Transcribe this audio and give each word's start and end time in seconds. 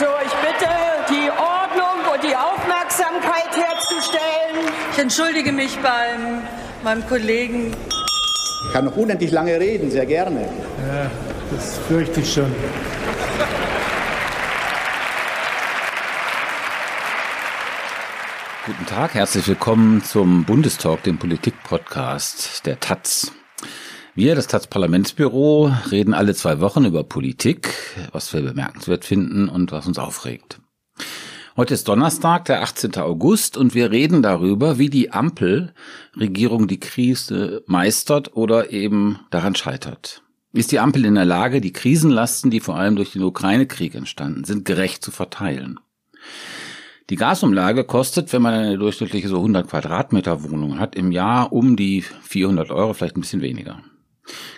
So, 0.00 0.06
ich 0.24 0.32
bitte, 0.32 0.70
die 1.10 1.28
Ordnung 1.28 2.10
und 2.10 2.22
die 2.24 2.34
Aufmerksamkeit 2.34 3.54
herzustellen. 3.54 4.72
Ich 4.94 4.98
entschuldige 4.98 5.52
mich 5.52 5.76
beim 5.80 6.40
meinem 6.82 7.06
Kollegen. 7.06 7.76
Ich 8.66 8.72
kann 8.72 8.86
noch 8.86 8.96
unendlich 8.96 9.30
lange 9.30 9.60
reden, 9.60 9.90
sehr 9.90 10.06
gerne. 10.06 10.40
Ja, 10.40 11.10
das 11.54 11.76
fürchte 11.86 12.20
ich 12.20 12.32
schon. 12.32 12.50
Guten 18.64 18.86
Tag, 18.86 19.12
herzlich 19.12 19.46
willkommen 19.48 20.02
zum 20.02 20.44
Bundestalk, 20.44 21.02
dem 21.02 21.18
Politik-Podcast 21.18 22.64
der 22.64 22.80
Taz. 22.80 23.32
Wir, 24.16 24.34
das 24.34 24.48
Taz 24.48 24.66
Parlamentsbüro, 24.66 25.72
reden 25.92 26.14
alle 26.14 26.34
zwei 26.34 26.58
Wochen 26.58 26.84
über 26.84 27.04
Politik, 27.04 27.72
was 28.10 28.34
wir 28.34 28.42
bemerkenswert 28.42 29.04
finden 29.04 29.48
und 29.48 29.70
was 29.70 29.86
uns 29.86 30.00
aufregt. 30.00 30.60
Heute 31.56 31.74
ist 31.74 31.86
Donnerstag, 31.86 32.46
der 32.46 32.62
18. 32.62 32.96
August, 32.96 33.56
und 33.56 33.72
wir 33.72 33.92
reden 33.92 34.20
darüber, 34.20 34.78
wie 34.78 34.90
die 34.90 35.12
Ampelregierung 35.12 36.66
die 36.66 36.80
Krise 36.80 37.62
meistert 37.66 38.36
oder 38.36 38.72
eben 38.72 39.20
daran 39.30 39.54
scheitert. 39.54 40.22
Ist 40.52 40.72
die 40.72 40.80
Ampel 40.80 41.04
in 41.04 41.14
der 41.14 41.24
Lage, 41.24 41.60
die 41.60 41.72
Krisenlasten, 41.72 42.50
die 42.50 42.60
vor 42.60 42.74
allem 42.74 42.96
durch 42.96 43.12
den 43.12 43.22
Ukraine-Krieg 43.22 43.94
entstanden 43.94 44.42
sind, 44.42 44.64
gerecht 44.64 45.04
zu 45.04 45.12
verteilen? 45.12 45.78
Die 47.10 47.16
Gasumlage 47.16 47.84
kostet, 47.84 48.32
wenn 48.32 48.42
man 48.42 48.54
eine 48.54 48.78
durchschnittliche 48.78 49.28
so 49.28 49.36
100 49.36 49.68
Quadratmeter 49.68 50.42
Wohnung 50.42 50.80
hat, 50.80 50.96
im 50.96 51.12
Jahr 51.12 51.52
um 51.52 51.76
die 51.76 52.02
400 52.02 52.70
Euro, 52.72 52.92
vielleicht 52.92 53.16
ein 53.16 53.20
bisschen 53.20 53.42
weniger. 53.42 53.80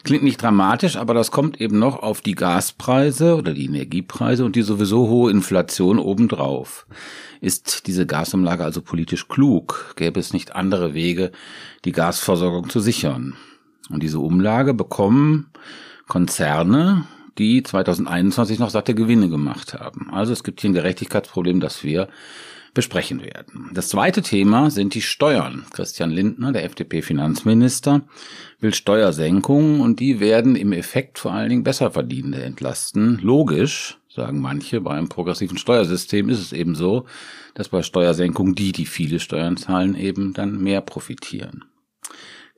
Klingt 0.05 0.25
nicht 0.25 0.43
dramatisch, 0.43 0.97
aber 0.97 1.15
das 1.15 1.31
kommt 1.31 1.61
eben 1.61 1.79
noch 1.79 2.03
auf 2.03 2.21
die 2.21 2.35
Gaspreise 2.35 3.37
oder 3.37 3.55
die 3.55 3.67
Energiepreise 3.67 4.45
und 4.45 4.57
die 4.57 4.63
sowieso 4.63 5.09
hohe 5.09 5.31
Inflation 5.31 5.99
obendrauf. 5.99 6.87
Ist 7.41 7.87
diese 7.87 8.07
Gasumlage 8.07 8.65
also 8.65 8.83
politisch 8.83 9.29
klug? 9.29 9.95
Gäbe 9.97 10.21
es 10.21 10.33
nicht 10.33 10.55
andere 10.55 10.95
Wege, 10.95 11.33
die 11.85 11.93
Gasversorgung 11.93 12.69
zu 12.69 12.81
sichern? 12.81 13.35
Und 13.91 14.03
diese 14.03 14.19
Umlage 14.19 14.75
bekommen 14.75 15.51
Konzerne, 16.09 17.05
die 17.39 17.63
2021 17.63 18.59
noch 18.59 18.71
satte 18.71 18.95
Gewinne 18.95 19.29
gemacht 19.29 19.75
haben. 19.75 20.11
Also 20.13 20.33
es 20.33 20.45
gibt 20.45 20.61
hier 20.61 20.71
ein 20.71 20.75
Gerechtigkeitsproblem, 20.75 21.61
das 21.61 21.83
wir 21.83 22.09
besprechen 22.75 23.23
werden. 23.23 23.71
Das 23.75 23.89
zweite 23.89 24.23
Thema 24.23 24.71
sind 24.71 24.95
die 24.95 25.03
Steuern. 25.03 25.67
Christian 25.73 26.11
Lindner, 26.11 26.53
der 26.53 26.65
FDP-Finanzminister, 26.65 28.03
will 28.61 28.73
Steuersenkungen 28.73 29.81
und 29.81 30.01
die 30.01 30.21
werden 30.21 30.57
im 30.57 30.73
Effekt 30.73 31.19
vor 31.19 31.33
allen 31.33 31.51
Dingen 31.51 31.65
Besserverdienende 31.65 32.43
entlasten. 32.43 33.19
Logisch, 33.23 33.99
sagen 34.09 34.41
manche, 34.41 34.81
bei 34.81 34.93
einem 34.93 35.09
progressiven 35.09 35.59
Steuersystem 35.59 36.29
ist 36.31 36.41
es 36.41 36.53
eben 36.53 36.75
so, 36.75 37.05
dass 37.55 37.69
bei 37.69 37.83
Steuersenkungen 37.83 38.55
die, 38.55 38.73
die 38.73 38.87
viele 38.87 39.21
Steuern 39.21 39.57
zahlen, 39.57 39.95
eben 39.95 40.33
dann 40.33 40.63
mehr 40.63 40.81
profitieren. 40.81 41.65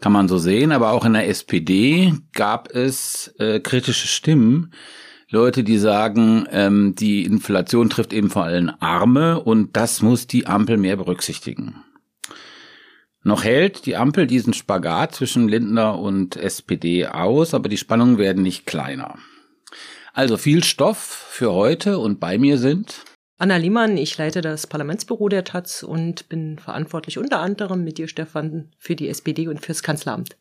Kann 0.00 0.12
man 0.12 0.28
so 0.28 0.38
sehen, 0.38 0.72
aber 0.72 0.90
auch 0.90 1.04
in 1.04 1.14
der 1.14 1.28
SPD 1.28 2.14
gab 2.32 2.70
es 2.70 3.34
äh, 3.38 3.60
kritische 3.60 4.06
Stimmen, 4.06 4.72
Leute, 5.34 5.64
die 5.64 5.78
sagen, 5.78 6.46
ähm, 6.52 6.94
die 6.94 7.24
Inflation 7.24 7.90
trifft 7.90 8.12
eben 8.12 8.30
vor 8.30 8.44
allem 8.44 8.70
Arme 8.78 9.40
und 9.40 9.76
das 9.76 10.00
muss 10.00 10.28
die 10.28 10.46
Ampel 10.46 10.76
mehr 10.76 10.96
berücksichtigen. 10.96 11.82
Noch 13.24 13.42
hält 13.42 13.84
die 13.84 13.96
Ampel 13.96 14.28
diesen 14.28 14.54
Spagat 14.54 15.16
zwischen 15.16 15.48
Lindner 15.48 15.98
und 15.98 16.36
SPD 16.36 17.08
aus, 17.08 17.52
aber 17.52 17.68
die 17.68 17.78
Spannungen 17.78 18.16
werden 18.16 18.44
nicht 18.44 18.64
kleiner. 18.64 19.18
Also 20.12 20.36
viel 20.36 20.62
Stoff 20.62 20.98
für 20.98 21.52
heute 21.52 21.98
und 21.98 22.20
bei 22.20 22.38
mir 22.38 22.56
sind 22.56 23.02
Anna 23.36 23.56
Liemann, 23.56 23.96
ich 23.96 24.16
leite 24.16 24.40
das 24.40 24.68
Parlamentsbüro 24.68 25.28
der 25.28 25.42
Taz 25.42 25.82
und 25.82 26.28
bin 26.28 26.60
verantwortlich 26.60 27.18
unter 27.18 27.40
anderem 27.40 27.82
mit 27.82 27.98
dir, 27.98 28.06
Stefan, 28.06 28.70
für 28.78 28.94
die 28.94 29.08
SPD 29.08 29.48
und 29.48 29.60
fürs 29.60 29.82
Kanzleramt. 29.82 30.36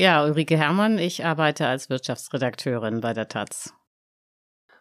Ja, 0.00 0.24
Ulrike 0.24 0.56
Herrmann, 0.56 0.96
ich 0.96 1.24
arbeite 1.24 1.66
als 1.66 1.90
Wirtschaftsredakteurin 1.90 3.00
bei 3.00 3.14
der 3.14 3.26
Taz. 3.26 3.74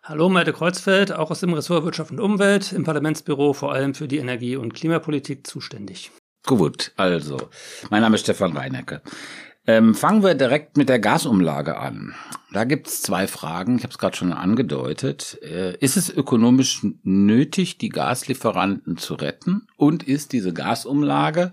Hallo, 0.03 0.29
Malte 0.29 0.53
Kreuzfeld, 0.53 1.11
auch 1.11 1.31
aus 1.31 1.39
dem 1.39 1.55
Ressort 1.55 1.85
Wirtschaft 1.85 2.11
und 2.11 2.19
Umwelt, 2.19 2.71
im 2.71 2.83
Parlamentsbüro 2.83 3.53
vor 3.53 3.73
allem 3.73 3.95
für 3.95 4.07
die 4.07 4.19
Energie- 4.19 4.57
und 4.57 4.75
Klimapolitik 4.75 5.47
zuständig. 5.47 6.11
Gut, 6.45 6.91
also, 6.97 7.49
mein 7.89 8.01
Name 8.01 8.13
ist 8.13 8.21
Stefan 8.21 8.55
Reinecke. 8.55 9.01
Ähm, 9.65 9.95
fangen 9.95 10.21
wir 10.21 10.35
direkt 10.35 10.77
mit 10.77 10.87
der 10.87 10.99
Gasumlage 10.99 11.77
an. 11.77 12.13
Da 12.53 12.63
gibt's 12.63 13.01
zwei 13.01 13.25
Fragen, 13.25 13.77
ich 13.77 13.83
habe 13.83 13.91
es 13.91 13.97
gerade 13.97 14.15
schon 14.15 14.31
angedeutet. 14.31 15.39
Äh, 15.41 15.77
ist 15.79 15.97
es 15.97 16.15
ökonomisch 16.15 16.85
nötig, 17.01 17.79
die 17.79 17.89
Gaslieferanten 17.89 18.97
zu 18.97 19.15
retten? 19.15 19.67
Und 19.77 20.03
ist 20.03 20.31
diese 20.31 20.53
Gasumlage 20.53 21.51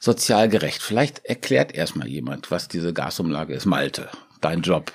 sozial 0.00 0.48
gerecht. 0.48 0.82
Vielleicht 0.82 1.24
erklärt 1.24 1.74
erstmal 1.74 2.08
jemand, 2.08 2.50
was 2.50 2.68
diese 2.68 2.92
Gasumlage 2.92 3.54
ist. 3.54 3.66
Malte, 3.66 4.08
dein 4.40 4.62
Job. 4.62 4.92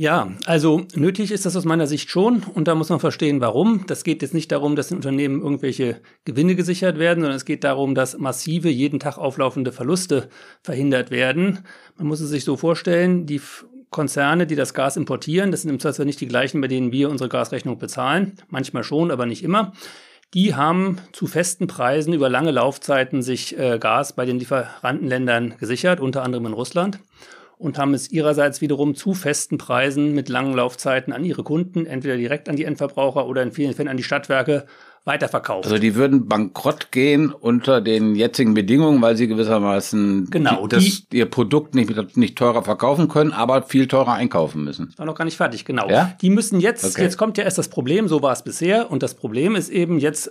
Ja, 0.00 0.30
also 0.46 0.86
nötig 0.94 1.32
ist 1.32 1.44
das 1.44 1.56
aus 1.56 1.64
meiner 1.64 1.88
Sicht 1.88 2.08
schon 2.08 2.44
und 2.54 2.68
da 2.68 2.76
muss 2.76 2.88
man 2.88 3.00
verstehen, 3.00 3.40
warum. 3.40 3.84
Das 3.88 4.04
geht 4.04 4.22
jetzt 4.22 4.32
nicht 4.32 4.52
darum, 4.52 4.76
dass 4.76 4.92
in 4.92 4.96
Unternehmen 4.98 5.42
irgendwelche 5.42 6.00
Gewinne 6.24 6.54
gesichert 6.54 7.00
werden, 7.00 7.18
sondern 7.18 7.36
es 7.36 7.44
geht 7.44 7.64
darum, 7.64 7.96
dass 7.96 8.16
massive, 8.16 8.68
jeden 8.68 9.00
Tag 9.00 9.18
auflaufende 9.18 9.72
Verluste 9.72 10.28
verhindert 10.62 11.10
werden. 11.10 11.64
Man 11.96 12.06
muss 12.06 12.20
es 12.20 12.30
sich 12.30 12.44
so 12.44 12.56
vorstellen, 12.56 13.26
die 13.26 13.40
Konzerne, 13.90 14.46
die 14.46 14.54
das 14.54 14.72
Gas 14.72 14.96
importieren, 14.96 15.50
das 15.50 15.62
sind 15.62 15.70
im 15.70 15.80
Zweifel 15.80 16.04
nicht 16.04 16.20
die 16.20 16.28
gleichen, 16.28 16.60
bei 16.60 16.68
denen 16.68 16.92
wir 16.92 17.10
unsere 17.10 17.28
Gasrechnung 17.28 17.78
bezahlen. 17.78 18.34
Manchmal 18.46 18.84
schon, 18.84 19.10
aber 19.10 19.26
nicht 19.26 19.42
immer. 19.42 19.72
Die 20.34 20.54
haben 20.54 20.98
zu 21.12 21.26
festen 21.26 21.68
Preisen 21.68 22.12
über 22.12 22.28
lange 22.28 22.50
Laufzeiten 22.50 23.22
sich 23.22 23.58
äh, 23.58 23.78
Gas 23.78 24.12
bei 24.12 24.26
den 24.26 24.38
Lieferantenländern 24.38 25.54
gesichert, 25.58 26.00
unter 26.00 26.22
anderem 26.22 26.44
in 26.44 26.52
Russland, 26.52 26.98
und 27.56 27.78
haben 27.78 27.94
es 27.94 28.12
ihrerseits 28.12 28.60
wiederum 28.60 28.94
zu 28.94 29.14
festen 29.14 29.56
Preisen 29.56 30.14
mit 30.14 30.28
langen 30.28 30.52
Laufzeiten 30.52 31.14
an 31.14 31.24
ihre 31.24 31.44
Kunden, 31.44 31.86
entweder 31.86 32.18
direkt 32.18 32.50
an 32.50 32.56
die 32.56 32.64
Endverbraucher 32.64 33.26
oder 33.26 33.42
in 33.42 33.52
vielen 33.52 33.72
Fällen 33.72 33.88
an 33.88 33.96
die 33.96 34.02
Stadtwerke 34.02 34.66
weiterverkauft. 35.08 35.64
Also 35.64 35.78
die 35.78 35.96
würden 35.96 36.28
bankrott 36.28 36.92
gehen 36.92 37.32
unter 37.32 37.80
den 37.80 38.14
jetzigen 38.14 38.54
Bedingungen, 38.54 39.02
weil 39.02 39.16
sie 39.16 39.26
gewissermaßen 39.26 40.28
genau, 40.30 40.68
die, 40.68 40.76
das, 40.76 41.02
ihr 41.12 41.26
Produkt 41.26 41.74
nicht, 41.74 42.16
nicht 42.16 42.38
teurer 42.38 42.62
verkaufen 42.62 43.08
können, 43.08 43.32
aber 43.32 43.62
viel 43.62 43.88
teurer 43.88 44.12
einkaufen 44.12 44.62
müssen. 44.62 44.94
War 44.96 45.06
noch 45.06 45.16
gar 45.16 45.24
nicht 45.24 45.36
fertig, 45.36 45.64
genau. 45.64 45.88
Ja? 45.88 46.14
Die 46.22 46.30
müssen 46.30 46.60
jetzt, 46.60 46.84
okay. 46.84 47.02
jetzt 47.02 47.16
kommt 47.16 47.36
ja 47.38 47.44
erst 47.44 47.58
das 47.58 47.68
Problem, 47.68 48.06
so 48.06 48.22
war 48.22 48.32
es 48.32 48.44
bisher, 48.44 48.90
und 48.90 49.02
das 49.02 49.14
Problem 49.14 49.56
ist 49.56 49.70
eben, 49.70 49.98
jetzt 49.98 50.30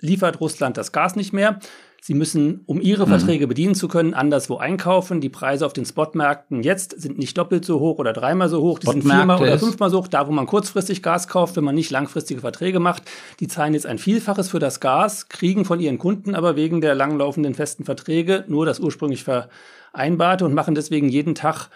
liefert 0.00 0.40
Russland 0.40 0.76
das 0.76 0.92
Gas 0.92 1.16
nicht 1.16 1.32
mehr. 1.32 1.58
Sie 2.00 2.14
müssen, 2.14 2.60
um 2.66 2.80
ihre 2.80 3.06
mhm. 3.06 3.10
Verträge 3.10 3.46
bedienen 3.46 3.74
zu 3.74 3.88
können, 3.88 4.14
anderswo 4.14 4.58
einkaufen. 4.58 5.20
Die 5.20 5.28
Preise 5.28 5.66
auf 5.66 5.72
den 5.72 5.84
Spotmärkten 5.84 6.62
jetzt 6.62 7.00
sind 7.00 7.18
nicht 7.18 7.36
doppelt 7.36 7.64
so 7.64 7.80
hoch 7.80 7.98
oder 7.98 8.12
dreimal 8.12 8.48
so 8.48 8.60
hoch. 8.60 8.78
Die 8.78 8.86
sind 8.86 9.02
viermal 9.02 9.40
oder 9.40 9.58
fünfmal 9.58 9.90
so 9.90 9.98
hoch. 9.98 10.08
Da, 10.08 10.28
wo 10.28 10.32
man 10.32 10.46
kurzfristig 10.46 11.02
Gas 11.02 11.26
kauft, 11.26 11.56
wenn 11.56 11.64
man 11.64 11.74
nicht 11.74 11.90
langfristige 11.90 12.40
Verträge 12.40 12.78
macht, 12.78 13.02
die 13.40 13.48
zahlen 13.48 13.74
jetzt 13.74 13.86
ein 13.86 13.98
Vielfaches 13.98 14.50
für 14.50 14.58
das 14.58 14.80
Gas, 14.80 15.28
kriegen 15.28 15.64
von 15.64 15.80
ihren 15.80 15.98
Kunden 15.98 16.34
aber 16.34 16.56
wegen 16.56 16.80
der 16.80 16.94
langlaufenden 16.94 17.54
festen 17.54 17.84
Verträge 17.84 18.44
nur 18.48 18.66
das 18.66 18.80
ursprünglich 18.80 19.24
vereinbarte 19.24 20.44
und 20.44 20.54
machen 20.54 20.74
deswegen 20.74 21.08
jeden 21.08 21.34
Tag 21.34 21.68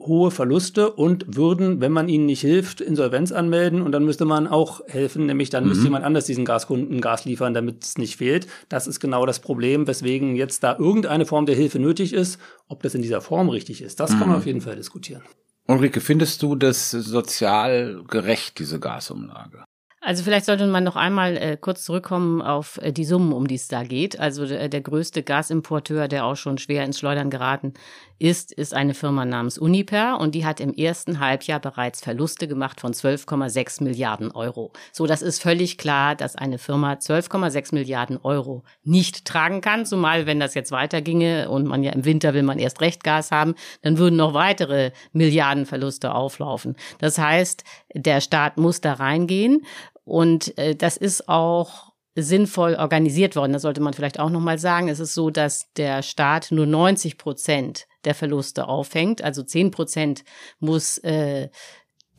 hohe 0.00 0.30
Verluste 0.30 0.90
und 0.90 1.36
würden, 1.36 1.80
wenn 1.80 1.92
man 1.92 2.08
ihnen 2.08 2.26
nicht 2.26 2.40
hilft, 2.40 2.80
Insolvenz 2.80 3.32
anmelden 3.32 3.82
und 3.82 3.92
dann 3.92 4.04
müsste 4.04 4.24
man 4.24 4.46
auch 4.46 4.80
helfen, 4.86 5.26
nämlich 5.26 5.50
dann 5.50 5.64
mhm. 5.64 5.70
müsste 5.70 5.84
jemand 5.84 6.04
anders 6.04 6.24
diesen 6.24 6.44
Gaskunden 6.44 7.00
Gas 7.00 7.24
liefern, 7.24 7.54
damit 7.54 7.84
es 7.84 7.98
nicht 7.98 8.16
fehlt. 8.16 8.46
Das 8.68 8.86
ist 8.86 9.00
genau 9.00 9.26
das 9.26 9.40
Problem, 9.40 9.86
weswegen 9.86 10.36
jetzt 10.36 10.62
da 10.62 10.76
irgendeine 10.78 11.26
Form 11.26 11.46
der 11.46 11.54
Hilfe 11.54 11.78
nötig 11.78 12.12
ist. 12.12 12.38
Ob 12.68 12.82
das 12.82 12.94
in 12.94 13.02
dieser 13.02 13.20
Form 13.20 13.48
richtig 13.48 13.82
ist, 13.82 14.00
das 14.00 14.10
mhm. 14.10 14.18
kann 14.18 14.28
man 14.28 14.36
mhm. 14.36 14.40
auf 14.40 14.46
jeden 14.46 14.60
Fall 14.60 14.76
diskutieren. 14.76 15.22
Ulrike, 15.66 16.00
findest 16.00 16.42
du 16.42 16.56
das 16.56 16.90
sozial 16.90 18.02
gerecht, 18.08 18.58
diese 18.58 18.80
Gasumlage? 18.80 19.64
Also 20.02 20.24
vielleicht 20.24 20.46
sollte 20.46 20.66
man 20.66 20.82
noch 20.82 20.96
einmal 20.96 21.36
äh, 21.36 21.58
kurz 21.60 21.84
zurückkommen 21.84 22.40
auf 22.40 22.78
äh, 22.78 22.90
die 22.90 23.04
Summen, 23.04 23.32
um 23.34 23.46
die 23.46 23.56
es 23.56 23.68
da 23.68 23.82
geht. 23.84 24.18
Also 24.18 24.44
äh, 24.44 24.70
der 24.70 24.80
größte 24.80 25.22
Gasimporteur, 25.22 26.08
der 26.08 26.24
auch 26.24 26.36
schon 26.36 26.56
schwer 26.56 26.84
ins 26.84 26.98
Schleudern 26.98 27.28
geraten 27.28 27.74
ist, 28.20 28.52
ist 28.52 28.74
eine 28.74 28.94
Firma 28.94 29.24
namens 29.24 29.58
Uniper 29.58 30.20
und 30.20 30.34
die 30.34 30.44
hat 30.44 30.60
im 30.60 30.74
ersten 30.74 31.20
Halbjahr 31.20 31.58
bereits 31.58 32.00
Verluste 32.00 32.46
gemacht 32.46 32.80
von 32.80 32.92
12,6 32.92 33.82
Milliarden 33.82 34.30
Euro. 34.30 34.72
So, 34.92 35.06
das 35.06 35.22
ist 35.22 35.42
völlig 35.42 35.78
klar, 35.78 36.14
dass 36.14 36.36
eine 36.36 36.58
Firma 36.58 36.92
12,6 36.92 37.74
Milliarden 37.74 38.18
Euro 38.22 38.62
nicht 38.84 39.24
tragen 39.24 39.62
kann, 39.62 39.86
zumal 39.86 40.26
wenn 40.26 40.38
das 40.38 40.54
jetzt 40.54 40.70
weiterginge 40.70 41.48
und 41.48 41.66
man 41.66 41.82
ja 41.82 41.92
im 41.92 42.04
Winter 42.04 42.34
will 42.34 42.42
man 42.42 42.58
erst 42.58 42.82
recht 42.82 43.02
Gas 43.02 43.30
haben, 43.30 43.54
dann 43.82 43.96
würden 43.96 44.16
noch 44.16 44.34
weitere 44.34 44.92
Milliardenverluste 45.12 46.14
auflaufen. 46.14 46.76
Das 46.98 47.18
heißt, 47.18 47.64
der 47.94 48.20
Staat 48.20 48.58
muss 48.58 48.82
da 48.82 48.92
reingehen 48.92 49.64
und 50.04 50.56
äh, 50.58 50.76
das 50.76 50.98
ist 50.98 51.28
auch 51.28 51.89
sinnvoll 52.22 52.74
organisiert 52.74 53.36
worden. 53.36 53.52
Das 53.52 53.62
sollte 53.62 53.80
man 53.80 53.92
vielleicht 53.92 54.18
auch 54.18 54.30
nochmal 54.30 54.58
sagen. 54.58 54.88
Es 54.88 55.00
ist 55.00 55.14
so, 55.14 55.30
dass 55.30 55.72
der 55.76 56.02
Staat 56.02 56.50
nur 56.50 56.66
90 56.66 57.18
Prozent 57.18 57.86
der 58.04 58.14
Verluste 58.14 58.68
auffängt. 58.68 59.22
Also 59.22 59.42
10 59.42 59.70
Prozent 59.70 60.24
muss 60.58 60.98
äh, 60.98 61.48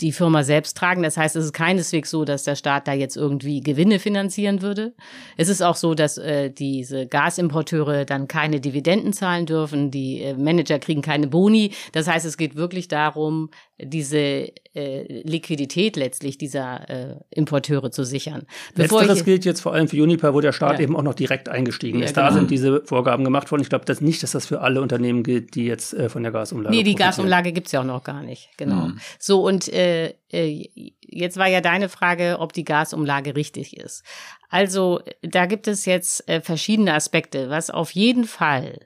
die 0.01 0.11
Firma 0.11 0.43
selbst 0.43 0.77
tragen. 0.77 1.03
Das 1.03 1.15
heißt, 1.15 1.35
es 1.35 1.45
ist 1.45 1.53
keineswegs 1.53 2.09
so, 2.09 2.25
dass 2.25 2.43
der 2.43 2.55
Staat 2.55 2.87
da 2.87 2.93
jetzt 2.93 3.15
irgendwie 3.15 3.61
Gewinne 3.61 3.99
finanzieren 3.99 4.61
würde. 4.61 4.93
Es 5.37 5.47
ist 5.47 5.61
auch 5.61 5.75
so, 5.75 5.93
dass 5.93 6.17
äh, 6.17 6.49
diese 6.49 7.07
Gasimporteure 7.07 8.05
dann 8.05 8.27
keine 8.27 8.59
Dividenden 8.59 9.13
zahlen 9.13 9.45
dürfen, 9.45 9.91
die 9.91 10.21
äh, 10.21 10.33
Manager 10.33 10.79
kriegen 10.79 11.01
keine 11.01 11.27
Boni. 11.27 11.73
Das 11.91 12.07
heißt, 12.07 12.25
es 12.25 12.37
geht 12.37 12.55
wirklich 12.55 12.87
darum, 12.87 13.49
diese 13.83 14.51
äh, 14.73 15.21
Liquidität 15.23 15.95
letztlich 15.95 16.37
dieser 16.37 16.89
äh, 16.89 17.15
Importeure 17.29 17.91
zu 17.91 18.03
sichern. 18.03 18.43
Bevor 18.75 19.01
Letzteres 19.01 19.25
gilt 19.25 19.45
jetzt 19.45 19.61
vor 19.61 19.73
allem 19.73 19.87
für 19.87 20.01
Uniper, 20.01 20.33
wo 20.33 20.41
der 20.41 20.51
Staat 20.51 20.77
ja. 20.77 20.83
eben 20.83 20.95
auch 20.95 21.03
noch 21.03 21.13
direkt 21.13 21.49
eingestiegen 21.49 21.99
ja, 21.99 22.05
ist. 22.05 22.17
Da 22.17 22.27
genau. 22.27 22.39
sind 22.39 22.51
diese 22.51 22.81
Vorgaben 22.85 23.23
gemacht 23.23 23.51
worden. 23.51 23.61
Ich 23.61 23.69
glaube 23.69 23.85
das 23.85 24.01
nicht, 24.01 24.23
dass 24.23 24.31
das 24.31 24.45
für 24.45 24.61
alle 24.61 24.81
Unternehmen 24.81 25.23
gilt, 25.23 25.55
die 25.55 25.65
jetzt 25.65 25.93
äh, 25.93 26.09
von 26.09 26.23
der 26.23 26.31
Gasumlage 26.31 26.75
Nee, 26.75 26.83
die 26.83 26.95
Gasumlage 26.95 27.51
gibt's 27.51 27.71
ja 27.71 27.81
auch 27.81 27.85
noch 27.85 28.03
gar 28.03 28.23
nicht. 28.23 28.49
Genau. 28.57 28.87
Mhm. 28.87 28.99
So, 29.19 29.45
und 29.45 29.67
äh, 29.73 30.13
äh, 30.31 30.69
jetzt 31.01 31.37
war 31.37 31.47
ja 31.47 31.61
deine 31.61 31.89
Frage, 31.89 32.37
ob 32.39 32.53
die 32.53 32.63
Gasumlage 32.63 33.35
richtig 33.35 33.77
ist. 33.77 34.03
Also 34.49 35.01
da 35.21 35.45
gibt 35.45 35.67
es 35.67 35.85
jetzt 35.85 36.27
äh, 36.27 36.41
verschiedene 36.41 36.93
Aspekte. 36.93 37.49
Was 37.49 37.69
auf 37.69 37.91
jeden 37.91 38.25
Fall 38.25 38.79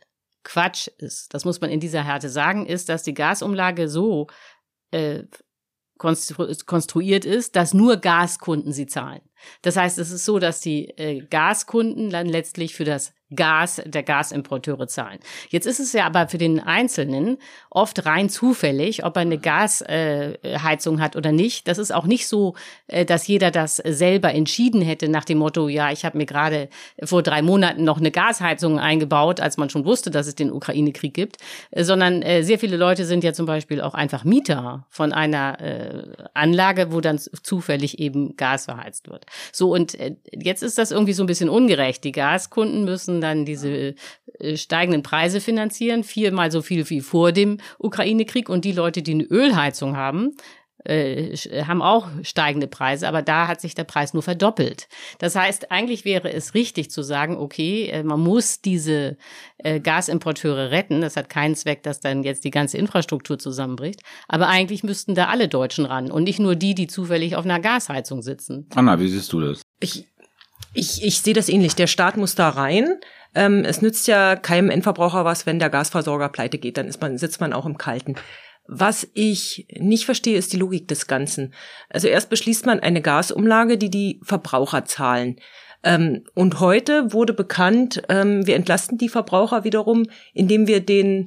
Quatsch 0.43 0.87
ist, 0.99 1.33
das 1.33 1.43
muss 1.43 1.59
man 1.59 1.71
in 1.71 1.79
dieser 1.79 2.03
Härte 2.03 2.29
sagen, 2.29 2.65
ist, 2.65 2.87
dass 2.87 3.03
die 3.03 3.15
Gasumlage 3.15 3.89
so 3.89 4.27
äh, 4.95 5.27
konstru 5.97 6.47
konstruiert 6.65 7.25
ist, 7.25 7.55
dass 7.55 7.73
nur 7.73 7.97
Gaskunden 7.97 8.73
sie 8.73 8.85
zahlen. 8.87 9.21
Das 9.61 9.77
heißt, 9.77 9.97
es 9.97 10.11
ist 10.11 10.25
so, 10.25 10.39
dass 10.39 10.61
die 10.61 10.89
äh, 10.97 11.21
Gaskunden 11.21 12.09
dann 12.09 12.27
letztlich 12.27 12.75
für 12.75 12.85
das 12.85 13.13
Gas 13.33 13.81
der 13.83 14.03
Gasimporteure 14.03 14.87
zahlen. 14.87 15.19
Jetzt 15.49 15.65
ist 15.65 15.79
es 15.79 15.93
ja 15.93 16.05
aber 16.05 16.27
für 16.27 16.37
den 16.37 16.59
Einzelnen 16.59 17.37
oft 17.71 18.05
rein 18.05 18.29
zufällig, 18.29 19.03
ob 19.03 19.15
er 19.15 19.23
eine 19.23 19.39
Gasheizung 19.39 20.97
äh, 20.99 21.01
hat 21.01 21.15
oder 21.15 21.31
nicht. 21.31 21.67
Das 21.67 21.79
ist 21.79 21.93
auch 21.93 22.05
nicht 22.05 22.27
so, 22.27 22.53
äh, 22.87 23.03
dass 23.03 23.25
jeder 23.27 23.49
das 23.49 23.77
selber 23.77 24.33
entschieden 24.33 24.81
hätte 24.81 25.09
nach 25.09 25.25
dem 25.25 25.39
Motto, 25.39 25.67
ja, 25.67 25.91
ich 25.91 26.05
habe 26.05 26.19
mir 26.19 26.27
gerade 26.27 26.69
vor 27.03 27.23
drei 27.23 27.41
Monaten 27.41 27.83
noch 27.83 27.97
eine 27.97 28.11
Gasheizung 28.11 28.79
eingebaut, 28.79 29.39
als 29.39 29.57
man 29.57 29.71
schon 29.71 29.85
wusste, 29.85 30.11
dass 30.11 30.27
es 30.27 30.35
den 30.35 30.51
Ukraine-Krieg 30.51 31.13
gibt, 31.13 31.37
äh, 31.71 31.83
sondern 31.83 32.21
äh, 32.21 32.43
sehr 32.43 32.59
viele 32.59 32.77
Leute 32.77 33.05
sind 33.05 33.23
ja 33.23 33.33
zum 33.33 33.47
Beispiel 33.47 33.81
auch 33.81 33.95
einfach 33.95 34.23
Mieter 34.23 34.85
von 34.89 35.11
einer 35.11 35.59
äh, 35.61 36.03
Anlage, 36.35 36.91
wo 36.91 37.01
dann 37.01 37.17
zufällig 37.17 37.97
eben 37.97 38.37
Gas 38.37 38.65
verheizt 38.65 39.09
wird. 39.09 39.25
So, 39.51 39.73
und 39.73 39.99
äh, 39.99 40.15
jetzt 40.31 40.63
ist 40.63 40.77
das 40.77 40.91
irgendwie 40.91 41.13
so 41.13 41.23
ein 41.23 41.27
bisschen 41.27 41.49
ungerecht. 41.49 42.03
Die 42.03 42.11
Gaskunden 42.11 42.85
müssen 42.85 43.21
dann 43.21 43.45
diese 43.45 43.95
äh, 44.39 44.57
steigenden 44.57 45.03
Preise 45.03 45.41
finanzieren, 45.41 46.03
viermal 46.03 46.51
so 46.51 46.61
viel 46.61 46.89
wie 46.89 47.01
vor 47.01 47.31
dem 47.31 47.57
Ukraine-Krieg. 47.79 48.49
Und 48.49 48.65
die 48.65 48.71
Leute, 48.71 49.01
die 49.01 49.13
eine 49.13 49.23
Ölheizung 49.23 49.97
haben, 49.97 50.35
äh, 50.85 51.35
haben 51.65 51.81
auch 51.81 52.07
steigende 52.23 52.67
Preise, 52.67 53.07
aber 53.07 53.21
da 53.21 53.47
hat 53.47 53.61
sich 53.61 53.75
der 53.75 53.83
Preis 53.83 54.13
nur 54.13 54.23
verdoppelt. 54.23 54.87
Das 55.19 55.35
heißt, 55.35 55.71
eigentlich 55.71 56.05
wäre 56.05 56.31
es 56.31 56.53
richtig 56.53 56.91
zu 56.91 57.01
sagen, 57.01 57.37
okay, 57.37 57.87
äh, 57.87 58.03
man 58.03 58.19
muss 58.19 58.61
diese 58.61 59.17
äh, 59.57 59.79
Gasimporteure 59.79 60.71
retten. 60.71 61.01
Das 61.01 61.17
hat 61.17 61.29
keinen 61.29 61.55
Zweck, 61.55 61.83
dass 61.83 61.99
dann 61.99 62.23
jetzt 62.23 62.43
die 62.43 62.51
ganze 62.51 62.77
Infrastruktur 62.77 63.39
zusammenbricht. 63.39 64.01
Aber 64.27 64.47
eigentlich 64.47 64.83
müssten 64.83 65.15
da 65.15 65.25
alle 65.27 65.47
Deutschen 65.47 65.85
ran 65.85 66.11
und 66.11 66.23
nicht 66.23 66.39
nur 66.39 66.55
die, 66.55 66.75
die 66.75 66.87
zufällig 66.87 67.35
auf 67.35 67.45
einer 67.45 67.59
Gasheizung 67.59 68.21
sitzen. 68.21 68.67
Anna, 68.75 68.99
wie 68.99 69.07
siehst 69.07 69.31
du 69.33 69.41
das? 69.41 69.61
Ich 69.79 70.05
ich, 70.75 71.03
ich 71.03 71.21
sehe 71.21 71.33
das 71.33 71.49
ähnlich. 71.49 71.75
Der 71.75 71.87
Staat 71.87 72.17
muss 72.17 72.35
da 72.35 72.49
rein. 72.49 72.99
Ähm, 73.33 73.63
es 73.65 73.81
nützt 73.81 74.07
ja 74.07 74.35
keinem 74.35 74.69
Endverbraucher 74.69 75.25
was, 75.25 75.45
wenn 75.45 75.59
der 75.59 75.69
Gasversorger 75.69 76.29
pleite 76.29 76.57
geht, 76.57 76.77
dann 76.77 76.87
ist 76.87 77.01
man, 77.01 77.17
sitzt 77.17 77.41
man 77.41 77.53
auch 77.53 77.65
im 77.65 77.77
Kalten. 77.77 78.15
Was 78.67 79.07
ich 79.13 79.67
nicht 79.77 80.05
verstehe, 80.05 80.37
ist 80.37 80.51
die 80.53 80.57
Logik 80.57 80.87
des 80.87 81.07
Ganzen. 81.07 81.53
Also 81.89 82.07
erst 82.07 82.29
beschließt 82.29 82.65
man 82.65 82.79
eine 82.79 83.01
Gasumlage, 83.01 83.77
die 83.77 83.91
die 83.91 84.19
Verbraucher 84.23 84.85
zahlen. 84.85 85.39
Ähm, 85.83 86.23
und 86.33 86.59
heute 86.59 87.13
wurde 87.13 87.33
bekannt, 87.33 88.01
ähm, 88.09 88.47
wir 88.47 88.55
entlasten 88.55 88.97
die 88.97 89.09
Verbraucher 89.09 89.63
wiederum, 89.63 90.07
indem 90.33 90.67
wir 90.67 90.79
den 90.79 91.25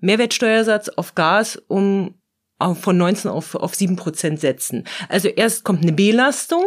Mehrwertsteuersatz 0.00 0.88
auf 0.88 1.14
Gas 1.14 1.56
um 1.68 2.14
von 2.74 2.98
19 2.98 3.30
auf, 3.30 3.54
auf 3.54 3.74
7 3.74 3.96
Prozent 3.96 4.38
setzen. 4.38 4.84
Also 5.08 5.28
erst 5.28 5.64
kommt 5.64 5.82
eine 5.82 5.92
Belastung, 5.92 6.62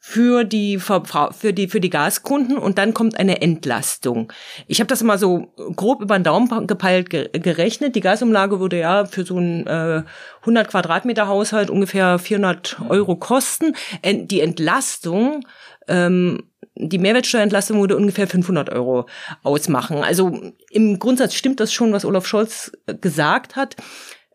für 0.00 0.44
die 0.44 0.78
für 0.78 1.52
die 1.52 1.68
für 1.68 1.80
die 1.80 1.90
Gaskunden 1.90 2.56
und 2.56 2.78
dann 2.78 2.94
kommt 2.94 3.18
eine 3.18 3.42
Entlastung. 3.42 4.32
Ich 4.66 4.80
habe 4.80 4.88
das 4.88 5.02
mal 5.02 5.18
so 5.18 5.52
grob 5.74 6.00
über 6.00 6.18
den 6.18 6.24
Daumen 6.24 6.66
gepeilt 6.66 7.10
gerechnet. 7.10 7.96
Die 7.96 8.00
Gasumlage 8.00 8.60
würde 8.60 8.78
ja 8.78 9.06
für 9.06 9.24
so 9.24 9.36
einen 9.36 9.66
äh, 9.66 10.02
100 10.40 10.68
Quadratmeter 10.68 11.26
Haushalt 11.26 11.68
ungefähr 11.68 12.18
400 12.18 12.78
Euro 12.88 13.16
kosten. 13.16 13.74
Die 14.04 14.40
Entlastung 14.40 15.44
ähm, 15.88 16.44
die 16.80 16.98
Mehrwertsteuerentlastung 16.98 17.80
würde 17.80 17.96
ungefähr 17.96 18.28
500 18.28 18.70
Euro 18.70 19.06
ausmachen. 19.42 19.98
Also 20.04 20.52
im 20.70 20.98
Grundsatz 20.98 21.34
stimmt 21.34 21.60
das 21.60 21.72
schon, 21.72 21.92
was 21.92 22.04
Olaf 22.04 22.26
Scholz 22.26 22.72
gesagt 23.00 23.56
hat. 23.56 23.76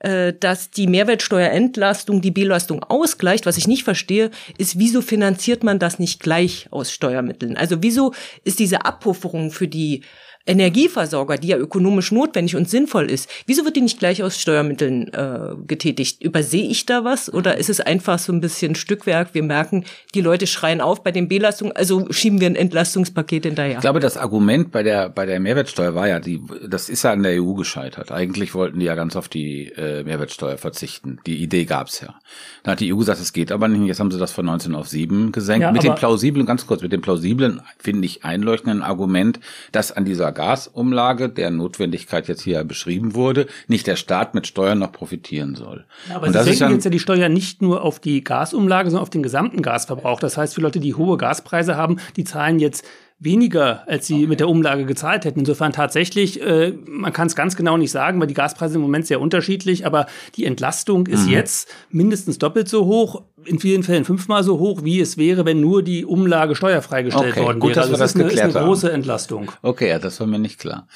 Äh, 0.03 0.33
dass 0.37 0.69
die 0.69 0.87
Mehrwertsteuerentlastung 0.87 2.19
die 2.19 2.31
Belastung 2.31 2.83
ausgleicht. 2.83 3.45
Was 3.45 3.55
ich 3.55 3.69
nicht 3.69 3.85
verstehe, 3.85 4.31
ist, 4.57 4.77
wieso 4.77 5.01
finanziert 5.01 5.63
man 5.63 5.79
das 5.79 5.97
nicht 5.97 6.19
gleich 6.19 6.67
aus 6.71 6.91
Steuermitteln? 6.91 7.55
Also 7.55 7.77
wieso 7.79 8.13
ist 8.43 8.59
diese 8.59 8.83
Abpufferung 8.83 9.49
für 9.49 9.69
die 9.69 10.01
Energieversorger, 10.45 11.37
die 11.37 11.47
ja 11.47 11.57
ökonomisch 11.57 12.11
notwendig 12.11 12.55
und 12.55 12.69
sinnvoll 12.69 13.09
ist, 13.09 13.29
wieso 13.45 13.63
wird 13.63 13.77
die 13.77 13.81
nicht 13.81 13.99
gleich 13.99 14.23
aus 14.23 14.39
Steuermitteln 14.39 15.13
äh, 15.13 15.55
getätigt? 15.65 16.21
Übersehe 16.21 16.67
ich 16.67 16.85
da 16.85 17.05
was 17.05 17.33
oder 17.33 17.57
ist 17.57 17.69
es 17.69 17.79
einfach 17.79 18.19
so 18.19 18.33
ein 18.33 18.41
bisschen 18.41 18.75
Stückwerk? 18.75 19.33
Wir 19.33 19.43
merken, 19.43 19.85
die 20.13 20.21
Leute 20.21 20.45
schreien 20.47 20.81
auf 20.81 21.01
bei 21.03 21.11
den 21.11 21.29
Belastungen, 21.29 21.75
also 21.75 22.11
schieben 22.11 22.41
wir 22.41 22.47
ein 22.47 22.55
Entlastungspaket 22.55 23.45
hinterher. 23.45 23.75
Ich 23.75 23.81
glaube, 23.81 24.01
das 24.01 24.17
Argument 24.17 24.71
bei 24.71 24.83
der 24.83 25.09
bei 25.09 25.25
der 25.25 25.39
Mehrwertsteuer 25.39 25.95
war 25.95 26.07
ja, 26.07 26.19
die, 26.19 26.41
das 26.67 26.89
ist 26.89 27.03
ja 27.03 27.13
an 27.13 27.23
der 27.23 27.41
EU 27.41 27.53
gescheitert. 27.53 28.11
Eigentlich 28.11 28.53
wollten 28.53 28.79
die 28.79 28.85
ja 28.85 28.95
ganz 28.95 29.15
auf 29.15 29.29
die 29.29 29.69
äh, 29.69 30.03
Mehrwertsteuer 30.03 30.57
verzichten. 30.57 31.19
Die 31.25 31.37
Idee 31.37 31.63
gab's 31.63 32.01
ja. 32.01 32.15
Da 32.63 32.71
hat 32.71 32.81
die 32.81 32.93
EU 32.93 32.97
gesagt, 32.97 33.21
es 33.21 33.31
geht 33.31 33.51
aber 33.51 33.69
nicht. 33.69 33.87
Jetzt 33.87 33.99
haben 34.01 34.11
sie 34.11 34.19
das 34.19 34.31
von 34.31 34.45
19 34.45 34.75
auf 34.75 34.89
7 34.89 35.31
gesenkt. 35.31 35.61
Ja, 35.61 35.71
mit 35.71 35.83
dem 35.83 35.95
plausiblen, 35.95 36.45
ganz 36.45 36.67
kurz, 36.67 36.81
mit 36.81 36.91
dem 36.91 37.01
plausiblen, 37.01 37.61
finde 37.77 38.05
ich, 38.05 38.25
einleuchtenden 38.25 38.81
Argument, 38.81 39.39
dass 39.71 39.91
an 39.91 40.03
dieser 40.03 40.32
Gasumlage, 40.33 41.29
der 41.29 41.51
Notwendigkeit 41.51 42.27
jetzt 42.27 42.41
hier 42.41 42.63
beschrieben 42.63 43.15
wurde, 43.15 43.47
nicht 43.67 43.87
der 43.87 43.95
Staat 43.95 44.35
mit 44.35 44.47
Steuern 44.47 44.79
noch 44.79 44.91
profitieren 44.91 45.55
soll. 45.55 45.85
Ja, 46.09 46.17
aber 46.17 46.27
und 46.27 46.33
Sie 46.33 46.53
senken 46.53 46.75
jetzt 46.75 46.85
ja 46.85 46.91
die 46.91 46.99
Steuer 46.99 47.29
nicht 47.29 47.61
nur 47.61 47.83
auf 47.83 47.99
die 47.99 48.23
Gasumlage, 48.23 48.89
sondern 48.89 49.03
auf 49.03 49.09
den 49.09 49.23
gesamten 49.23 49.61
Gasverbrauch. 49.61 50.19
Das 50.19 50.37
heißt, 50.37 50.55
für 50.55 50.61
Leute, 50.61 50.79
die 50.79 50.95
hohe 50.95 51.17
Gaspreise 51.17 51.77
haben, 51.77 51.99
die 52.17 52.23
zahlen 52.23 52.59
jetzt 52.59 52.85
weniger, 53.23 53.87
als 53.87 54.07
sie 54.07 54.15
okay. 54.15 54.27
mit 54.27 54.39
der 54.39 54.49
Umlage 54.49 54.85
gezahlt 54.85 55.25
hätten. 55.25 55.39
Insofern 55.39 55.71
tatsächlich, 55.71 56.41
äh, 56.41 56.73
man 56.85 57.13
kann 57.13 57.27
es 57.27 57.35
ganz 57.35 57.55
genau 57.55 57.77
nicht 57.77 57.91
sagen, 57.91 58.19
weil 58.19 58.27
die 58.27 58.33
Gaspreise 58.33 58.75
im 58.75 58.81
Moment 58.81 59.07
sehr 59.07 59.21
unterschiedlich, 59.21 59.85
aber 59.85 60.07
die 60.35 60.45
Entlastung 60.45 61.07
ist 61.07 61.25
mhm. 61.25 61.33
jetzt 61.33 61.69
mindestens 61.89 62.37
doppelt 62.37 62.67
so 62.67 62.85
hoch, 62.85 63.23
in 63.45 63.59
vielen 63.59 63.83
Fällen 63.83 64.05
fünfmal 64.05 64.43
so 64.43 64.59
hoch, 64.59 64.83
wie 64.83 64.99
es 64.99 65.17
wäre, 65.17 65.45
wenn 65.45 65.59
nur 65.59 65.83
die 65.83 66.05
Umlage 66.05 66.55
steuerfrei 66.55 67.03
gestellt 67.03 67.33
okay, 67.33 67.43
worden 67.43 67.59
gut, 67.59 67.75
wäre. 67.75 67.81
Dass 67.81 67.89
also 67.89 67.97
wir 67.97 68.03
das, 68.03 68.13
das 68.13 68.21
ist, 68.21 68.39
eine, 68.39 68.49
ist 68.49 68.57
eine 68.57 68.65
große 68.65 68.91
Entlastung. 68.91 69.51
Okay, 69.61 69.89
ja, 69.89 69.99
das 69.99 70.19
war 70.19 70.27
mir 70.27 70.39
nicht 70.39 70.59
klar. 70.59 70.87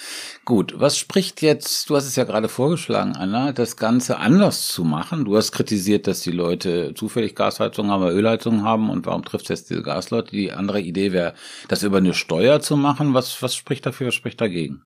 Gut, 0.45 0.73
was 0.77 0.97
spricht 0.97 1.41
jetzt, 1.41 1.89
du 1.89 1.95
hast 1.95 2.05
es 2.05 2.15
ja 2.15 2.23
gerade 2.23 2.49
vorgeschlagen, 2.49 3.15
Anna, 3.15 3.51
das 3.51 3.77
Ganze 3.77 4.17
anders 4.17 4.67
zu 4.67 4.83
machen. 4.83 5.25
Du 5.25 5.35
hast 5.35 5.51
kritisiert, 5.51 6.07
dass 6.07 6.21
die 6.21 6.31
Leute 6.31 6.93
zufällig 6.95 7.35
Gasheizungen 7.35 7.91
haben 7.91 8.07
Ölheizungen 8.07 8.63
haben 8.63 8.89
und 8.89 9.05
warum 9.05 9.23
trifft 9.23 9.49
jetzt 9.49 9.69
diese 9.69 9.83
Gasleute? 9.83 10.31
Die 10.31 10.51
andere 10.51 10.81
Idee 10.81 11.11
wäre, 11.11 11.33
das 11.67 11.83
über 11.83 11.97
eine 11.97 12.13
Steuer 12.13 12.59
zu 12.61 12.77
machen. 12.77 13.13
Was, 13.13 13.41
was 13.41 13.55
spricht 13.55 13.85
dafür, 13.85 14.07
was 14.07 14.15
spricht 14.15 14.39
dagegen? 14.41 14.83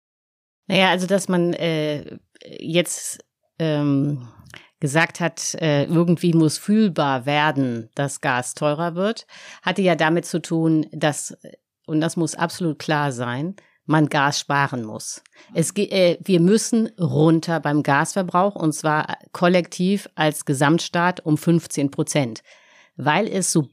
Naja, 0.67 0.89
also 0.89 1.07
dass 1.07 1.27
man 1.27 1.53
äh, 1.53 2.17
jetzt 2.59 3.19
ähm, 3.59 4.27
gesagt 4.81 5.21
hat, 5.21 5.55
äh, 5.61 5.85
irgendwie 5.85 6.33
muss 6.33 6.57
fühlbar 6.57 7.25
werden, 7.25 7.89
dass 7.95 8.19
Gas 8.19 8.55
teurer 8.55 8.95
wird, 8.95 9.25
hatte 9.61 9.81
ja 9.81 9.95
damit 9.95 10.25
zu 10.25 10.41
tun, 10.41 10.87
dass, 10.91 11.37
und 11.85 12.01
das 12.01 12.17
muss 12.17 12.35
absolut 12.35 12.79
klar 12.79 13.13
sein, 13.13 13.55
man 13.85 14.09
Gas 14.09 14.39
sparen 14.39 14.83
muss. 14.83 15.23
Es, 15.53 15.75
äh, 15.77 16.17
wir 16.23 16.39
müssen 16.39 16.87
runter 16.99 17.59
beim 17.59 17.83
Gasverbrauch 17.83 18.55
und 18.55 18.73
zwar 18.73 19.17
kollektiv 19.31 20.09
als 20.15 20.45
Gesamtstaat 20.45 21.19
um 21.21 21.37
15 21.37 21.91
Prozent, 21.91 22.41
weil 22.95 23.27
es 23.27 23.51
so 23.51 23.67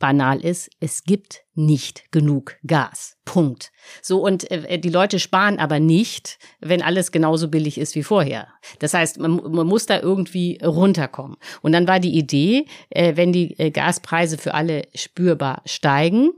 banal 0.00 0.40
ist, 0.40 0.68
es 0.80 1.04
gibt 1.04 1.44
nicht 1.54 2.10
genug 2.10 2.56
Gas. 2.66 3.18
Punkt. 3.24 3.70
So, 4.02 4.24
und 4.24 4.50
äh, 4.50 4.78
die 4.80 4.88
Leute 4.88 5.20
sparen 5.20 5.60
aber 5.60 5.78
nicht, 5.78 6.40
wenn 6.58 6.82
alles 6.82 7.12
genauso 7.12 7.48
billig 7.48 7.78
ist 7.78 7.94
wie 7.94 8.02
vorher. 8.02 8.48
Das 8.80 8.94
heißt, 8.94 9.20
man, 9.20 9.36
man 9.36 9.66
muss 9.68 9.86
da 9.86 10.00
irgendwie 10.00 10.58
runterkommen. 10.64 11.36
Und 11.62 11.72
dann 11.72 11.86
war 11.86 12.00
die 12.00 12.18
Idee, 12.18 12.64
äh, 12.88 13.16
wenn 13.16 13.32
die 13.32 13.56
äh, 13.60 13.70
Gaspreise 13.70 14.38
für 14.38 14.54
alle 14.54 14.88
spürbar 14.94 15.62
steigen, 15.66 16.30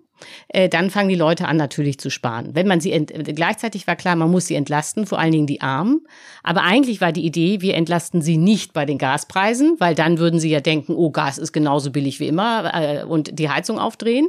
äh, 0.49 0.69
dann 0.69 0.91
fangen 0.91 1.09
die 1.09 1.15
Leute 1.15 1.47
an 1.49 1.57
natürlich 1.57 1.99
zu 1.99 2.11
sparen. 2.11 2.51
Wenn 2.55 2.67
man 2.67 2.81
sie 2.81 2.93
ent 2.93 3.13
gleichzeitig 3.35 3.87
war 3.87 3.97
klar, 3.97 4.17
man 4.17 4.31
muss 4.31 4.47
sie 4.47 4.55
entlasten, 4.55 5.07
vor 5.07 5.19
allen 5.19 5.33
Dingen 5.33 5.47
die 5.47 5.61
Armen. 5.61 6.01
Aber 6.43 6.63
eigentlich 6.63 7.01
war 7.01 7.13
die 7.13 7.25
Idee, 7.25 7.61
wir 7.61 7.75
entlasten 7.75 8.23
sie 8.23 8.37
nicht 8.37 8.73
bei 8.73 8.85
den 8.85 8.99
Gaspreisen, 8.99 9.77
weil 9.79 9.95
dann 9.95 10.19
würden 10.19 10.41
sie 10.41 10.51
ja 10.51 10.61
denken, 10.61 10.95
oh, 10.95 11.11
Gas 11.11 11.39
ist 11.39 11.53
genauso 11.53 11.91
billig 11.91 12.21
wie 12.21 12.29
immer 12.29 12.73
äh, 12.75 13.05
und 13.05 13.39
die 13.39 13.51
Heizung 13.51 13.79
aufdrehen 13.79 14.29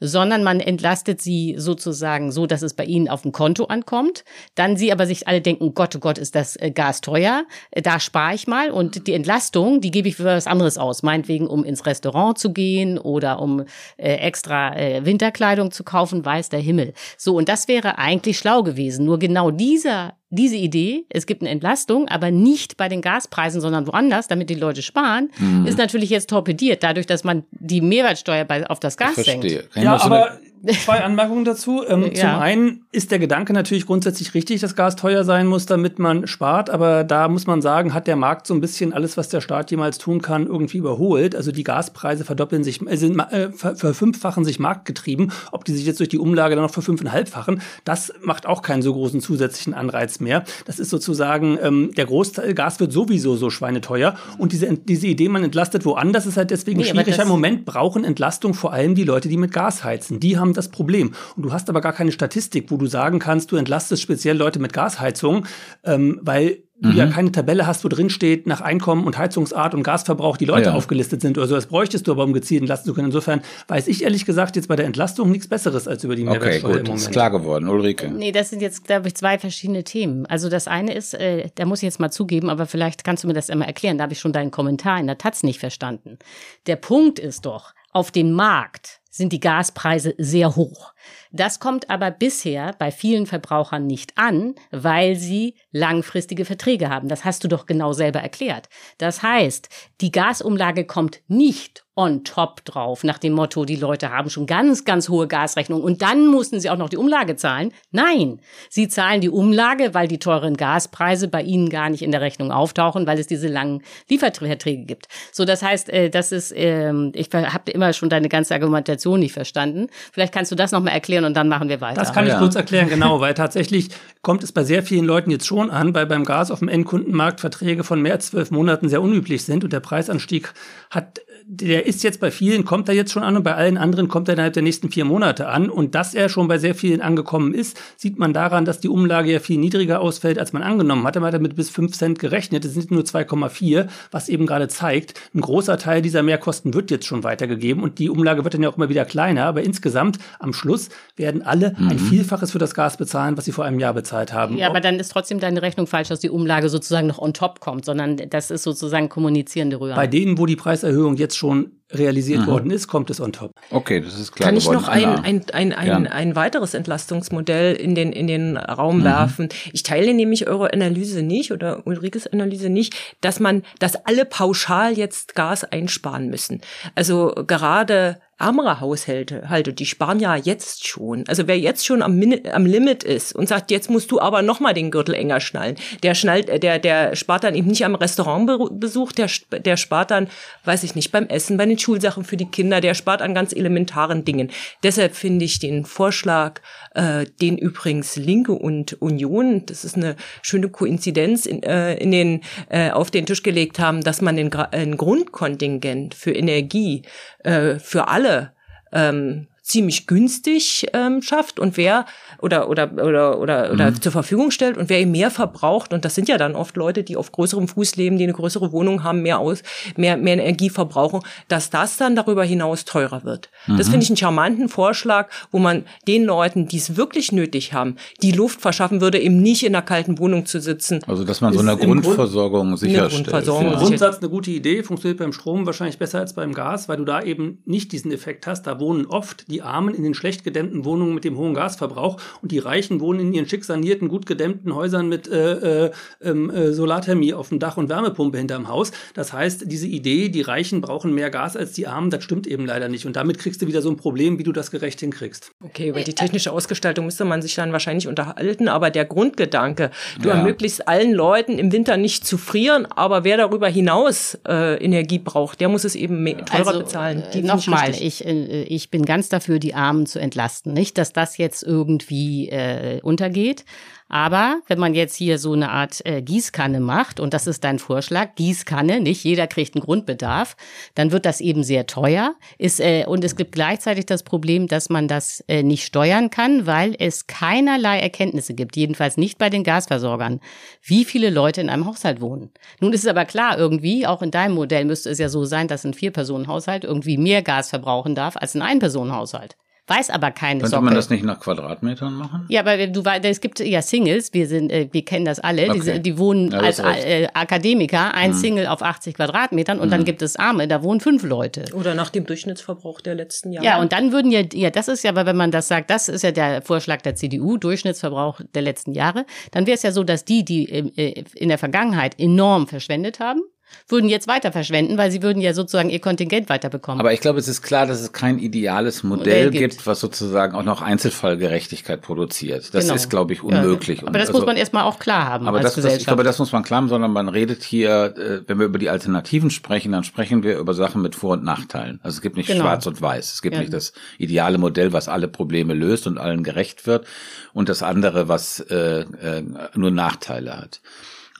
sondern 0.00 0.42
man 0.42 0.60
entlastet 0.60 1.20
sie 1.20 1.54
sozusagen 1.58 2.32
so, 2.32 2.46
dass 2.46 2.62
es 2.62 2.74
bei 2.74 2.84
ihnen 2.84 3.08
auf 3.08 3.22
dem 3.22 3.32
Konto 3.32 3.64
ankommt. 3.64 4.24
Dann 4.54 4.76
sie 4.76 4.92
aber 4.92 5.06
sich 5.06 5.28
alle 5.28 5.40
denken, 5.40 5.74
Gott, 5.74 5.96
oh 5.96 5.98
Gott, 5.98 6.18
ist 6.18 6.34
das 6.34 6.56
äh, 6.56 6.70
Gas 6.70 7.00
teuer, 7.00 7.44
äh, 7.70 7.82
da 7.82 8.00
spare 8.00 8.34
ich 8.34 8.46
mal 8.46 8.70
und 8.70 9.06
die 9.06 9.12
Entlastung, 9.12 9.80
die 9.80 9.90
gebe 9.90 10.08
ich 10.08 10.16
für 10.16 10.24
was 10.24 10.46
anderes 10.46 10.78
aus, 10.78 11.02
meinetwegen 11.02 11.46
um 11.46 11.64
ins 11.64 11.86
Restaurant 11.86 12.38
zu 12.38 12.52
gehen 12.52 12.98
oder 12.98 13.40
um 13.40 13.64
äh, 13.96 14.14
extra 14.14 14.76
äh, 14.76 15.04
Winterkleidung 15.04 15.70
zu 15.70 15.84
kaufen, 15.84 16.24
weiß 16.24 16.48
der 16.48 16.60
Himmel. 16.60 16.92
So, 17.16 17.36
und 17.36 17.48
das 17.48 17.68
wäre 17.68 17.98
eigentlich 17.98 18.38
schlau 18.38 18.62
gewesen. 18.62 19.04
Nur 19.04 19.18
genau 19.18 19.50
dieser 19.50 20.14
diese 20.34 20.56
Idee, 20.56 21.04
es 21.08 21.26
gibt 21.26 21.42
eine 21.42 21.50
Entlastung, 21.50 22.08
aber 22.08 22.30
nicht 22.30 22.76
bei 22.76 22.88
den 22.88 23.02
Gaspreisen, 23.02 23.60
sondern 23.60 23.86
woanders, 23.86 24.28
damit 24.28 24.50
die 24.50 24.54
Leute 24.54 24.82
sparen, 24.82 25.30
mhm. 25.38 25.66
ist 25.66 25.78
natürlich 25.78 26.10
jetzt 26.10 26.30
torpediert, 26.30 26.82
dadurch, 26.82 27.06
dass 27.06 27.24
man 27.24 27.44
die 27.50 27.80
Mehrwertsteuer 27.80 28.44
bei, 28.44 28.66
auf 28.66 28.80
das 28.80 28.96
Gas 28.96 29.16
senkt. 29.16 29.44
Ja, 29.74 30.00
aber 30.00 30.38
Zwei 30.84 31.02
Anmerkungen 31.02 31.44
dazu. 31.44 31.82
Ähm, 31.86 32.10
ja. 32.14 32.20
Zum 32.20 32.30
einen 32.40 32.86
ist 32.92 33.10
der 33.10 33.18
Gedanke 33.18 33.52
natürlich 33.52 33.86
grundsätzlich 33.86 34.34
richtig, 34.34 34.60
dass 34.60 34.76
Gas 34.76 34.96
teuer 34.96 35.24
sein 35.24 35.46
muss, 35.46 35.66
damit 35.66 35.98
man 35.98 36.26
spart. 36.26 36.70
Aber 36.70 37.04
da 37.04 37.28
muss 37.28 37.46
man 37.46 37.60
sagen, 37.60 37.92
hat 37.92 38.06
der 38.06 38.16
Markt 38.16 38.46
so 38.46 38.54
ein 38.54 38.60
bisschen 38.60 38.92
alles, 38.92 39.16
was 39.16 39.28
der 39.28 39.40
Staat 39.40 39.70
jemals 39.70 39.98
tun 39.98 40.22
kann, 40.22 40.46
irgendwie 40.46 40.78
überholt. 40.78 41.36
Also 41.36 41.52
die 41.52 41.64
Gaspreise 41.64 42.24
verdoppeln 42.24 42.64
sich, 42.64 42.80
äh, 42.86 42.96
sind, 42.96 43.18
äh, 43.18 43.50
verfünffachen 43.52 44.44
sich 44.44 44.58
marktgetrieben. 44.58 45.32
Ob 45.52 45.64
die 45.64 45.72
sich 45.72 45.84
jetzt 45.84 46.00
durch 46.00 46.08
die 46.08 46.18
Umlage 46.18 46.54
dann 46.54 46.64
noch 46.64 46.72
verfünfeinhalbfachen, 46.72 47.60
das 47.84 48.12
macht 48.22 48.46
auch 48.46 48.62
keinen 48.62 48.82
so 48.82 48.92
großen 48.92 49.20
zusätzlichen 49.20 49.74
Anreiz 49.74 50.20
mehr. 50.20 50.44
Das 50.64 50.78
ist 50.78 50.90
sozusagen, 50.90 51.58
ähm, 51.62 51.90
der 51.96 52.06
Großteil 52.06 52.54
Gas 52.54 52.80
wird 52.80 52.92
sowieso 52.92 53.36
so 53.36 53.50
schweineteuer. 53.50 54.14
Und 54.38 54.52
diese, 54.52 54.72
diese 54.72 55.08
Idee, 55.08 55.28
man 55.28 55.44
entlastet 55.44 55.84
woanders, 55.84 56.26
ist 56.26 56.36
halt 56.36 56.50
deswegen 56.50 56.78
nee, 56.78 56.86
schwierig. 56.86 57.18
Im 57.18 57.28
Moment 57.28 57.64
brauchen 57.64 58.04
Entlastung 58.04 58.54
vor 58.54 58.72
allem 58.72 58.94
die 58.94 59.04
Leute, 59.04 59.28
die 59.28 59.36
mit 59.36 59.52
Gas 59.52 59.84
heizen. 59.84 60.20
Die 60.20 60.38
haben 60.38 60.53
das 60.56 60.68
Problem. 60.68 61.14
Und 61.36 61.44
du 61.44 61.52
hast 61.52 61.68
aber 61.68 61.80
gar 61.80 61.92
keine 61.92 62.12
Statistik, 62.12 62.70
wo 62.70 62.76
du 62.76 62.86
sagen 62.86 63.18
kannst, 63.18 63.52
du 63.52 63.56
entlastest 63.56 64.02
speziell 64.02 64.36
Leute 64.36 64.58
mit 64.58 64.72
Gasheizung, 64.72 65.46
ähm, 65.84 66.20
weil 66.22 66.64
du 66.80 66.88
mhm. 66.88 66.96
ja 66.96 67.06
keine 67.06 67.32
Tabelle 67.32 67.66
hast, 67.66 67.84
wo 67.84 67.88
drin 67.88 68.10
steht, 68.10 68.46
nach 68.46 68.60
Einkommen 68.60 69.04
und 69.04 69.16
Heizungsart 69.16 69.74
und 69.74 69.82
Gasverbrauch 69.82 70.36
die 70.36 70.44
Leute 70.44 70.70
ja. 70.70 70.74
aufgelistet 70.74 71.20
sind 71.20 71.38
oder 71.38 71.46
so. 71.46 71.54
Das 71.54 71.66
bräuchtest 71.66 72.06
du 72.06 72.12
aber, 72.12 72.24
um 72.24 72.32
gezielt 72.32 72.62
entlasten 72.62 72.90
zu 72.90 72.94
können. 72.94 73.08
Insofern 73.08 73.42
weiß 73.68 73.86
ich 73.88 74.02
ehrlich 74.02 74.24
gesagt 74.24 74.56
jetzt 74.56 74.68
bei 74.68 74.76
der 74.76 74.86
Entlastung 74.86 75.30
nichts 75.30 75.48
Besseres 75.48 75.86
als 75.86 76.04
über 76.04 76.16
die 76.16 76.24
Mehrwertsteuer 76.24 76.70
okay, 76.70 76.78
gut, 76.78 76.80
im 76.80 76.86
Moment. 76.86 77.00
ist 77.00 77.12
klar 77.12 77.30
geworden. 77.30 77.68
Ulrike. 77.68 78.10
Nee, 78.10 78.32
das 78.32 78.50
sind 78.50 78.60
jetzt, 78.60 78.84
glaube 78.84 79.08
ich, 79.08 79.14
zwei 79.14 79.38
verschiedene 79.38 79.84
Themen. 79.84 80.26
Also 80.26 80.48
das 80.48 80.66
eine 80.66 80.94
ist, 80.94 81.14
äh, 81.14 81.48
da 81.54 81.64
muss 81.64 81.78
ich 81.78 81.84
jetzt 81.84 82.00
mal 82.00 82.10
zugeben, 82.10 82.50
aber 82.50 82.66
vielleicht 82.66 83.04
kannst 83.04 83.22
du 83.24 83.28
mir 83.28 83.34
das 83.34 83.50
einmal 83.50 83.68
erklären. 83.68 83.98
Da 83.98 84.04
habe 84.04 84.12
ich 84.12 84.20
schon 84.20 84.32
deinen 84.32 84.50
Kommentar 84.50 84.98
in 84.98 85.06
der 85.06 85.18
Taz 85.18 85.42
nicht 85.42 85.60
verstanden. 85.60 86.18
Der 86.66 86.76
Punkt 86.76 87.18
ist 87.18 87.46
doch, 87.46 87.72
auf 87.92 88.10
dem 88.10 88.32
Markt 88.32 89.00
sind 89.14 89.32
die 89.32 89.38
Gaspreise 89.38 90.14
sehr 90.18 90.56
hoch. 90.56 90.92
Das 91.30 91.60
kommt 91.60 91.90
aber 91.90 92.10
bisher 92.10 92.74
bei 92.78 92.90
vielen 92.90 93.26
Verbrauchern 93.26 93.86
nicht 93.86 94.16
an, 94.16 94.54
weil 94.70 95.16
sie 95.16 95.54
langfristige 95.72 96.44
Verträge 96.44 96.90
haben. 96.90 97.08
Das 97.08 97.24
hast 97.24 97.44
du 97.44 97.48
doch 97.48 97.66
genau 97.66 97.92
selber 97.92 98.20
erklärt. 98.20 98.68
Das 98.98 99.22
heißt, 99.22 99.68
die 100.00 100.12
Gasumlage 100.12 100.84
kommt 100.84 101.20
nicht 101.28 101.84
on 101.96 102.24
top 102.24 102.64
drauf, 102.64 103.04
nach 103.04 103.18
dem 103.18 103.34
Motto, 103.34 103.64
die 103.64 103.76
Leute 103.76 104.10
haben 104.10 104.28
schon 104.28 104.46
ganz, 104.46 104.84
ganz 104.84 105.08
hohe 105.08 105.28
Gasrechnungen 105.28 105.84
und 105.84 106.02
dann 106.02 106.26
mussten 106.26 106.58
sie 106.58 106.68
auch 106.68 106.76
noch 106.76 106.88
die 106.88 106.96
Umlage 106.96 107.36
zahlen. 107.36 107.72
Nein, 107.92 108.40
sie 108.68 108.88
zahlen 108.88 109.20
die 109.20 109.30
Umlage, 109.30 109.94
weil 109.94 110.08
die 110.08 110.18
teuren 110.18 110.56
Gaspreise 110.56 111.28
bei 111.28 111.42
ihnen 111.42 111.70
gar 111.70 111.90
nicht 111.90 112.02
in 112.02 112.10
der 112.10 112.20
Rechnung 112.20 112.50
auftauchen, 112.50 113.06
weil 113.06 113.18
es 113.18 113.28
diese 113.28 113.46
langen 113.46 113.82
Lieferverträge 114.08 114.84
gibt. 114.84 115.06
So, 115.30 115.44
das 115.44 115.62
heißt, 115.62 115.88
äh, 115.90 116.10
das 116.10 116.32
ist, 116.32 116.52
ähm, 116.56 117.12
ich 117.14 117.28
habe 117.32 117.70
immer 117.70 117.92
schon 117.92 118.10
deine 118.10 118.28
ganze 118.28 118.54
Argumentation 118.54 119.20
nicht 119.20 119.32
verstanden. 119.32 119.86
Vielleicht 120.12 120.34
kannst 120.34 120.50
du 120.50 120.56
das 120.56 120.72
nochmal 120.72 120.93
erklären 120.94 121.24
und 121.24 121.34
dann 121.34 121.48
machen 121.48 121.68
wir 121.68 121.80
weiter. 121.80 122.00
Das 122.00 122.12
kann 122.12 122.24
ich 122.24 122.32
ja. 122.32 122.38
kurz 122.38 122.54
erklären, 122.54 122.88
genau, 122.88 123.20
weil 123.20 123.34
tatsächlich 123.34 123.90
kommt 124.22 124.42
es 124.42 124.52
bei 124.52 124.64
sehr 124.64 124.82
vielen 124.82 125.04
Leuten 125.04 125.30
jetzt 125.30 125.46
schon 125.46 125.70
an, 125.70 125.94
weil 125.94 126.06
beim 126.06 126.24
Gas 126.24 126.50
auf 126.50 126.60
dem 126.60 126.68
Endkundenmarkt 126.68 127.40
Verträge 127.40 127.84
von 127.84 128.00
mehr 128.00 128.14
als 128.14 128.26
zwölf 128.26 128.50
Monaten 128.50 128.88
sehr 128.88 129.02
unüblich 129.02 129.44
sind 129.44 129.64
und 129.64 129.72
der 129.72 129.80
Preisanstieg 129.80 130.54
hat 130.90 131.20
der 131.46 131.86
ist 131.86 132.02
jetzt 132.02 132.20
bei 132.20 132.30
vielen, 132.30 132.64
kommt 132.64 132.88
er 132.88 132.94
jetzt 132.94 133.12
schon 133.12 133.22
an 133.22 133.36
und 133.36 133.42
bei 133.42 133.54
allen 133.54 133.76
anderen 133.76 134.08
kommt 134.08 134.28
er 134.28 134.34
innerhalb 134.34 134.54
der 134.54 134.62
nächsten 134.62 134.90
vier 134.90 135.04
Monate 135.04 135.48
an. 135.48 135.68
Und 135.68 135.94
dass 135.94 136.14
er 136.14 136.30
schon 136.30 136.48
bei 136.48 136.56
sehr 136.56 136.74
vielen 136.74 137.02
angekommen 137.02 137.52
ist, 137.52 137.78
sieht 137.96 138.18
man 138.18 138.32
daran, 138.32 138.64
dass 138.64 138.80
die 138.80 138.88
Umlage 138.88 139.30
ja 139.30 139.40
viel 139.40 139.58
niedriger 139.58 140.00
ausfällt, 140.00 140.38
als 140.38 140.54
man 140.54 140.62
angenommen 140.62 141.04
hatte. 141.06 141.20
Man 141.20 141.26
hat 141.26 141.34
damit 141.34 141.54
bis 141.54 141.68
fünf 141.68 141.92
Cent 141.92 142.18
gerechnet. 142.18 142.64
Es 142.64 142.72
sind 142.72 142.90
nur 142.90 143.02
2,4, 143.02 143.88
was 144.10 144.30
eben 144.30 144.46
gerade 144.46 144.68
zeigt, 144.68 145.20
ein 145.34 145.42
großer 145.42 145.76
Teil 145.76 146.00
dieser 146.00 146.22
Mehrkosten 146.22 146.72
wird 146.72 146.90
jetzt 146.90 147.06
schon 147.06 147.24
weitergegeben 147.24 147.82
und 147.82 147.98
die 147.98 148.08
Umlage 148.08 148.42
wird 148.44 148.54
dann 148.54 148.62
ja 148.62 148.70
auch 148.70 148.76
immer 148.78 148.88
wieder 148.88 149.04
kleiner. 149.04 149.44
Aber 149.44 149.62
insgesamt 149.62 150.18
am 150.38 150.54
Schluss 150.54 150.88
werden 151.16 151.42
alle 151.42 151.74
mhm. 151.76 151.88
ein 151.88 151.98
Vielfaches 151.98 152.52
für 152.52 152.58
das 152.58 152.74
Gas 152.74 152.96
bezahlen, 152.96 153.36
was 153.36 153.44
sie 153.44 153.52
vor 153.52 153.66
einem 153.66 153.78
Jahr 153.78 153.92
bezahlt 153.92 154.32
haben. 154.32 154.56
Ja, 154.56 154.68
aber 154.68 154.80
dann 154.80 154.98
ist 154.98 155.10
trotzdem 155.10 155.40
deine 155.40 155.60
Rechnung 155.60 155.86
falsch, 155.86 156.08
dass 156.08 156.20
die 156.20 156.30
Umlage 156.30 156.70
sozusagen 156.70 157.06
noch 157.06 157.18
on 157.18 157.34
top 157.34 157.60
kommt, 157.60 157.84
sondern 157.84 158.16
das 158.30 158.50
ist 158.50 158.62
sozusagen 158.62 159.10
kommunizierende 159.10 159.78
Rühren. 159.78 159.96
Bei 159.96 160.06
denen, 160.06 160.38
wo 160.38 160.46
die 160.46 160.56
Preiserhöhung 160.56 161.16
jetzt 161.16 161.33
schon 161.36 161.72
realisiert 161.92 162.42
mhm. 162.42 162.46
worden 162.46 162.70
ist, 162.70 162.88
kommt 162.88 163.10
es 163.10 163.20
on 163.20 163.32
top. 163.32 163.52
Okay, 163.70 164.00
das 164.00 164.18
ist 164.18 164.32
klar. 164.32 164.48
Kann 164.48 164.56
ich 164.56 164.68
noch 164.68 164.88
ein, 164.88 165.04
ein, 165.20 165.44
ein, 165.52 165.72
ein, 165.72 166.06
ein 166.06 166.36
weiteres 166.36 166.74
Entlastungsmodell 166.74 167.74
in 167.74 167.94
den, 167.94 168.12
in 168.12 168.26
den 168.26 168.56
Raum 168.56 168.98
mhm. 168.98 169.04
werfen? 169.04 169.48
Ich 169.72 169.82
teile 169.82 170.14
nämlich 170.14 170.48
eure 170.48 170.72
Analyse 170.72 171.22
nicht 171.22 171.52
oder 171.52 171.86
Ulrikes 171.86 172.26
Analyse 172.26 172.68
nicht, 172.68 172.94
dass 173.20 173.40
man, 173.40 173.62
dass 173.78 173.96
alle 174.06 174.24
pauschal 174.24 174.96
jetzt 174.96 175.34
Gas 175.34 175.64
einsparen 175.64 176.28
müssen. 176.28 176.60
Also 176.94 177.34
gerade 177.46 178.18
ärmere 178.38 178.80
Haushalte, 178.80 179.48
halte, 179.48 179.72
die 179.72 179.86
sparen 179.86 180.20
ja 180.20 180.36
jetzt 180.36 180.86
schon. 180.86 181.24
Also 181.28 181.46
wer 181.46 181.58
jetzt 181.58 181.86
schon 181.86 182.02
am, 182.02 182.20
am 182.52 182.66
Limit 182.66 183.04
ist 183.04 183.34
und 183.34 183.48
sagt, 183.48 183.70
jetzt 183.70 183.90
musst 183.90 184.10
du 184.10 184.20
aber 184.20 184.42
noch 184.42 184.60
mal 184.60 184.74
den 184.74 184.90
Gürtel 184.90 185.14
enger 185.14 185.40
schnallen, 185.40 185.76
der 186.02 186.14
schnallt, 186.14 186.48
äh, 186.48 186.58
der, 186.58 186.78
der 186.78 187.14
spart 187.16 187.44
dann 187.44 187.54
eben 187.54 187.68
nicht 187.68 187.84
am 187.84 187.94
Restaurantbesuch, 187.94 189.12
der, 189.12 189.30
der 189.50 189.76
spart 189.76 190.10
dann, 190.10 190.28
weiß 190.64 190.82
ich 190.82 190.94
nicht, 190.94 191.12
beim 191.12 191.26
Essen, 191.26 191.56
bei 191.56 191.66
den 191.66 191.78
Schulsachen 191.78 192.24
für 192.24 192.36
die 192.36 192.50
Kinder, 192.50 192.80
der 192.80 192.94
spart 192.94 193.22
an 193.22 193.34
ganz 193.34 193.52
elementaren 193.52 194.24
Dingen. 194.24 194.50
Deshalb 194.82 195.14
finde 195.14 195.44
ich 195.44 195.58
den 195.58 195.84
Vorschlag, 195.84 196.60
äh, 196.94 197.26
den 197.40 197.58
übrigens 197.58 198.16
Linke 198.16 198.52
und 198.52 199.00
Union, 199.02 199.66
das 199.66 199.84
ist 199.84 199.96
eine 199.96 200.16
schöne 200.42 200.68
Koinzidenz, 200.68 201.46
in, 201.46 201.62
äh, 201.62 201.94
in 201.96 202.10
den, 202.10 202.40
äh, 202.68 202.90
auf 202.90 203.10
den 203.10 203.26
Tisch 203.26 203.42
gelegt 203.42 203.78
haben, 203.78 204.00
dass 204.02 204.22
man 204.22 204.38
ein 204.38 204.96
Grundkontingent 204.96 206.14
für 206.14 206.32
Energie 206.32 207.02
äh, 207.40 207.78
für 207.78 208.08
alle 208.08 208.52
ähm, 208.92 209.48
ziemlich 209.64 210.06
günstig 210.06 210.86
ähm, 210.92 211.22
schafft 211.22 211.58
und 211.58 211.78
wer 211.78 212.04
oder 212.38 212.68
oder 212.68 212.92
oder 212.92 213.38
oder, 213.38 213.72
oder 213.72 213.90
mhm. 213.90 214.02
zur 214.02 214.12
Verfügung 214.12 214.50
stellt 214.50 214.76
und 214.76 214.90
wer 214.90 215.00
eben 215.00 215.10
mehr 215.10 215.30
verbraucht 215.30 215.94
und 215.94 216.04
das 216.04 216.14
sind 216.14 216.28
ja 216.28 216.36
dann 216.36 216.54
oft 216.54 216.76
Leute, 216.76 217.02
die 217.02 217.16
auf 217.16 217.32
größerem 217.32 217.66
Fuß 217.66 217.96
leben, 217.96 218.18
die 218.18 218.24
eine 218.24 218.34
größere 218.34 218.72
Wohnung 218.72 219.04
haben, 219.04 219.22
mehr 219.22 219.38
aus 219.38 219.62
mehr 219.96 220.18
mehr 220.18 220.34
Energie 220.34 220.68
verbrauchen, 220.68 221.22
dass 221.48 221.70
das 221.70 221.96
dann 221.96 222.14
darüber 222.14 222.44
hinaus 222.44 222.84
teurer 222.84 223.24
wird. 223.24 223.48
Mhm. 223.66 223.78
Das 223.78 223.88
finde 223.88 224.04
ich 224.04 224.10
einen 224.10 224.18
charmanten 224.18 224.68
Vorschlag, 224.68 225.30
wo 225.50 225.58
man 225.58 225.84
den 226.06 226.24
Leuten, 226.24 226.68
die 226.68 226.76
es 226.76 226.98
wirklich 226.98 227.32
nötig 227.32 227.72
haben, 227.72 227.96
die 228.20 228.32
Luft 228.32 228.60
verschaffen 228.60 229.00
würde, 229.00 229.18
eben 229.18 229.40
nicht 229.40 229.62
in 229.62 229.74
einer 229.74 229.82
kalten 229.82 230.18
Wohnung 230.18 230.44
zu 230.44 230.60
sitzen. 230.60 231.00
Also 231.06 231.24
dass 231.24 231.40
man 231.40 231.54
so 231.54 231.60
eine 231.60 231.74
Grundversorgung 231.78 232.68
Grund, 232.68 232.80
sicherstellt. 232.80 233.24
Grundversorgung 233.24 233.72
Im 233.72 233.78
Grundsatz 233.78 234.18
eine 234.18 234.28
gute 234.28 234.50
Idee, 234.50 234.82
funktioniert 234.82 235.18
beim 235.18 235.32
Strom 235.32 235.64
wahrscheinlich 235.64 235.98
besser 235.98 236.18
als 236.18 236.34
beim 236.34 236.52
Gas, 236.52 236.86
weil 236.90 236.98
du 236.98 237.06
da 237.06 237.22
eben 237.22 237.62
nicht 237.64 237.92
diesen 237.92 238.12
Effekt 238.12 238.46
hast. 238.46 238.64
Da 238.66 238.78
wohnen 238.78 239.06
oft 239.06 239.50
die 239.50 239.53
Armen 239.62 239.94
in 239.94 240.02
den 240.02 240.14
schlecht 240.14 240.44
gedämmten 240.44 240.84
Wohnungen 240.84 241.14
mit 241.14 241.24
dem 241.24 241.36
hohen 241.36 241.54
Gasverbrauch 241.54 242.20
und 242.42 242.52
die 242.52 242.58
Reichen 242.58 243.00
wohnen 243.00 243.20
in 243.20 243.32
ihren 243.32 243.48
schick 243.48 243.64
sanierten, 243.64 244.08
gut 244.08 244.26
gedämmten 244.26 244.74
Häusern 244.74 245.08
mit 245.08 245.28
äh, 245.28 245.86
äh, 245.86 245.90
ähm, 246.22 246.50
äh, 246.50 246.72
Solarthermie 246.72 247.34
auf 247.34 247.48
dem 247.48 247.58
Dach 247.58 247.76
und 247.76 247.88
Wärmepumpe 247.88 248.38
hinterm 248.38 248.68
Haus. 248.68 248.92
Das 249.14 249.32
heißt, 249.32 249.64
diese 249.66 249.86
Idee, 249.86 250.28
die 250.28 250.42
Reichen 250.42 250.80
brauchen 250.80 251.14
mehr 251.14 251.30
Gas 251.30 251.56
als 251.56 251.72
die 251.72 251.86
Armen, 251.86 252.10
das 252.10 252.24
stimmt 252.24 252.46
eben 252.46 252.66
leider 252.66 252.88
nicht. 252.88 253.06
Und 253.06 253.16
damit 253.16 253.38
kriegst 253.38 253.62
du 253.62 253.66
wieder 253.66 253.82
so 253.82 253.90
ein 253.90 253.96
Problem, 253.96 254.38
wie 254.38 254.42
du 254.42 254.52
das 254.52 254.70
gerecht 254.70 255.00
hinkriegst. 255.00 255.52
Okay, 255.62 255.88
über 255.88 256.00
die 256.02 256.14
technische 256.14 256.52
Ausgestaltung 256.52 257.04
müsste 257.06 257.24
man 257.24 257.42
sich 257.42 257.54
dann 257.54 257.72
wahrscheinlich 257.72 258.08
unterhalten, 258.08 258.68
aber 258.68 258.90
der 258.90 259.04
Grundgedanke, 259.04 259.90
du 260.20 260.28
ja. 260.28 260.36
ermöglichst 260.36 260.88
allen 260.88 261.12
Leuten 261.12 261.58
im 261.58 261.72
Winter 261.72 261.96
nicht 261.96 262.26
zu 262.26 262.38
frieren, 262.38 262.86
aber 262.86 263.24
wer 263.24 263.36
darüber 263.36 263.68
hinaus 263.68 264.38
äh, 264.46 264.82
Energie 264.82 265.18
braucht, 265.18 265.60
der 265.60 265.68
muss 265.68 265.84
es 265.84 265.94
eben 265.94 266.24
teurer 266.46 266.68
also, 266.68 266.80
bezahlen. 266.80 267.22
Die 267.32 267.42
Nochmal, 267.42 267.90
ich, 267.90 268.24
äh, 268.24 268.62
ich 268.64 268.90
bin 268.90 269.04
ganz 269.04 269.28
dafür, 269.28 269.43
die 269.58 269.74
Armen 269.74 270.06
zu 270.06 270.18
entlasten. 270.18 270.72
Nicht, 270.72 270.98
dass 270.98 271.12
das 271.12 271.38
jetzt 271.38 271.62
irgendwie 271.62 272.48
äh, 272.48 273.00
untergeht. 273.02 273.64
Aber 274.14 274.60
wenn 274.68 274.78
man 274.78 274.94
jetzt 274.94 275.16
hier 275.16 275.40
so 275.40 275.54
eine 275.54 275.72
Art 275.72 276.00
äh, 276.06 276.22
Gießkanne 276.22 276.78
macht, 276.78 277.18
und 277.18 277.34
das 277.34 277.48
ist 277.48 277.64
dein 277.64 277.80
Vorschlag, 277.80 278.36
Gießkanne, 278.36 279.00
nicht 279.00 279.24
jeder 279.24 279.48
kriegt 279.48 279.74
einen 279.74 279.82
Grundbedarf, 279.82 280.56
dann 280.94 281.10
wird 281.10 281.26
das 281.26 281.40
eben 281.40 281.64
sehr 281.64 281.88
teuer. 281.88 282.36
Ist, 282.56 282.78
äh, 282.78 283.06
und 283.08 283.24
es 283.24 283.34
gibt 283.34 283.50
gleichzeitig 283.50 284.06
das 284.06 284.22
Problem, 284.22 284.68
dass 284.68 284.88
man 284.88 285.08
das 285.08 285.42
äh, 285.48 285.64
nicht 285.64 285.84
steuern 285.84 286.30
kann, 286.30 286.64
weil 286.64 286.94
es 286.96 287.26
keinerlei 287.26 287.98
Erkenntnisse 287.98 288.54
gibt, 288.54 288.76
jedenfalls 288.76 289.16
nicht 289.16 289.36
bei 289.36 289.50
den 289.50 289.64
Gasversorgern, 289.64 290.38
wie 290.80 291.04
viele 291.04 291.30
Leute 291.30 291.60
in 291.60 291.68
einem 291.68 291.84
Haushalt 291.84 292.20
wohnen. 292.20 292.52
Nun 292.78 292.92
ist 292.92 293.02
es 293.02 293.08
aber 293.08 293.24
klar, 293.24 293.58
irgendwie, 293.58 294.06
auch 294.06 294.22
in 294.22 294.30
deinem 294.30 294.54
Modell 294.54 294.84
müsste 294.84 295.10
es 295.10 295.18
ja 295.18 295.28
so 295.28 295.44
sein, 295.44 295.66
dass 295.66 295.84
ein 295.84 295.92
Vier-Personen-Haushalt 295.92 296.84
irgendwie 296.84 297.18
mehr 297.18 297.42
Gas 297.42 297.70
verbrauchen 297.70 298.14
darf 298.14 298.36
als 298.36 298.54
ein 298.54 298.62
Ein-Personen-Haushalt 298.62 299.56
weiß 299.86 300.10
aber 300.10 300.30
keine 300.30 300.60
Könnte 300.60 300.70
Socke. 300.70 300.84
man 300.84 300.94
das 300.94 301.10
nicht 301.10 301.24
nach 301.24 301.40
Quadratmetern 301.40 302.14
machen? 302.14 302.46
Ja, 302.48 302.60
aber 302.60 302.86
du 302.86 303.04
weißt, 303.04 303.24
es 303.26 303.40
gibt 303.40 303.60
ja 303.60 303.82
Singles, 303.82 304.32
wir 304.32 304.46
sind, 304.46 304.70
äh, 304.72 304.88
wir 304.90 305.04
kennen 305.04 305.24
das 305.24 305.40
alle, 305.40 305.70
Okay. 305.70 305.94
die, 305.94 306.00
die 306.02 306.18
wohnen 306.18 306.50
Ja, 306.52 306.58
als 306.60 306.78
äh, 306.78 307.28
Akademiker, 307.34 308.14
ein 308.14 308.30
Mhm. 308.30 308.34
Single 308.36 308.66
auf 308.66 308.82
80 308.82 309.14
Quadratmetern 309.16 309.78
und 309.80 309.90
dann 309.92 310.04
gibt 310.04 310.22
es 310.22 310.36
Arme, 310.36 310.66
da 310.68 310.82
wohnen 310.82 311.00
fünf 311.00 311.22
Leute. 311.22 311.64
Oder 311.74 311.94
nach 311.94 312.10
dem 312.10 312.24
Durchschnittsverbrauch 312.26 313.00
der 313.00 313.14
letzten 313.14 313.52
Jahre. 313.52 313.66
Ja, 313.66 313.80
und 313.80 313.92
dann 313.92 314.12
würden 314.12 314.30
ja, 314.30 314.42
ja, 314.52 314.70
das 314.70 314.88
ist 314.88 315.04
ja, 315.04 315.10
aber 315.10 315.26
wenn 315.26 315.36
man 315.36 315.50
das 315.50 315.68
sagt, 315.68 315.90
das 315.90 316.08
ist 316.08 316.22
ja 316.22 316.30
der 316.32 316.62
Vorschlag 316.62 317.02
der 317.02 317.14
CDU, 317.14 317.56
Durchschnittsverbrauch 317.58 318.40
der 318.54 318.62
letzten 318.62 318.92
Jahre, 318.92 319.26
dann 319.52 319.66
wäre 319.66 319.74
es 319.76 319.82
ja 319.82 319.92
so, 319.92 320.02
dass 320.04 320.24
die, 320.24 320.44
die 320.44 320.68
äh, 320.70 321.24
in 321.34 321.48
der 321.48 321.58
Vergangenheit 321.58 322.18
enorm 322.18 322.66
verschwendet 322.68 323.20
haben, 323.20 323.42
würden 323.88 324.08
jetzt 324.08 324.28
weiter 324.28 324.52
verschwenden, 324.52 324.98
weil 324.98 325.10
sie 325.10 325.22
würden 325.22 325.40
ja 325.42 325.54
sozusagen 325.54 325.90
ihr 325.90 326.00
Kontingent 326.00 326.48
weiterbekommen. 326.48 327.00
Aber 327.00 327.12
ich 327.12 327.20
glaube, 327.20 327.38
es 327.38 327.48
ist 327.48 327.62
klar, 327.62 327.86
dass 327.86 328.00
es 328.00 328.12
kein 328.12 328.38
ideales 328.38 329.02
Modell, 329.02 329.46
Modell 329.46 329.50
gibt. 329.50 329.74
gibt, 329.76 329.86
was 329.86 330.00
sozusagen 330.00 330.54
auch 330.54 330.62
noch 330.64 330.82
Einzelfallgerechtigkeit 330.82 332.00
produziert. 332.02 332.74
Das 332.74 332.84
Genau. 332.84 332.94
ist, 332.94 333.10
glaube 333.10 333.32
ich, 333.32 333.38
Ja, 333.40 333.44
unmöglich. 333.44 334.02
aber 334.06 334.18
das 334.18 334.28
Und 334.30 334.36
muss 334.36 334.46
man 334.46 334.56
erstmal 334.56 334.84
auch 334.84 334.98
klar 334.98 335.24
haben 335.26 335.46
Aber 335.48 335.60
das, 335.60 335.74
das, 335.74 335.96
ich 335.96 336.06
glaube, 336.06 336.22
das 336.24 336.38
muss 336.38 336.52
man 336.52 336.62
klar 336.62 336.78
haben, 336.78 336.88
sondern 336.88 337.12
man 337.12 337.28
redet 337.28 337.62
hier, 337.62 338.14
äh, 338.16 338.42
wenn 338.48 338.58
wir 338.58 338.66
über 338.66 338.78
die 338.78 338.90
Alternativen 338.90 339.50
sprechen, 339.50 339.92
dann 339.92 340.04
sprechen 340.04 340.42
wir 340.42 340.58
über 340.58 340.74
Sachen 340.74 341.02
mit 341.02 341.14
Vor- 341.14 341.32
und 341.34 341.44
Nachteilen. 341.44 342.00
Also 342.02 342.16
es 342.16 342.20
gibt 342.22 342.36
nicht 342.36 342.46
Genau. 342.48 342.62
schwarz 342.64 342.86
und 342.86 343.00
weiß. 343.00 343.32
Es 343.32 343.42
gibt 343.42 343.54
Ja. 343.56 343.60
nicht 343.60 343.72
das 343.72 343.92
ideale 344.18 344.58
Modell, 344.58 344.92
was 344.92 345.08
alle 345.08 345.28
Probleme 345.28 345.74
löst 345.74 346.06
und 346.06 346.18
allen 346.18 346.42
gerecht 346.44 346.86
wird 346.86 347.06
und 347.52 347.68
das 347.68 347.82
andere, 347.82 348.28
was 348.28 348.60
äh, 348.60 349.00
äh, 349.00 349.42
nur 349.74 349.90
Nachteile 349.90 350.56
hat. 350.56 350.80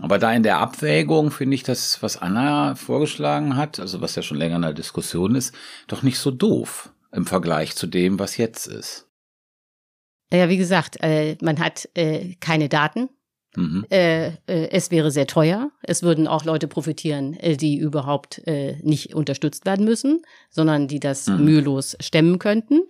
Aber 0.01 0.19
da 0.19 0.33
in 0.33 0.43
der 0.43 0.59
Abwägung 0.59 1.31
finde 1.31 1.55
ich 1.55 1.63
das, 1.63 2.03
was 2.03 2.17
Anna 2.17 2.75
vorgeschlagen 2.75 3.57
hat, 3.57 3.79
also 3.79 4.01
was 4.01 4.17
ja 4.17 4.23
schon 4.23 4.39
länger 4.39 4.57
in 4.57 4.63
der 4.63 4.73
Diskussion 4.73 5.35
ist, 5.35 5.55
doch 5.87 6.03
nicht 6.03 6.19
so 6.19 6.31
doof 6.31 6.93
im 7.13 7.27
Vergleich 7.27 7.77
zu 7.77 7.87
dem, 7.87 8.19
was 8.19 8.37
jetzt 8.37 8.67
ist. 8.67 9.09
ja, 10.33 10.49
wie 10.49 10.57
gesagt, 10.57 10.97
äh, 11.01 11.37
man 11.41 11.61
hat 11.61 11.89
äh, 11.95 12.35
keine 12.41 12.69
Daten. 12.69 13.09
Mhm. 13.57 13.85
Äh, 13.91 14.27
äh, 14.29 14.33
es 14.47 14.91
wäre 14.91 15.11
sehr 15.11 15.27
teuer. 15.27 15.71
Es 15.83 16.03
würden 16.03 16.27
auch 16.27 16.45
Leute 16.45 16.67
profitieren, 16.69 17.35
äh, 17.35 17.57
die 17.57 17.77
überhaupt 17.77 18.43
äh, 18.47 18.77
nicht 18.83 19.15
unterstützt 19.15 19.67
werden 19.67 19.85
müssen, 19.85 20.23
sondern 20.51 20.89
die 20.89 21.01
das 21.01 21.27
Mhm. 21.29 21.45
mühelos 21.45 21.97
stemmen 22.01 22.39
könnten. 22.39 22.83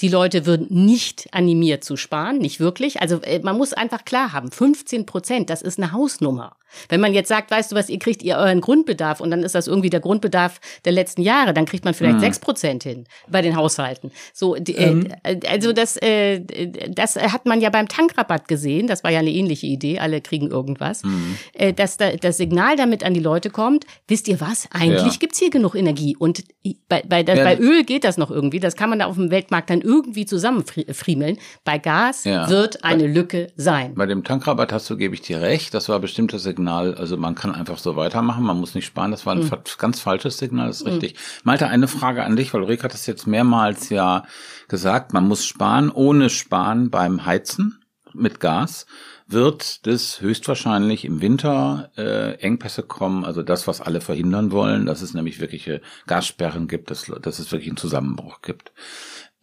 Die 0.00 0.08
Leute 0.08 0.46
würden 0.46 0.66
nicht 0.70 1.28
animiert 1.32 1.84
zu 1.84 1.96
sparen, 1.96 2.38
nicht 2.38 2.60
wirklich. 2.60 3.00
Also 3.00 3.20
man 3.42 3.56
muss 3.56 3.72
einfach 3.72 4.04
klar 4.04 4.32
haben, 4.32 4.50
15 4.50 5.06
Prozent, 5.06 5.50
das 5.50 5.62
ist 5.62 5.78
eine 5.78 5.92
Hausnummer. 5.92 6.56
Wenn 6.88 7.00
man 7.02 7.12
jetzt 7.12 7.28
sagt, 7.28 7.50
weißt 7.50 7.72
du 7.72 7.76
was, 7.76 7.90
ihr 7.90 7.98
kriegt 7.98 8.22
ihr 8.22 8.36
euren 8.36 8.62
Grundbedarf 8.62 9.20
und 9.20 9.30
dann 9.30 9.42
ist 9.42 9.54
das 9.54 9.66
irgendwie 9.66 9.90
der 9.90 10.00
Grundbedarf 10.00 10.58
der 10.86 10.92
letzten 10.92 11.20
Jahre, 11.20 11.52
dann 11.52 11.66
kriegt 11.66 11.84
man 11.84 11.92
vielleicht 11.92 12.16
Mhm. 12.16 12.20
sechs 12.20 12.38
Prozent 12.38 12.82
hin 12.82 13.04
bei 13.28 13.42
den 13.42 13.56
Haushalten. 13.56 14.10
So, 14.32 14.54
die, 14.54 14.76
äh, 14.76 15.04
also 15.48 15.72
das, 15.74 15.98
äh, 15.98 16.40
das 16.88 17.16
hat 17.16 17.44
man 17.46 17.60
ja 17.60 17.68
beim 17.70 17.88
Tankrabatt 17.88 18.48
gesehen. 18.48 18.86
Das 18.86 19.04
war 19.04 19.10
ja 19.10 19.18
eine 19.18 19.30
ähnliche 19.30 19.66
Idee. 19.66 19.98
Alle 19.98 20.11
kriegen 20.20 20.48
irgendwas. 20.50 21.02
Mhm. 21.04 21.36
Äh, 21.54 21.72
dass 21.72 21.96
da, 21.96 22.10
das 22.16 22.36
Signal 22.36 22.76
damit 22.76 23.02
an 23.04 23.14
die 23.14 23.20
Leute 23.20 23.50
kommt. 23.50 23.84
Wisst 24.08 24.28
ihr 24.28 24.40
was? 24.40 24.68
Eigentlich 24.72 25.12
Ja. 25.14 25.18
gibt's 25.18 25.38
hier 25.38 25.50
genug 25.50 25.74
Energie 25.74 26.16
und 26.16 26.44
bei, 26.88 27.02
bei, 27.08 27.22
das, 27.22 27.38
Ja. 27.38 27.44
bei 27.44 27.58
Öl 27.58 27.84
geht 27.84 28.04
das 28.04 28.18
noch 28.18 28.30
irgendwie. 28.30 28.60
Das 28.60 28.76
kann 28.76 28.90
man 28.90 28.98
da 28.98 29.06
auf 29.06 29.16
dem 29.16 29.30
Weltmarkt 29.30 29.70
dann 29.70 29.80
irgendwie 29.80 30.26
zusammenfriemeln. 30.26 31.38
Bei 31.64 31.78
Gas 31.78 32.24
Ja. 32.24 32.48
wird 32.48 32.84
eine 32.84 33.06
Lücke 33.06 33.48
sein. 33.56 33.94
Bei 33.94 34.06
dem 34.06 34.24
Tankrabatt 34.24 34.72
hast 34.72 34.88
du, 34.90 34.96
gebe 34.96 35.14
ich 35.14 35.22
dir 35.22 35.40
recht, 35.40 35.74
das 35.74 35.88
war 35.88 35.98
bestimmt 36.00 36.32
das 36.32 36.42
Signal, 36.42 36.94
also 36.94 37.16
man 37.16 37.34
kann 37.34 37.54
einfach 37.54 37.78
so 37.78 37.96
weitermachen, 37.96 38.44
man 38.44 38.58
muss 38.58 38.74
nicht 38.74 38.86
sparen, 38.86 39.10
das 39.10 39.26
war 39.26 39.34
ein 39.34 39.42
fa- 39.44 39.62
ganz 39.78 40.00
falsches 40.00 40.38
Signal, 40.38 40.68
das 40.68 40.80
ist 40.82 40.86
richtig. 40.86 41.14
Malte, 41.44 41.66
eine 41.68 41.88
Frage 41.88 42.22
an 42.24 42.36
dich, 42.36 42.52
weil 42.52 42.62
Ulrike 42.62 42.82
hat 42.84 42.94
das 42.94 43.06
jetzt 43.06 43.26
mehrmals 43.26 43.88
ja 43.90 44.24
gesagt, 44.68 45.12
man 45.12 45.26
muss 45.28 45.44
sparen, 45.44 45.90
ohne 45.90 46.30
Sparen 46.30 46.90
beim 46.90 47.26
Heizen 47.26 47.78
mit 48.14 48.40
Gas 48.40 48.86
wird 49.26 49.80
es 49.86 50.20
höchstwahrscheinlich 50.20 51.04
im 51.04 51.20
Winter 51.20 51.90
äh, 51.96 52.34
Engpässe 52.40 52.82
kommen, 52.82 53.24
also 53.24 53.42
das, 53.42 53.66
was 53.66 53.80
alle 53.80 54.00
verhindern 54.00 54.52
wollen, 54.52 54.86
dass 54.86 55.02
es 55.02 55.14
nämlich 55.14 55.40
wirkliche 55.40 55.80
Gassperren 56.06 56.68
gibt, 56.68 56.90
dass, 56.90 57.10
dass 57.20 57.38
es 57.38 57.52
wirklich 57.52 57.68
einen 57.68 57.76
Zusammenbruch 57.76 58.42
gibt. 58.42 58.72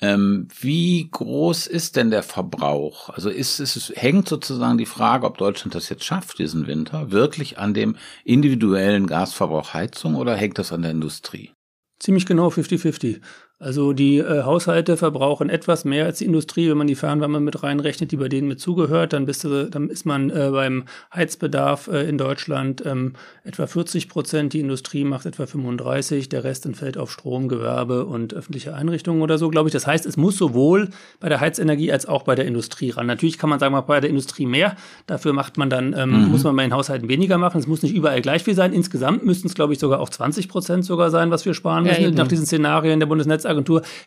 Ähm, 0.01 0.47
wie 0.59 1.09
groß 1.11 1.67
ist 1.67 1.97
denn 1.97 2.09
der 2.09 2.23
Verbrauch? 2.23 3.09
Also 3.09 3.29
ist, 3.29 3.59
ist 3.59 3.75
es 3.75 3.91
hängt 3.95 4.29
sozusagen 4.29 4.77
die 4.77 4.85
Frage, 4.85 5.25
ob 5.25 5.37
Deutschland 5.37 5.75
das 5.75 5.89
jetzt 5.89 6.05
schafft 6.05 6.39
diesen 6.39 6.67
Winter, 6.67 7.11
wirklich 7.11 7.57
an 7.57 7.73
dem 7.73 7.97
individuellen 8.23 9.07
Gasverbrauch 9.07 9.73
Heizung 9.73 10.15
oder 10.15 10.35
hängt 10.35 10.57
das 10.57 10.71
an 10.71 10.83
der 10.83 10.91
Industrie? 10.91 11.51
Ziemlich 11.99 12.25
genau 12.25 12.47
50-50. 12.47 13.19
Also 13.61 13.91
die 13.91 14.19
äh, 14.19 14.43
Haushalte 14.43 14.95
verbrauchen 14.95 15.49
etwas 15.49 15.83
mehr 15.83 16.05
als 16.05 16.19
die 16.19 16.25
Industrie, 16.25 16.69
wenn 16.69 16.77
man 16.77 16.87
die 16.87 16.95
Fernwärme 16.95 17.41
mit 17.41 17.61
reinrechnet, 17.61 18.09
die 18.09 18.15
bei 18.15 18.29
denen 18.29 18.47
mit 18.47 18.61
zugehört, 18.61 19.11
dann, 19.11 19.25
bist 19.25 19.43
du, 19.43 19.69
dann 19.69 19.89
ist 19.89 20.05
man 20.05 20.29
äh, 20.29 20.49
beim 20.49 20.85
Heizbedarf 21.13 21.87
äh, 21.89 22.07
in 22.07 22.17
Deutschland 22.17 22.81
ähm, 22.85 23.13
etwa 23.43 23.67
40 23.67 24.07
Prozent, 24.07 24.53
die 24.53 24.61
Industrie 24.61 25.03
macht 25.03 25.25
etwa 25.25 25.45
35, 25.45 26.29
der 26.29 26.45
Rest 26.45 26.65
entfällt 26.65 26.97
auf 26.97 27.11
Strom, 27.11 27.49
Gewerbe 27.49 28.05
und 28.05 28.33
öffentliche 28.33 28.73
Einrichtungen 28.75 29.21
oder 29.21 29.37
so, 29.37 29.49
glaube 29.49 29.67
ich. 29.67 29.73
Das 29.73 29.85
heißt, 29.85 30.05
es 30.05 30.15
muss 30.15 30.37
sowohl 30.37 30.87
bei 31.19 31.27
der 31.27 31.41
Heizenergie 31.41 31.91
als 31.91 32.05
auch 32.05 32.23
bei 32.23 32.35
der 32.35 32.45
Industrie 32.45 32.91
ran. 32.91 33.07
Natürlich 33.07 33.37
kann 33.37 33.49
man 33.49 33.59
sagen, 33.59 33.73
mal 33.73 33.81
bei 33.81 33.99
der 33.99 34.09
Industrie 34.09 34.45
mehr, 34.45 34.77
dafür 35.05 35.33
macht 35.33 35.57
man 35.57 35.69
dann, 35.69 35.93
ähm, 35.97 36.29
muss 36.29 36.45
man 36.45 36.55
bei 36.55 36.63
den 36.63 36.73
Haushalten 36.73 37.09
weniger 37.09 37.37
machen. 37.37 37.59
Es 37.59 37.67
muss 37.67 37.83
nicht 37.83 37.93
überall 37.93 38.21
gleich 38.21 38.45
viel 38.45 38.55
sein. 38.55 38.71
Insgesamt 38.71 39.25
müssten 39.25 39.49
es, 39.49 39.53
glaube 39.53 39.73
ich, 39.73 39.79
sogar 39.79 39.99
auch 39.99 40.09
20 40.09 40.47
Prozent 40.47 40.85
sogar 40.85 41.09
sein, 41.09 41.29
was 41.29 41.45
wir 41.45 41.53
sparen 41.53 41.83
Ja, 41.85 41.91
müssen. 41.91 42.03
eben. 42.05 42.15
Nach 42.15 42.27
diesen 42.29 42.45
Szenarien 42.45 43.01
der 43.01 43.07
Bundesnetzagentur 43.07 43.48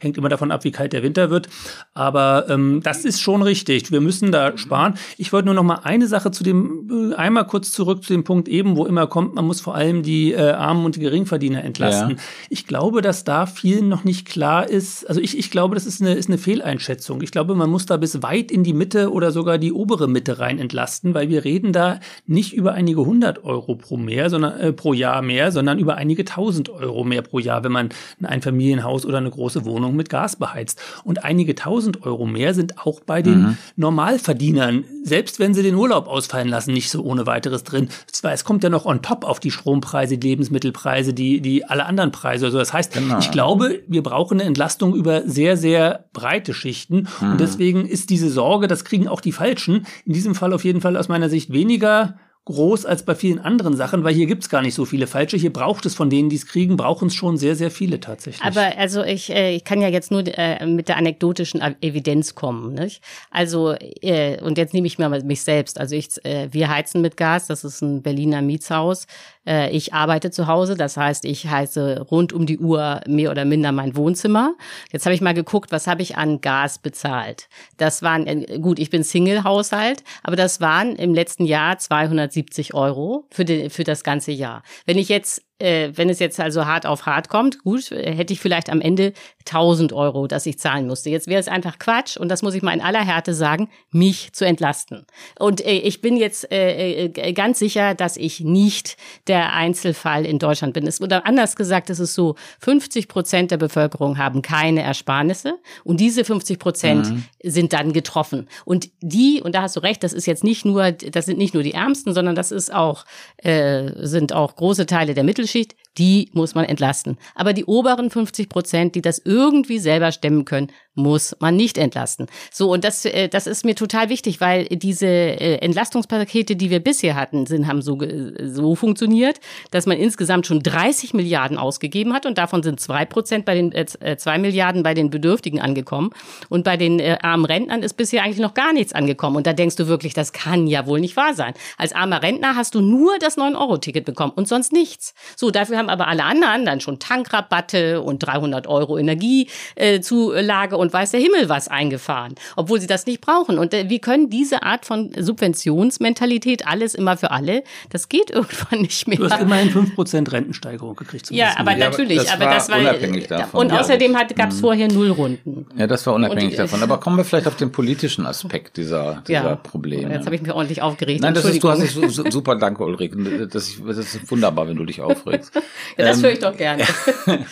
hängt 0.01 0.19
immer 0.19 0.29
davon 0.29 0.51
ab, 0.51 0.65
wie 0.65 0.73
kalt 0.73 0.93
der 0.93 1.03
Winter 1.03 1.31
wird. 1.31 1.49
Aber 1.95 2.47
ähm, 2.49 2.81
das 2.83 3.05
ist 3.05 3.21
schon 3.21 3.43
richtig. 3.43 3.93
Wir 3.93 4.01
müssen 4.01 4.33
da 4.33 4.57
sparen. 4.57 4.95
Ich 5.19 5.33
wollte 5.33 5.47
nur 5.47 5.55
noch 5.55 5.63
mal 5.63 5.81
eine 5.85 6.07
Sache 6.07 6.31
zu 6.31 6.45
dem, 6.45 7.13
äh, 7.13 7.15
einmal 7.15 7.47
kurz 7.47 7.73
zurück 7.73 8.05
zu 8.05 8.13
dem 8.13 8.25
Punkt 8.25 8.49
eben, 8.49 8.77
wo 8.77 8.87
immer 8.87 9.07
kommt, 9.07 9.35
man 9.35 9.45
muss 9.45 9.61
vor 9.61 9.75
allem 9.75 10.03
die 10.03 10.33
äh, 10.33 10.51
Armen 10.51 10.85
und 10.85 10.97
die 10.97 11.01
Geringverdiener 11.01 11.65
entlasten. 11.65 12.11
Ja. 12.11 12.17
Ich 12.49 12.67
glaube, 12.67 13.03
dass 13.03 13.25
da 13.25 13.47
vielen 13.47 13.89
noch 13.89 14.05
nicht 14.05 14.27
klar 14.27 14.69
ist. 14.69 15.09
Also 15.09 15.21
ich, 15.21 15.39
ich 15.39 15.51
glaube, 15.51 15.75
das 15.75 15.87
ist 15.87 16.01
eine, 16.01 16.15
ist 16.15 16.29
eine 16.29 16.39
Fehleinschätzung. 16.39 17.23
Ich 17.23 17.31
glaube, 17.31 17.55
man 17.55 17.71
muss 17.71 17.87
da 17.87 17.97
bis 17.97 18.23
weit 18.23 18.51
in 18.51 18.65
die 18.65 18.73
Mitte 18.73 19.13
oder 19.13 19.33
sogar 19.33 19.59
die 19.59 19.73
obere 19.73 20.09
Mitte 20.09 20.39
rein 20.39 20.59
entlasten, 20.59 21.15
weil 21.15 21.29
wir 21.29 21.45
reden 21.45 21.73
da 21.73 22.01
nicht 22.27 22.55
über 22.55 22.73
einige 22.75 23.05
hundert 23.05 23.45
Euro 23.45 23.75
pro 23.75 23.97
mehr, 23.97 24.31
sondern 24.31 24.59
äh, 24.59 24.73
pro 24.73 24.93
Jahr 24.93 25.23
mehr, 25.23 25.53
sondern 25.53 25.79
über 25.79 25.97
einige 25.97 26.25
tausend 26.25 26.71
Euro 26.71 27.05
mehr 27.05 27.23
pro 27.23 27.39
Jahr, 27.39 27.65
wenn 27.65 27.73
man 27.73 27.89
ein 28.21 28.27
Einfamilienhaus 28.27 29.05
oder 29.07 29.19
eine 29.19 29.31
große 29.33 29.65
Wohnung 29.65 29.97
mit 29.97 30.09
Gas 30.09 30.37
beheizt. 30.37 30.81
Und 31.05 31.25
einige 31.25 31.55
tausend 31.55 32.05
Euro 32.05 32.27
mehr 32.27 32.55
sind 32.55 32.79
auch 32.87 33.01
bei 33.01 33.21
den 33.23 33.59
Normalverdienern, 33.77 34.85
selbst 35.05 35.39
wenn 35.39 35.55
sie 35.55 35.63
den 35.63 35.75
Urlaub 35.75 36.07
ausfallen 36.07 36.49
lassen, 36.49 36.73
nicht 36.73 36.91
so 36.91 37.03
ohne 37.03 37.27
weiteres 37.27 37.65
drin. 37.65 37.89
Zwar, 38.11 38.33
es 38.33 38.45
kommt 38.45 38.63
ja 38.65 38.71
noch 38.71 38.85
on 38.87 39.03
top 39.03 39.25
auf 39.25 39.41
die 39.41 39.51
Strompreise, 39.51 40.19
die 40.19 40.29
Lebensmittelpreise, 40.29 41.13
die, 41.15 41.41
die 41.41 41.65
alle 41.65 41.87
anderen 41.87 42.13
Preise. 42.13 42.47
Also 42.47 42.59
das 42.59 42.73
heißt, 42.73 42.93
Genau. 42.93 43.19
ich 43.19 43.31
glaube, 43.31 43.81
wir 43.89 44.03
brauchen 44.03 44.39
eine 44.41 44.47
Entlastung 44.49 44.95
über 44.95 45.23
sehr, 45.29 45.57
sehr 45.57 46.05
breite 46.13 46.55
Schichten. 46.55 47.09
Und 47.21 47.41
deswegen 47.41 47.87
ist 47.87 48.11
diese 48.11 48.29
Sorge, 48.31 48.69
das 48.69 48.85
kriegen 48.85 49.09
auch 49.09 49.21
die 49.21 49.33
Falschen, 49.33 49.87
in 50.05 50.13
diesem 50.13 50.35
Fall 50.35 50.53
auf 50.53 50.65
jeden 50.65 50.81
Fall 50.81 50.97
aus 50.97 51.09
meiner 51.09 51.29
Sicht 51.29 51.53
weniger 51.53 52.17
groß 52.45 52.87
als 52.87 53.05
bei 53.05 53.15
vielen 53.15 53.39
anderen 53.39 53.77
Sachen, 53.77 54.03
weil 54.03 54.15
hier 54.15 54.27
gibt's 54.27 54.49
gar 54.49 54.63
nicht 54.63 54.75
so 54.75 54.85
viele 54.85 55.07
Falsche. 55.07 55.37
Hier 55.37 55.53
braucht 55.53 55.87
es 55.87 55.95
von 55.95 56.11
denen, 56.11 56.29
die 56.29 56.37
es 56.37 56.47
kriegen, 56.47 56.77
brauchen 56.77 57.07
es 57.07 57.15
schon 57.15 57.37
sehr, 57.37 57.55
sehr 57.55 57.71
viele 57.71 58.01
tatsächlich. 58.01 58.43
Aber 58.43 58.77
also 58.77 59.05
ich, 59.05 59.31
äh, 59.31 59.55
ich 59.55 59.65
kann 59.65 59.81
ja 59.81 59.89
jetzt 59.89 60.11
nur 60.11 60.25
äh, 60.27 60.67
mit 60.67 60.89
der 60.89 60.97
anekdotischen 60.97 61.63
Evidenz 61.81 62.35
kommen. 62.35 62.75
Nicht? 62.75 63.01
Also 63.31 63.75
äh, 64.01 64.41
und 64.43 64.59
jetzt 64.59 64.75
nehme 64.75 64.89
ich 64.89 64.99
mal 64.99 65.23
mich 65.23 65.43
selbst. 65.43 65.79
Also 65.79 65.95
ich, 65.95 66.25
äh, 66.25 66.49
wir 66.51 66.69
heizen 66.69 67.01
mit 67.01 67.17
Gas. 67.17 67.47
Das 67.47 67.63
ist 67.63 67.81
ein 67.81 68.03
Berliner 68.03 68.43
Mietshaus. 68.43 69.07
Äh, 69.47 69.71
ich 69.71 69.93
arbeite 69.93 70.31
zu 70.31 70.47
Hause. 70.47 70.77
Das 70.77 70.97
heißt, 70.97 71.25
ich 71.25 71.49
heize 71.49 72.01
rund 72.11 72.33
um 72.33 72.47
die 72.47 72.59
Uhr 72.59 73.01
mehr 73.07 73.31
oder 73.31 73.45
minder 73.45 73.73
mein 73.73 73.97
Wohnzimmer. 73.97 74.55
Jetzt 74.91 75.07
habe 75.07 75.15
ich 75.15 75.21
mal 75.21 75.35
geguckt, 75.35 75.73
was 75.73 75.87
habe 75.87 76.03
ich 76.03 76.17
an 76.17 76.41
Gas 76.41 76.79
bezahlt. 76.79 77.49
Das 77.77 78.03
waren 78.03 78.27
äh, 78.27 78.59
gut. 78.59 78.79
Ich 78.79 78.91
bin 78.91 79.03
Single-Haushalt, 79.03 80.05
aber 80.23 80.37
das 80.37 80.61
waren 80.61 80.97
im 80.97 81.15
letzten 81.15 81.45
Jahr 81.45 81.79
270 81.79 82.75
Euro 82.75 83.27
für, 83.31 83.45
den, 83.45 83.71
für 83.71 83.85
das 83.85 84.05
ganze 84.05 84.33
Jahr. 84.33 84.63
Wenn 84.87 84.99
ich 84.99 85.09
jetzt 85.09 85.43
äh, 85.63 85.93
wenn 85.95 86.11
es 86.11 86.19
jetzt 86.19 86.41
also 86.41 86.67
hart 86.67 86.87
auf 86.87 87.07
hart 87.07 87.29
kommt, 87.29 87.63
gut, 87.63 87.93
äh, 87.93 88.13
hätte 88.15 88.33
ich 88.33 88.41
vielleicht 88.41 88.69
am 88.69 88.81
Ende 88.81 89.13
1000 89.47 89.93
Euro, 89.93 90.27
dass 90.27 90.47
ich 90.47 90.59
zahlen 90.59 90.87
musste. 90.87 91.11
Jetzt 91.11 91.27
wäre 91.27 91.41
es 91.41 91.49
einfach 91.49 91.79
Quatsch 91.79 92.17
und 92.17 92.29
das 92.29 92.43
muss 92.43 92.55
ich 92.55 92.63
mal 92.63 92.73
in 92.73 92.81
aller 92.81 93.05
Härte 93.05 93.35
sagen, 93.35 93.69
mich 93.91 94.33
zu 94.33 94.45
entlasten. 94.45 95.07
Und 95.39 95.65
äh, 95.65 95.73
ich 95.73 96.01
bin 96.01 96.17
jetzt 96.17 96.51
äh, 96.51 97.07
äh, 97.07 97.33
ganz 97.33 97.59
sicher, 97.59 97.95
dass 97.95 98.17
ich 98.17 98.41
nicht 98.41 98.97
der 99.27 99.53
Einzelfall 99.53 100.27
in 100.27 100.39
Deutschland 100.39 100.75
bin. 100.75 100.87
Es, 100.87 101.01
oder 101.01 101.27
anders 101.27 101.57
gesagt, 101.57 101.91
es 101.91 102.01
ist 102.01 102.15
so, 102.15 102.35
50 102.61 103.09
Prozent 103.09 103.51
der 103.51 103.57
Bevölkerung 103.57 104.19
haben 104.19 104.43
keine 104.43 104.83
Ersparnisse 104.83 105.59
und 105.85 106.01
diese 106.01 106.25
50 106.25 106.59
Prozent 106.59 107.11
mhm. 107.11 107.25
sind 107.43 107.73
dann 107.73 107.93
getroffen. 107.93 108.49
Und 108.65 108.91
die, 109.01 109.41
und 109.43 109.55
da 109.55 109.63
hast 109.63 109.77
du 109.77 109.81
recht, 109.81 110.03
das 110.03 110.13
ist 110.13 110.27
jetzt 110.27 110.45
nicht 110.45 110.65
nur, 110.65 110.93
das 110.93 111.27
sind 111.27 111.39
nicht 111.39 111.55
nur 111.55 111.63
die 111.63 111.75
Ärmsten, 111.75 112.15
sondern 112.15 112.35
das 112.35 112.51
ist 112.51 112.73
auch, 112.73 113.05
äh, 113.39 113.91
sind 113.97 114.33
auch 114.33 114.57
große 114.57 114.87
Teile 114.87 115.15
der 115.15 115.25
Mittelschicht, 115.25 115.52
Unterschied 115.55 115.77
die 115.99 116.31
muss 116.33 116.55
man 116.55 116.65
entlasten. 116.65 117.19
Aber 117.35 117.53
die 117.53 117.65
oberen 117.65 118.11
50 118.11 118.49
Prozent, 118.49 118.95
die 118.95 119.03
das 119.03 119.21
irgendwie 119.25 119.79
selber 119.79 120.13
stemmen 120.13 120.45
können, 120.45 120.69
muss 120.95 121.35
man 121.41 121.57
nicht 121.57 121.79
entlasten. 121.79 122.27
So, 122.51 122.71
und 122.71 122.85
das, 122.85 123.05
äh, 123.05 123.29
das 123.29 123.47
ist 123.47 123.65
mir 123.65 123.75
total 123.75 124.09
wichtig, 124.11 124.41
weil 124.41 124.67
diese 124.67 125.07
äh, 125.07 125.57
Entlastungspakete, 125.57 126.55
die 126.55 126.71
wir 126.71 126.81
bisher 126.81 127.15
hatten, 127.15 127.47
sind, 127.47 127.67
haben 127.67 127.81
so, 127.81 127.99
so 128.43 128.75
funktioniert, 128.75 129.41
dass 129.71 129.87
man 129.87 129.97
insgesamt 129.97 130.47
schon 130.47 130.63
30 130.63 131.15
Milliarden 131.15 131.57
ausgegeben 131.57 132.13
hat 132.13 132.27
und 132.27 132.37
davon 132.37 132.63
sind 132.63 132.79
zwei 132.79 133.07
Prozent 133.07 133.47
bei 133.47 133.55
den, 133.55 133.73
äh, 133.73 134.17
zwei 134.17 134.39
Milliarden 134.39 134.83
bei 134.83 134.93
den 134.93 135.09
Bedürftigen 135.09 135.61
angekommen. 135.61 136.11
Und 136.51 136.65
bei 136.65 136.77
den 136.77 137.01
äh, 137.01 137.19
armen 137.23 137.47
Rentnern 137.47 137.83
ist 137.83 137.95
bisher 137.95 138.23
eigentlich 138.23 138.39
noch 138.39 138.55
gar 138.55 138.73
nichts 138.73 138.93
angekommen. 138.93 139.37
Und 139.37 139.47
da 139.47 139.55
denkst 139.55 139.77
du 139.77 139.89
wirklich, 139.89 140.13
das 140.13 140.33
kann 140.33 140.67
ja 140.67 140.87
wohl 140.87 141.01
nicht 141.01 141.17
wahr 141.17 141.35
sein. 141.35 141.55
Als 141.79 141.95
armer 141.95 142.23
Rentner 142.23 142.55
hast 142.55 142.75
du 142.75 142.81
nur 142.81 143.19
das 143.19 143.39
9-Euro-Ticket 143.39 144.05
bekommen 144.05 144.33
und 144.37 144.47
sonst 144.47 144.73
nichts. 144.73 145.15
So, 145.37 145.51
dafür 145.51 145.82
haben 145.83 145.91
aber 145.91 146.09
alle 146.09 146.25
anderen 146.25 146.65
dann 146.65 146.81
schon 146.81 146.99
Tankrabatte 146.99 148.01
und 148.01 148.21
300 148.21 148.67
Euro 148.67 148.99
Energiezulage 148.99 150.77
und 150.77 150.93
weiß 150.93 151.11
der 151.11 151.21
Himmel 151.21 151.49
was 151.49 151.69
eingefahren, 151.69 152.35
obwohl 152.57 152.81
sie 152.81 152.87
das 152.87 153.07
nicht 153.07 153.21
brauchen. 153.21 153.59
Und 153.59 153.75
äh, 153.75 153.89
wir 153.89 153.99
können 153.99 154.31
diese 154.31 154.63
Art 154.63 154.87
von 154.87 155.11
Subventionsmentalität, 155.17 156.67
alles 156.67 156.95
immer 156.95 157.17
für 157.17 157.31
alle, 157.31 157.65
das 157.91 158.09
geht 158.09 158.31
irgendwann 158.43 158.83
nicht 158.83 159.09
mehr. 159.09 159.19
Du 159.19 159.29
hast 159.29 159.41
immerhin 159.41 159.71
5% 159.71 160.33
Rentensteigerung 160.33 160.95
gekriegt. 160.97 161.31
Ja, 161.31 161.55
aber 161.57 161.73
ja, 161.73 161.91
natürlich. 161.91 162.21
Aber 162.21 162.29
das, 162.29 162.41
aber 162.41 162.55
das 162.55 162.71
war 162.71 162.79
unabhängig 162.79 163.27
davon. 163.27 163.61
Und 163.61 163.73
außerdem 163.73 164.13
gab 164.13 164.51
es 164.51 164.57
mhm. 164.57 164.61
vorher 164.61 164.89
Nullrunden. 164.89 165.67
Ja, 165.77 165.87
das 165.87 166.07
war 166.07 166.15
unabhängig 166.15 166.53
und, 166.53 166.59
davon. 166.59 166.83
Aber 166.83 166.99
kommen 166.99 167.17
wir 167.17 167.25
vielleicht 167.25 167.47
auf 167.47 167.57
den 167.57 167.73
politischen 167.73 168.27
Aspekt 168.27 168.77
dieser, 168.77 169.23
dieser 169.27 169.45
ja. 169.45 169.57
Probleme. 169.57 170.13
Jetzt 170.13 170.27
habe 170.27 170.37
ich 170.37 170.43
mich 170.43 170.53
ordentlich 170.53 170.83
aufgeregt. 170.83 171.23
Nein, 171.23 171.35
das 171.35 171.45
ist, 171.45 171.63
du 171.63 171.69
hast 171.69 171.83
dich 171.83 171.93
super, 172.33 172.57
danke 172.57 172.85
Ulrike. 172.85 173.49
Das, 173.49 173.73
das 173.87 173.99
ist 173.99 174.31
wunderbar, 174.31 174.69
wenn 174.69 174.77
du 174.77 174.85
dich 174.85 175.01
aufregst. 175.01 175.53
ja, 175.97 176.07
das 176.07 176.19
ähm, 176.19 176.25
höre 176.25 176.33
ich 176.33 176.39
doch 176.39 176.57
gerne. 176.57 176.85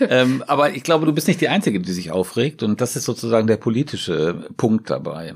ähm, 0.00 0.44
aber 0.46 0.74
ich 0.74 0.82
glaube, 0.82 1.06
du 1.06 1.12
bist 1.12 1.28
nicht 1.28 1.40
die 1.40 1.48
Einzige, 1.48 1.80
die 1.80 1.92
sich 1.92 2.10
aufregt. 2.10 2.62
Und 2.62 2.80
das 2.80 2.96
ist 2.96 3.04
sozusagen 3.04 3.46
der 3.46 3.56
politische 3.56 4.48
Punkt 4.56 4.90
dabei. 4.90 5.34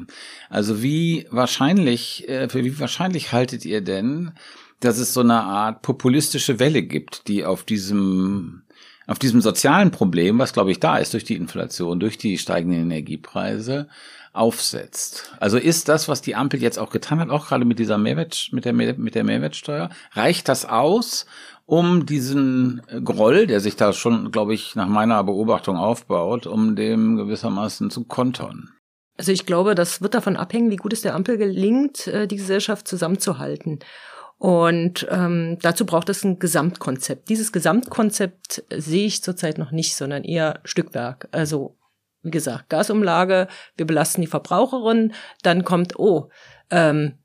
Also 0.48 0.83
wie 0.83 1.26
wahrscheinlich, 1.31 2.29
äh, 2.29 2.48
für 2.48 2.64
wie 2.64 2.79
wahrscheinlich 2.79 3.33
haltet 3.33 3.64
ihr 3.64 3.81
denn, 3.81 4.33
dass 4.81 4.98
es 4.98 5.12
so 5.12 5.20
eine 5.20 5.42
Art 5.42 5.83
populistische 5.83 6.59
Welle 6.59 6.83
gibt, 6.83 7.29
die 7.29 7.44
auf 7.44 7.64
diesem 7.64 8.62
auf 9.11 9.18
diesem 9.18 9.40
sozialen 9.40 9.90
Problem, 9.90 10.38
was 10.38 10.53
glaube 10.53 10.70
ich 10.70 10.79
da 10.79 10.96
ist 10.96 11.12
durch 11.14 11.25
die 11.25 11.35
Inflation, 11.35 11.99
durch 11.99 12.16
die 12.16 12.38
steigenden 12.38 12.83
Energiepreise, 12.83 13.88
aufsetzt. 14.33 15.33
Also 15.40 15.59
ist 15.59 15.88
das, 15.88 16.09
was 16.09 16.23
die 16.23 16.37
Ampel 16.37 16.62
jetzt 16.62 16.79
auch 16.79 16.90
getan 16.90 17.18
hat, 17.18 17.31
auch 17.31 17.49
gerade 17.49 17.64
mit 17.64 17.81
dieser 17.81 17.99
Mehrwert, 17.99 18.51
mit 18.53 18.64
der, 18.64 18.73
mit 18.73 19.16
der 19.16 19.25
Mehrwertsteuer, 19.25 19.90
reicht 20.12 20.49
das 20.49 20.64
aus, 20.64 21.27
um 21.66 22.07
diesen 22.07 22.83
Groll, 23.05 23.49
der 23.49 23.59
sich 23.59 23.75
da 23.75 23.92
schon, 23.92 24.31
glaube 24.31 24.55
ich, 24.55 24.77
nach 24.77 24.87
meiner 24.87 25.25
Beobachtung 25.25 25.77
aufbaut, 25.77 26.46
um 26.46 26.77
dem 26.77 27.16
gewissermaßen 27.16 27.90
zu 27.90 28.05
kontern. 28.05 28.70
Also 29.18 29.33
ich 29.33 29.44
glaube, 29.44 29.75
das 29.75 30.01
wird 30.01 30.14
davon 30.14 30.37
abhängen, 30.37 30.70
wie 30.70 30.77
gut 30.77 30.92
es 30.92 31.03
der 31.03 31.16
Ampel 31.16 31.37
gelingt, 31.37 32.07
äh, 32.07 32.29
die 32.29 32.37
Gesellschaft 32.37 32.87
zusammenzuhalten. 32.87 33.81
Und 34.40 35.07
ähm, 35.11 35.59
dazu 35.61 35.85
braucht 35.85 36.09
es 36.09 36.24
ein 36.24 36.38
Gesamtkonzept. 36.38 37.29
Dieses 37.29 37.53
Gesamtkonzept 37.53 38.64
sehe 38.74 39.05
ich 39.05 39.22
zurzeit 39.22 39.59
noch 39.59 39.70
nicht, 39.70 39.94
sondern 39.94 40.24
eher 40.24 40.61
Stückwerk. 40.64 41.29
Also 41.31 41.76
wie 42.22 42.31
gesagt, 42.31 42.70
Gasumlage, 42.70 43.48
wir 43.76 43.87
belasten 43.87 44.22
die 44.22 44.26
Verbraucherin, 44.26 45.12
dann 45.42 45.62
kommt, 45.62 45.98
oh, 45.98 46.31
ähm, 46.70 47.18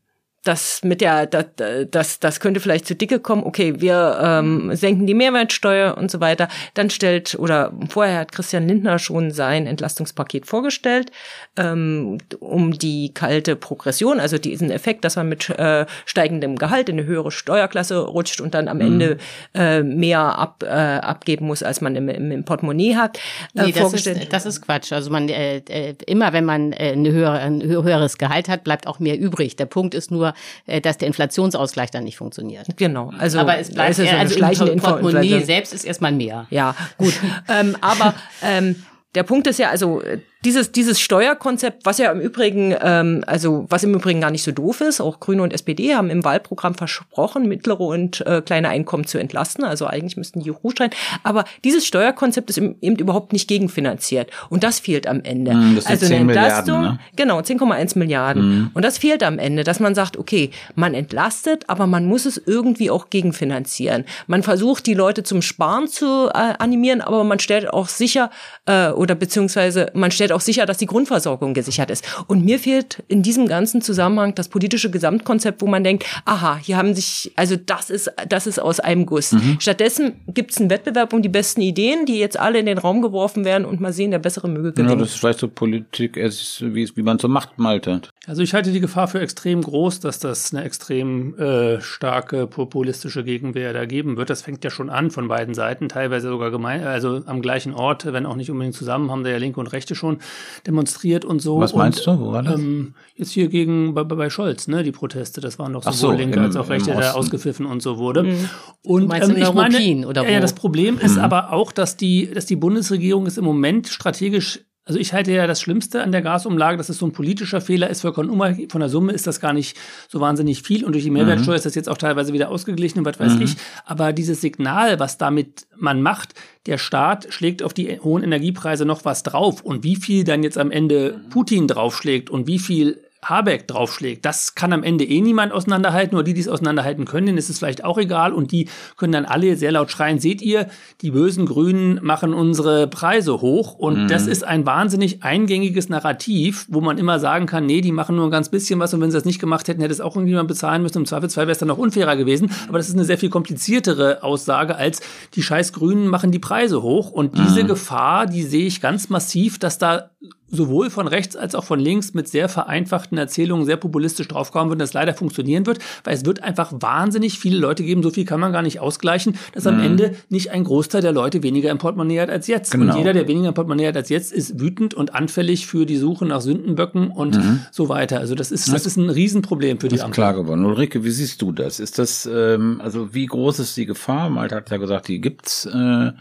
das 0.46 0.82
mit 0.84 1.02
der, 1.02 1.26
das, 1.26 1.46
das, 1.90 2.20
das 2.20 2.40
könnte 2.40 2.60
vielleicht 2.60 2.86
zu 2.86 2.96
dicke 2.96 3.20
kommen. 3.20 3.44
Okay, 3.44 3.82
wir 3.82 4.20
ähm, 4.22 4.76
senken 4.76 5.08
die 5.08 5.14
Mehrwertsteuer 5.14 5.98
und 5.98 6.12
so 6.12 6.20
weiter. 6.20 6.48
Dann 6.76 6.90
stellt, 6.90 7.36
oder 7.40 7.74
vorher 7.90 8.20
hat 8.20 8.32
Christian 8.32 8.68
Lindner 8.68 9.00
schon 9.00 9.32
sein 9.32 9.66
Entlastungspaket 9.66 10.46
vorgestellt, 10.46 11.12
ähm, 11.58 12.20
um 12.40 12.78
die 12.78 13.14
kalte 13.14 13.56
Progression, 13.56 14.20
also 14.20 14.38
diesen 14.38 14.70
Effekt, 14.70 15.04
dass 15.04 15.16
man 15.16 15.28
mit 15.28 15.50
äh, 15.50 15.86
steigendem 16.06 16.58
Gehalt 16.58 16.90
in 16.90 17.00
eine 17.00 17.08
höhere 17.08 17.32
Steuerklasse 17.32 17.98
rutscht 17.98 18.40
und 18.40 18.54
dann 18.54 18.68
am 18.68 18.78
mhm. 18.78 18.86
Ende 18.86 19.18
äh, 19.56 19.82
mehr 19.82 20.38
ab, 20.38 20.64
äh, 20.64 20.68
abgeben 20.68 21.48
muss, 21.48 21.64
als 21.64 21.82
man 21.82 21.96
im, 21.96 22.08
im, 22.08 22.46
Portemonnaie 22.46 22.96
hat. 22.96 23.18
Äh, 23.56 23.66
nee, 23.66 23.72
das, 23.72 23.94
ist, 23.94 24.32
das 24.32 24.46
ist 24.46 24.62
Quatsch. 24.62 24.92
Also 24.92 25.10
man 25.10 25.28
äh, 25.28 25.58
äh, 25.58 25.96
immer, 26.06 26.34
wenn 26.34 26.46
man 26.46 26.72
äh, 26.72 26.92
eine 26.92 27.12
höhere, 27.12 27.40
ein 27.40 27.64
höheres 27.64 28.20
Gehalt 28.20 28.48
hat, 28.48 28.64
bleibt 28.64 28.86
auch 28.86 29.00
mehr 29.00 29.20
übrig. 29.20 29.56
Der 29.56 29.66
Punkt 29.66 29.96
ist 29.96 30.12
nur, 30.12 30.35
dass 30.82 30.98
der 30.98 31.08
Inflationsausgleich 31.08 31.92
dann 31.92 32.04
nicht 32.04 32.18
funktioniert. 32.18 32.68
Genau. 32.78 33.12
Also, 33.18 33.40
aber 33.40 33.58
es 33.58 33.72
bleibt 33.72 34.00
eher, 34.00 34.20
also 34.20 34.66
im 34.66 34.80
Portemonnaie 34.80 35.44
selbst 35.44 35.74
ist 35.74 35.86
erstmal 35.86 36.12
mehr. 36.12 36.48
Ja, 36.50 36.76
gut. 36.98 37.14
ähm, 37.50 37.76
aber 37.82 38.14
ähm, 38.42 38.84
der 39.16 39.24
Punkt 39.24 39.48
ist 39.48 39.60
ja, 39.60 39.70
also 39.70 40.02
dieses, 40.46 40.72
dieses 40.72 41.00
Steuerkonzept, 41.00 41.86
was 41.86 41.98
ja 41.98 42.12
im 42.12 42.20
Übrigen, 42.20 42.76
ähm, 42.82 43.24
also 43.26 43.66
was 43.70 43.84
im 43.84 43.94
Übrigen 43.94 44.22
gar 44.22 44.32
nicht 44.32 44.44
so 44.44 44.52
doof 44.52 44.82
ist, 44.82 45.02
auch 45.02 45.20
Grüne 45.20 45.42
und 45.42 45.54
SPD 45.54 45.96
haben 45.96 46.10
im 46.10 46.24
Wahlprogramm 46.24 46.76
versprochen, 46.76 47.48
mittlere 47.48 47.82
und 47.82 48.26
äh, 48.26 48.42
kleine 48.42 48.70
Einkommen 48.70 49.06
zu 49.06 49.18
entlasten. 49.18 49.64
Also 49.64 49.88
eigentlich 49.88 50.18
müssten 50.18 50.42
die 50.42 50.54
sein. 50.78 50.90
Aber 51.24 51.46
dieses 51.64 51.86
Steuerkonzept 51.86 52.50
ist 52.50 52.58
eben 52.58 52.96
überhaupt 52.96 53.34
nicht 53.34 53.48
gegenfinanziert. 53.48 54.30
Und 54.50 54.64
das 54.64 54.80
fehlt 54.80 55.08
am 55.08 55.22
Ende. 55.24 55.54
Mm, 55.54 55.80
also 55.86 56.06
eine 56.06 56.16
Entlastung, 56.16 56.82
ne? 56.82 57.00
genau, 57.16 57.40
10,1 57.40 57.98
Milliarden. 57.98 58.44
Mm. 58.44 58.72
Und 58.74 58.86
das 58.86 58.98
fehlt 58.98 59.24
am 59.24 59.40
Ende, 59.40 59.64
dass 59.64 59.80
man 59.80 59.96
sagt, 59.96 60.18
okay, 60.18 60.52
man 60.76 60.94
entlastet, 60.94 61.64
aber 61.68 61.88
man 61.88 62.06
muss 62.06 62.26
es 62.26 62.42
irgendwie 62.46 62.90
auch 62.92 63.10
gegenfinanzieren. 63.10 64.06
Man 64.28 64.44
versucht, 64.44 64.86
die 64.86 64.94
Leute 64.94 65.24
zum 65.24 65.42
Sparen 65.42 65.88
zu 65.88 66.30
äh, 66.30 66.54
animieren, 66.60 67.02
aber 67.02 67.24
man 67.24 67.40
stellt 67.40 67.72
auch 67.72 67.88
sicher, 67.88 68.30
äh, 68.66 68.90
oder 68.90 69.16
beziehungsweise 69.16 69.92
man 69.94 70.12
stellt 70.12 70.32
auch 70.36 70.42
sicher, 70.42 70.66
dass 70.66 70.78
die 70.78 70.86
Grundversorgung 70.86 71.54
gesichert 71.54 71.90
ist. 71.90 72.06
Und 72.28 72.46
mir 72.46 72.60
fehlt 72.60 73.04
in 73.08 73.24
diesem 73.24 73.48
ganzen 73.48 73.82
Zusammenhang 73.82 74.36
das 74.36 74.50
politische 74.50 74.92
Gesamtkonzept, 74.92 75.62
wo 75.62 75.68
man 75.68 75.84
denkt, 75.84 76.06
aha, 76.26 76.58
hier 76.58 76.78
haben 76.78 76.94
sich, 76.94 77.32
also 77.36 77.56
das 77.56 77.90
ist, 77.90 78.12
das 78.28 78.46
ist 78.48 78.60
aus 78.60 78.80
einem 78.80 79.06
Guss. 79.06 79.32
Mhm. 79.32 79.58
Stattdessen 79.60 80.22
gibt 80.28 80.52
es 80.52 80.60
einen 80.60 80.70
Wettbewerb 80.70 81.14
um 81.14 81.22
die 81.22 81.30
besten 81.30 81.62
Ideen, 81.62 82.06
die 82.06 82.20
jetzt 82.20 82.38
alle 82.40 82.60
in 82.60 82.66
den 82.66 82.78
Raum 82.78 83.02
geworfen 83.02 83.46
werden 83.46 83.66
und 83.66 83.80
mal 83.80 83.94
sehen, 83.94 84.12
der 84.12 84.20
bessere 84.20 84.48
möge 84.48 84.74
gewinnen. 84.74 84.90
Ja, 84.90 84.96
das 84.96 85.10
ist 85.10 85.20
vielleicht 85.20 85.40
so 85.40 85.48
Politik, 85.48 86.18
wie, 86.18 86.90
wie 86.96 87.02
man 87.02 87.18
zur 87.20 87.30
Macht 87.30 87.58
maltet. 87.58 88.10
Also 88.28 88.42
ich 88.42 88.54
halte 88.54 88.72
die 88.72 88.80
Gefahr 88.80 89.08
für 89.08 89.20
extrem 89.22 89.62
groß, 89.62 90.00
dass 90.00 90.20
das 90.20 90.54
eine 90.54 90.64
extrem 90.64 91.38
äh, 91.38 91.80
starke 91.82 92.48
populistische 92.48 93.24
Gegenwehr 93.24 93.72
da 93.72 93.86
geben 93.86 94.18
wird. 94.18 94.30
Das 94.30 94.42
fängt 94.42 94.64
ja 94.64 94.70
schon 94.70 94.90
an 94.90 95.12
von 95.12 95.28
beiden 95.28 95.54
Seiten, 95.54 95.90
teilweise 95.90 96.30
sogar 96.30 96.52
gemein, 96.52 96.84
also 96.84 97.22
am 97.26 97.42
gleichen 97.42 97.74
Ort, 97.74 98.12
wenn 98.12 98.26
auch 98.26 98.36
nicht 98.36 98.50
unbedingt 98.50 98.76
zusammen, 98.76 99.12
haben 99.12 99.24
da 99.24 99.30
ja 99.30 99.38
Linke 99.38 99.60
und 99.60 99.68
Rechte 99.68 99.96
schon 99.96 100.20
demonstriert 100.66 101.26
und 101.26 101.42
so. 101.42 101.60
Was 101.60 101.76
meinst 101.76 102.08
und, 102.08 102.20
du? 102.20 102.26
Wo 102.26 102.32
war 102.32 102.44
das? 102.44 102.60
Ähm, 102.60 102.94
jetzt 103.16 103.32
hier 103.32 103.48
gegen 103.48 103.94
bei, 103.94 104.04
bei 104.04 104.30
Scholz, 104.30 104.68
ne, 104.68 104.84
die 104.84 104.92
Proteste, 104.92 105.42
das 105.42 105.60
waren 105.60 105.74
doch 105.74 105.84
sowohl 105.84 105.94
so, 105.94 106.12
Linke 106.12 106.42
als 106.42 106.56
auch 106.56 106.70
Rechte, 106.70 106.92
der 106.92 107.16
ausgepfiffen 107.16 107.66
und 107.66 107.82
so 107.82 107.98
wurde. 107.98 108.24
Mhm. 108.24 108.50
Und 108.84 109.14
ähm, 109.14 109.38
ich 109.38 109.54
meine, 109.54 110.08
oder 110.08 110.24
wo? 110.24 110.30
Ja, 110.30 110.40
das 110.40 110.54
Problem 110.54 110.98
ist 110.98 111.16
mhm. 111.16 111.22
aber 111.22 111.54
auch, 111.54 111.72
dass 111.72 111.98
die, 111.98 112.32
dass 112.32 112.46
die 112.46 112.56
Bundesregierung 112.56 113.26
es 113.26 113.38
im 113.38 113.46
Moment 113.46 113.88
strategisch 113.88 114.66
also 114.88 115.00
ich 115.00 115.14
halte 115.14 115.32
ja 115.32 115.48
das 115.48 115.62
Schlimmste 115.62 116.04
an 116.04 116.12
der 116.12 116.22
Gasumlage, 116.22 116.78
dass 116.78 116.90
es 116.90 117.00
so 117.00 117.08
ein 117.08 117.12
politischer 117.12 117.60
Fehler 117.60 117.90
ist. 117.90 118.02
Vollkommen 118.02 118.30
unabhängig 118.30 118.72
von 118.72 118.82
der 118.82 118.90
Summe 118.90 119.14
ist 119.14 119.26
das 119.26 119.40
gar 119.40 119.52
nicht 119.52 119.76
so 120.08 120.20
wahnsinnig 120.20 120.62
viel. 120.62 120.86
Und 120.86 120.94
durch 120.94 121.04
die 121.04 121.10
Mehrwertsteuer 121.10 121.56
mhm. 121.56 121.58
ist 121.58 121.66
das 121.66 121.74
jetzt 121.74 121.90
auch 121.90 121.98
teilweise 121.98 122.34
wieder 122.34 122.50
ausgeglichen 122.50 123.00
und 123.00 123.06
was 123.06 123.20
weiß 123.20 123.34
mhm. 123.36 123.42
ich. 123.42 123.56
Aber 123.86 124.14
dieses 124.14 124.42
Signal, 124.42 125.00
was 125.00 125.18
damit 125.18 125.66
man 125.76 126.04
macht, 126.04 126.36
der 126.68 126.78
Staat 126.78 127.26
schlägt 127.34 127.64
auf 127.64 127.74
die 127.74 128.00
hohen 128.00 128.24
Energiepreise 128.24 128.86
noch 128.86 129.06
was 129.06 129.24
drauf. 129.24 129.62
Und 129.62 129.84
wie 129.84 129.96
viel 129.96 130.24
dann 130.24 130.44
jetzt 130.44 130.60
am 130.60 130.70
Ende 130.70 131.20
Putin 131.32 131.68
draufschlägt 131.68 132.30
und 132.30 132.46
wie 132.46 132.60
viel 132.60 133.05
Habeck 133.30 133.68
draufschlägt, 133.68 134.26
das 134.26 134.56
kann 134.56 134.74
am 134.74 134.84
Ende 134.84 135.04
eh 135.04 135.22
niemand 135.22 135.52
auseinanderhalten, 135.52 136.16
nur 136.16 136.24
die, 136.24 136.34
die 136.34 136.42
es 136.42 136.48
auseinanderhalten 136.48 137.06
können, 137.06 137.28
denen 137.28 137.38
ist 137.38 137.50
es 137.50 137.60
vielleicht 137.60 137.84
auch 137.84 137.98
egal 137.98 138.34
und 138.34 138.52
die 138.52 138.70
können 138.98 139.14
dann 139.14 139.26
alle 139.26 139.56
sehr 139.56 139.72
laut 139.72 139.92
schreien, 139.92 140.20
seht 140.20 140.42
ihr, 140.42 140.68
die 141.02 141.12
bösen 141.12 141.46
Grünen 141.46 142.00
machen 142.04 142.34
unsere 142.34 142.88
Preise 142.88 143.42
hoch 143.42 143.74
und 143.74 144.04
mhm. 144.04 144.08
das 144.08 144.28
ist 144.28 144.44
ein 144.44 144.66
wahnsinnig 144.66 145.24
eingängiges 145.24 145.90
Narrativ, 145.90 146.66
wo 146.70 146.82
man 146.82 146.98
immer 146.98 147.20
sagen 147.20 147.46
kann, 147.46 147.66
nee, 147.66 147.82
die 147.82 147.92
machen 147.92 148.16
nur 148.16 148.26
ein 148.26 148.32
ganz 148.32 148.50
bisschen 148.50 148.80
was 148.80 148.94
und 148.94 149.02
wenn 149.02 149.12
sie 149.12 149.18
das 149.18 149.26
nicht 149.26 149.40
gemacht 149.40 149.68
hätten, 149.68 149.82
hätte 149.82 149.94
es 149.94 150.02
auch 150.02 150.16
irgendjemand 150.16 150.48
bezahlen 150.48 150.82
müssen. 150.82 151.00
Im 151.00 151.06
Zweifelsfall 151.06 151.46
wäre 151.46 151.52
es 151.52 151.60
dann 151.60 151.68
noch 151.68 151.78
unfairer 151.78 152.16
gewesen. 152.16 152.52
Aber 152.68 152.78
das 152.78 152.88
ist 152.88 152.96
eine 152.96 153.06
sehr 153.06 153.18
viel 153.18 153.30
kompliziertere 153.30 154.24
Aussage 154.24 154.76
als 154.76 155.02
die 155.34 155.44
scheiß 155.44 155.74
Grünen 155.74 156.08
machen 156.08 156.32
die 156.32 156.40
Preise 156.40 156.82
hoch. 156.82 157.12
Und 157.12 157.38
diese 157.38 157.64
mhm. 157.64 157.68
Gefahr, 157.68 158.26
die 158.26 158.44
sehe 158.44 158.66
ich 158.66 158.82
ganz 158.82 159.10
massiv, 159.10 159.60
dass 159.60 159.78
da 159.78 160.12
sowohl 160.56 160.90
von 160.90 161.08
rechts 161.08 161.36
als 161.36 161.56
auch 161.56 161.64
von 161.64 161.80
links 161.80 162.14
mit 162.14 162.28
sehr 162.28 162.50
vereinfachten 162.50 163.18
Erzählungen 163.18 163.66
sehr 163.66 163.78
populistisch 163.78 164.28
draufkommen 164.28 164.70
würden, 164.70 164.80
dass 164.80 164.94
leider 164.94 165.14
funktionieren 165.14 165.66
wird, 165.66 165.80
weil 166.04 166.16
es 166.16 166.26
wird 166.26 166.44
einfach 166.44 166.72
wahnsinnig 166.74 167.40
viele 167.40 167.58
Leute 167.58 167.84
geben, 167.84 168.04
so 168.04 168.10
viel 168.10 168.26
kann 168.26 168.40
man 168.40 168.52
gar 168.52 168.62
nicht 168.62 168.80
ausgleichen, 168.80 169.38
dass 169.54 169.68
am 169.68 169.78
mhm. 169.78 169.84
Ende 169.84 170.16
nicht 170.30 170.52
ein 170.52 170.64
Großteil 170.64 171.02
der 171.02 171.12
Leute 171.12 171.44
weniger 171.44 171.70
im 171.70 171.78
Portemonnaie 171.78 172.20
hat 172.20 172.30
als 172.30 172.48
jetzt. 172.48 172.72
Genau. 172.72 172.94
Und 172.94 172.98
jeder, 172.98 173.14
der 173.14 173.28
weniger 173.28 173.50
im 173.50 173.54
Portemonnaie 173.54 173.88
hat 173.88 173.98
als 173.98 174.10
jetzt, 174.10 174.32
ist 174.32 174.60
wütend 174.60 174.94
und 174.94 175.14
anfällig 175.14 175.68
für 175.68 175.86
die 175.86 175.98
Suche 175.98 176.26
nach 176.26 176.42
Sündenböcken 176.42 177.10
und 177.10 177.38
mhm. 177.38 177.62
so 177.72 177.90
weiter. 177.90 178.20
Also 178.20 178.36
das 178.36 178.52
ist, 178.52 178.72
das 178.72 178.86
ist 178.86 178.98
ein 178.98 179.10
Riesenproblem 179.10 179.80
für 179.80 179.88
die 179.88 180.02
Ampel. 180.02 180.14
klar 180.14 180.34
geworden. 180.34 180.66
Ulrike, 180.66 181.04
wie 181.04 181.12
siehst 181.12 181.42
du 181.42 181.52
das? 181.52 181.80
Ist 181.80 182.00
das, 182.00 182.30
ähm, 182.32 182.82
also 182.84 183.14
wie 183.14 183.26
groß 183.26 183.60
ist 183.60 183.78
die 183.78 183.86
Gefahr? 183.86 184.30
Malte 184.30 184.56
hat 184.56 184.70
ja 184.70 184.78
gesagt, 184.78 185.08
die 185.08 185.22
gibt's, 185.22 185.66
äh, 185.66 186.12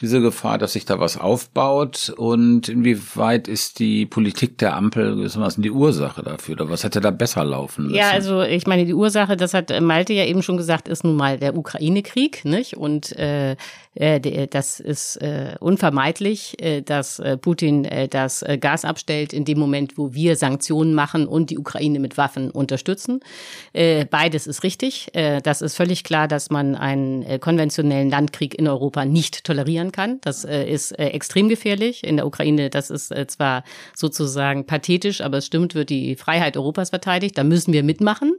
diese 0.00 0.20
Gefahr, 0.20 0.58
dass 0.58 0.72
sich 0.72 0.84
da 0.84 0.98
was 1.00 1.16
aufbaut 1.16 2.12
und 2.16 2.68
inwieweit 2.68 3.48
ist 3.48 3.75
die 3.78 4.06
Politik 4.06 4.58
der 4.58 4.76
Ampel 4.76 5.16
gewissermaßen 5.16 5.62
die 5.62 5.70
Ursache 5.70 6.22
dafür? 6.22 6.54
Oder 6.54 6.70
was 6.70 6.84
hätte 6.84 7.00
da 7.00 7.10
besser 7.10 7.44
laufen 7.44 7.84
müssen? 7.84 7.96
Ja, 7.96 8.10
also 8.10 8.42
ich 8.42 8.66
meine, 8.66 8.84
die 8.84 8.94
Ursache, 8.94 9.36
das 9.36 9.54
hat 9.54 9.72
Malte 9.80 10.12
ja 10.12 10.24
eben 10.24 10.42
schon 10.42 10.56
gesagt, 10.56 10.88
ist 10.88 11.04
nun 11.04 11.16
mal 11.16 11.38
der 11.38 11.56
Ukraine-Krieg, 11.56 12.44
nicht? 12.44 12.76
Und 12.76 13.16
äh, 13.18 13.36
äh, 13.36 13.56
das 13.96 14.80
ist 14.80 15.16
äh, 15.16 15.54
unvermeidlich, 15.60 16.60
äh, 16.62 16.82
dass 16.82 17.18
äh, 17.18 17.36
Putin 17.36 17.84
äh, 17.84 18.08
das 18.08 18.42
äh, 18.42 18.58
Gas 18.58 18.84
abstellt 18.84 19.32
in 19.32 19.44
dem 19.44 19.58
Moment, 19.58 19.96
wo 19.96 20.12
wir 20.12 20.36
Sanktionen 20.36 20.94
machen 20.94 21.26
und 21.26 21.50
die 21.50 21.58
Ukraine 21.58 21.98
mit 21.98 22.18
Waffen 22.18 22.50
unterstützen. 22.50 23.20
Äh, 23.72 24.04
beides 24.04 24.46
ist 24.46 24.62
richtig. 24.62 25.08
Äh, 25.14 25.40
das 25.40 25.62
ist 25.62 25.76
völlig 25.76 26.04
klar, 26.04 26.28
dass 26.28 26.50
man 26.50 26.74
einen 26.74 27.22
äh, 27.22 27.38
konventionellen 27.38 28.10
Landkrieg 28.10 28.58
in 28.58 28.68
Europa 28.68 29.04
nicht 29.04 29.44
tolerieren 29.44 29.92
kann. 29.92 30.20
Das 30.22 30.44
äh, 30.44 30.64
ist 30.64 30.92
äh, 30.92 31.06
extrem 31.06 31.48
gefährlich. 31.48 32.04
In 32.04 32.16
der 32.16 32.26
Ukraine, 32.26 32.70
das 32.70 32.90
ist 32.90 33.10
äh, 33.12 33.26
zwar 33.26 33.64
sozusagen 33.94 34.66
pathetisch, 34.66 35.20
aber 35.20 35.38
es 35.38 35.46
stimmt, 35.46 35.74
wird 35.74 35.90
die 35.90 36.16
Freiheit 36.16 36.56
Europas 36.56 36.90
verteidigt. 36.90 37.38
Da 37.38 37.44
müssen 37.44 37.72
wir 37.72 37.82
mitmachen. 37.82 38.34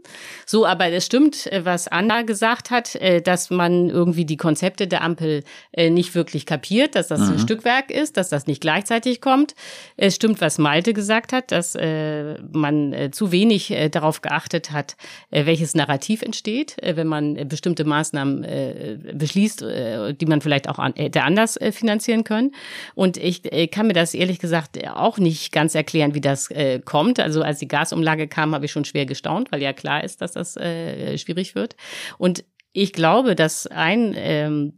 So, 0.45 0.65
aber 0.65 0.91
es 0.91 1.05
stimmt, 1.05 1.47
äh, 1.47 1.65
was 1.65 1.87
Anna 1.87 2.21
gesagt 2.21 2.69
hat, 2.69 2.95
äh, 2.95 3.21
dass 3.21 3.49
man 3.49 3.89
irgendwie 3.89 4.25
die 4.25 4.37
Konzepte 4.37 4.87
der 4.87 5.01
Ampel 5.03 5.43
äh, 5.71 5.89
nicht 5.89 6.15
wirklich 6.15 6.45
kapiert, 6.45 6.95
dass 6.95 7.07
das 7.07 7.21
mhm. 7.21 7.33
ein 7.33 7.39
Stückwerk 7.39 7.91
ist, 7.91 8.17
dass 8.17 8.29
das 8.29 8.47
nicht 8.47 8.61
gleichzeitig 8.61 9.21
kommt. 9.21 9.55
Es 9.95 10.15
stimmt, 10.15 10.41
was 10.41 10.57
Malte 10.57 10.93
gesagt 10.93 11.33
hat, 11.33 11.51
dass 11.51 11.75
äh, 11.75 12.39
man 12.51 12.93
äh, 12.93 13.11
zu 13.11 13.31
wenig 13.31 13.71
äh, 13.71 13.89
darauf 13.89 14.21
geachtet 14.21 14.71
hat, 14.71 14.95
äh, 15.31 15.45
welches 15.45 15.75
Narrativ 15.75 16.21
entsteht, 16.21 16.81
äh, 16.81 16.95
wenn 16.95 17.07
man 17.07 17.35
äh, 17.35 17.45
bestimmte 17.45 17.85
Maßnahmen 17.85 18.43
äh, 18.43 18.97
beschließt, 19.13 19.61
äh, 19.61 20.13
die 20.13 20.25
man 20.25 20.41
vielleicht 20.41 20.69
auch 20.69 20.79
an, 20.79 20.93
äh, 20.95 21.11
anders 21.19 21.57
äh, 21.57 21.71
finanzieren 21.71 22.23
können. 22.23 22.51
Und 22.95 23.17
ich 23.17 23.51
äh, 23.51 23.67
kann 23.67 23.87
mir 23.87 23.93
das 23.93 24.13
ehrlich 24.13 24.39
gesagt 24.39 24.77
auch 24.87 25.17
nicht 25.17 25.51
ganz 25.51 25.75
erklären, 25.75 26.13
wie 26.13 26.21
das 26.21 26.51
äh, 26.51 26.79
kommt. 26.79 27.19
Also 27.19 27.41
als 27.41 27.59
die 27.59 27.67
Gasumlage 27.67 28.27
kam, 28.27 28.53
habe 28.53 28.65
ich 28.65 28.71
schon 28.71 28.85
schwer 28.85 29.05
gestaunt, 29.05 29.51
weil 29.51 29.61
ja 29.61 29.73
klar 29.73 30.03
ist, 30.03 30.21
dass 30.21 30.33
das 30.33 30.57
äh, 30.57 31.17
schwierig 31.17 31.55
wird. 31.55 31.75
Und 32.17 32.43
ich 32.73 32.93
glaube, 32.93 33.35
dass 33.35 33.65
ein 33.67 34.13
ähm, 34.15 34.73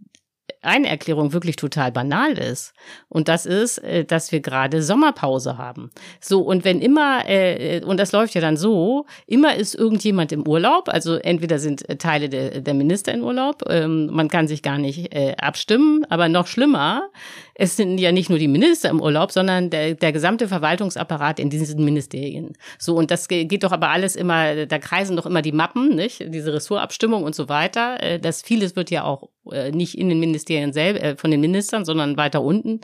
eine 0.62 0.89
Erklärung 0.89 1.34
wirklich 1.34 1.56
total 1.56 1.91
banal 1.91 2.38
ist. 2.38 2.74
Und 3.08 3.28
das 3.28 3.45
ist, 3.45 3.78
äh, 3.80 4.04
dass 4.04 4.32
wir 4.32 4.41
gerade 4.41 4.82
Sommerpause 4.82 5.58
haben. 5.58 5.91
So, 6.19 6.41
und 6.41 6.65
wenn 6.65 6.82
immer, 6.82 7.28
äh, 7.28 7.82
und 7.86 8.00
das 8.00 8.12
läuft 8.12 8.36
ja 8.36 8.41
dann 8.41 8.58
so, 8.58 9.06
immer 9.26 9.56
ist 9.56 9.76
irgendjemand 9.76 10.32
im 10.32 10.48
Urlaub, 10.48 10.89
also 10.89 11.15
entweder 11.15 11.60
sind 11.60 11.86
Teile 12.00 12.30
der, 12.30 12.62
der 12.62 12.74
Minister 12.74 13.13
in 13.13 13.22
Urlaub, 13.22 13.63
ähm, 13.69 14.08
man 14.08 14.28
kann 14.28 14.48
sich 14.48 14.62
gar 14.62 14.78
nicht 14.78 15.13
äh, 15.13 15.36
abstimmen, 15.38 16.06
aber 16.10 16.28
noch 16.28 16.48
schlimmer, 16.48 17.10
es 17.56 17.76
sind 17.76 17.98
ja 17.98 18.12
nicht 18.12 18.30
nur 18.30 18.39
die 18.39 18.48
Minister 18.48 18.89
im 18.89 19.02
Urlaub, 19.02 19.32
sondern 19.32 19.69
der, 19.69 19.93
der 19.93 20.13
gesamte 20.13 20.48
Verwaltungsapparat 20.48 21.39
in 21.39 21.50
diesen 21.50 21.84
Ministerien. 21.84 22.54
So, 22.78 22.95
und 22.95 23.12
das 23.12 23.28
geht 23.28 23.63
doch 23.63 23.74
aber 23.74 23.89
alles 23.89 24.15
immer, 24.15 24.65
da 24.65 24.80
kreisen 24.80 25.17
doch 25.17 25.26
immer 25.26 25.41
die 25.41 25.52
Mappen, 25.52 25.95
nicht? 25.95 26.24
Diese 26.28 26.54
Ressortabstimmung 26.54 27.24
und 27.24 27.36
so 27.36 27.50
weiter. 27.50 28.02
Äh, 28.02 28.19
das 28.19 28.41
vieles 28.41 28.76
wird 28.76 28.91
ja 28.91 29.04
auch 29.04 29.30
äh, 29.51 29.71
nicht 29.71 29.97
in 29.97 30.09
den 30.09 30.19
Ministerien 30.19 30.73
selber, 30.73 31.01
äh, 31.01 31.15
von 31.15 31.31
den 31.31 31.41
Ministern, 31.41 31.85
sondern 31.85 32.17
weiter 32.17 32.41
unten 32.41 32.81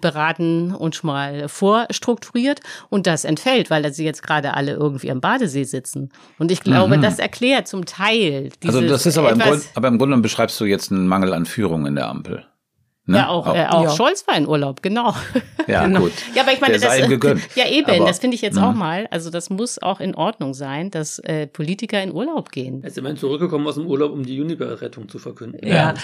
beraten 0.00 0.74
und 0.74 0.94
schon 0.94 1.08
mal 1.08 1.50
vorstrukturiert. 1.50 2.60
Und 2.88 3.06
das 3.06 3.26
entfällt, 3.26 3.68
weil 3.68 3.92
sie 3.92 4.06
jetzt 4.06 4.22
gerade 4.22 4.54
alle 4.54 4.72
irgendwie 4.72 5.10
am 5.10 5.20
Badesee 5.20 5.64
sitzen. 5.64 6.08
Und 6.38 6.50
ich 6.50 6.62
glaube, 6.62 6.96
mhm. 6.96 7.02
das 7.02 7.18
erklärt 7.18 7.68
zum 7.68 7.84
Teil. 7.84 8.48
Also 8.64 8.80
das 8.80 9.04
ist 9.04 9.18
aber 9.18 9.32
im, 9.32 9.38
Grund, 9.38 9.64
aber 9.74 9.88
im 9.88 9.98
Grunde 9.98 10.16
beschreibst 10.16 10.58
du 10.60 10.64
jetzt 10.64 10.90
einen 10.90 11.06
Mangel 11.06 11.34
an 11.34 11.44
Führung 11.44 11.84
in 11.84 11.94
der 11.94 12.08
Ampel. 12.08 12.46
Ne? 13.08 13.18
Ja, 13.18 13.28
auch, 13.28 13.46
äh, 13.54 13.66
auch 13.66 13.84
ja. 13.84 13.90
Scholz 13.90 14.26
war 14.26 14.36
in 14.36 14.48
Urlaub, 14.48 14.82
genau. 14.82 15.14
Ja, 15.68 15.84
genau. 15.84 16.02
gut. 16.02 16.12
Ja, 16.32 16.42
aber 16.42 16.52
ich 16.52 16.60
meine, 16.60 16.78
Der 16.78 16.96
das 16.96 17.08
gegönnt. 17.08 17.40
ja 17.56 17.68
eben, 17.68 17.90
aber, 17.90 18.06
das 18.06 18.20
finde 18.20 18.36
ich 18.36 18.40
jetzt 18.40 18.54
mh. 18.54 18.68
auch 18.68 18.72
mal. 18.72 19.08
Also 19.10 19.30
das 19.30 19.50
muss 19.50 19.82
auch 19.82 19.98
in 19.98 20.14
Ordnung 20.14 20.54
sein, 20.54 20.92
dass 20.92 21.18
äh, 21.18 21.48
Politiker 21.48 22.00
in 22.00 22.12
Urlaub 22.12 22.52
gehen. 22.52 22.84
Er 22.84 22.88
ist 22.88 22.98
immerhin 22.98 23.16
zurückgekommen 23.16 23.66
aus 23.66 23.74
dem 23.74 23.86
Urlaub, 23.86 24.12
um 24.12 24.24
die 24.24 24.36
Juniper-Rettung 24.36 25.08
zu 25.08 25.18
verkünden. 25.18 25.66
Ja. 25.66 25.74
ja. 25.74 25.94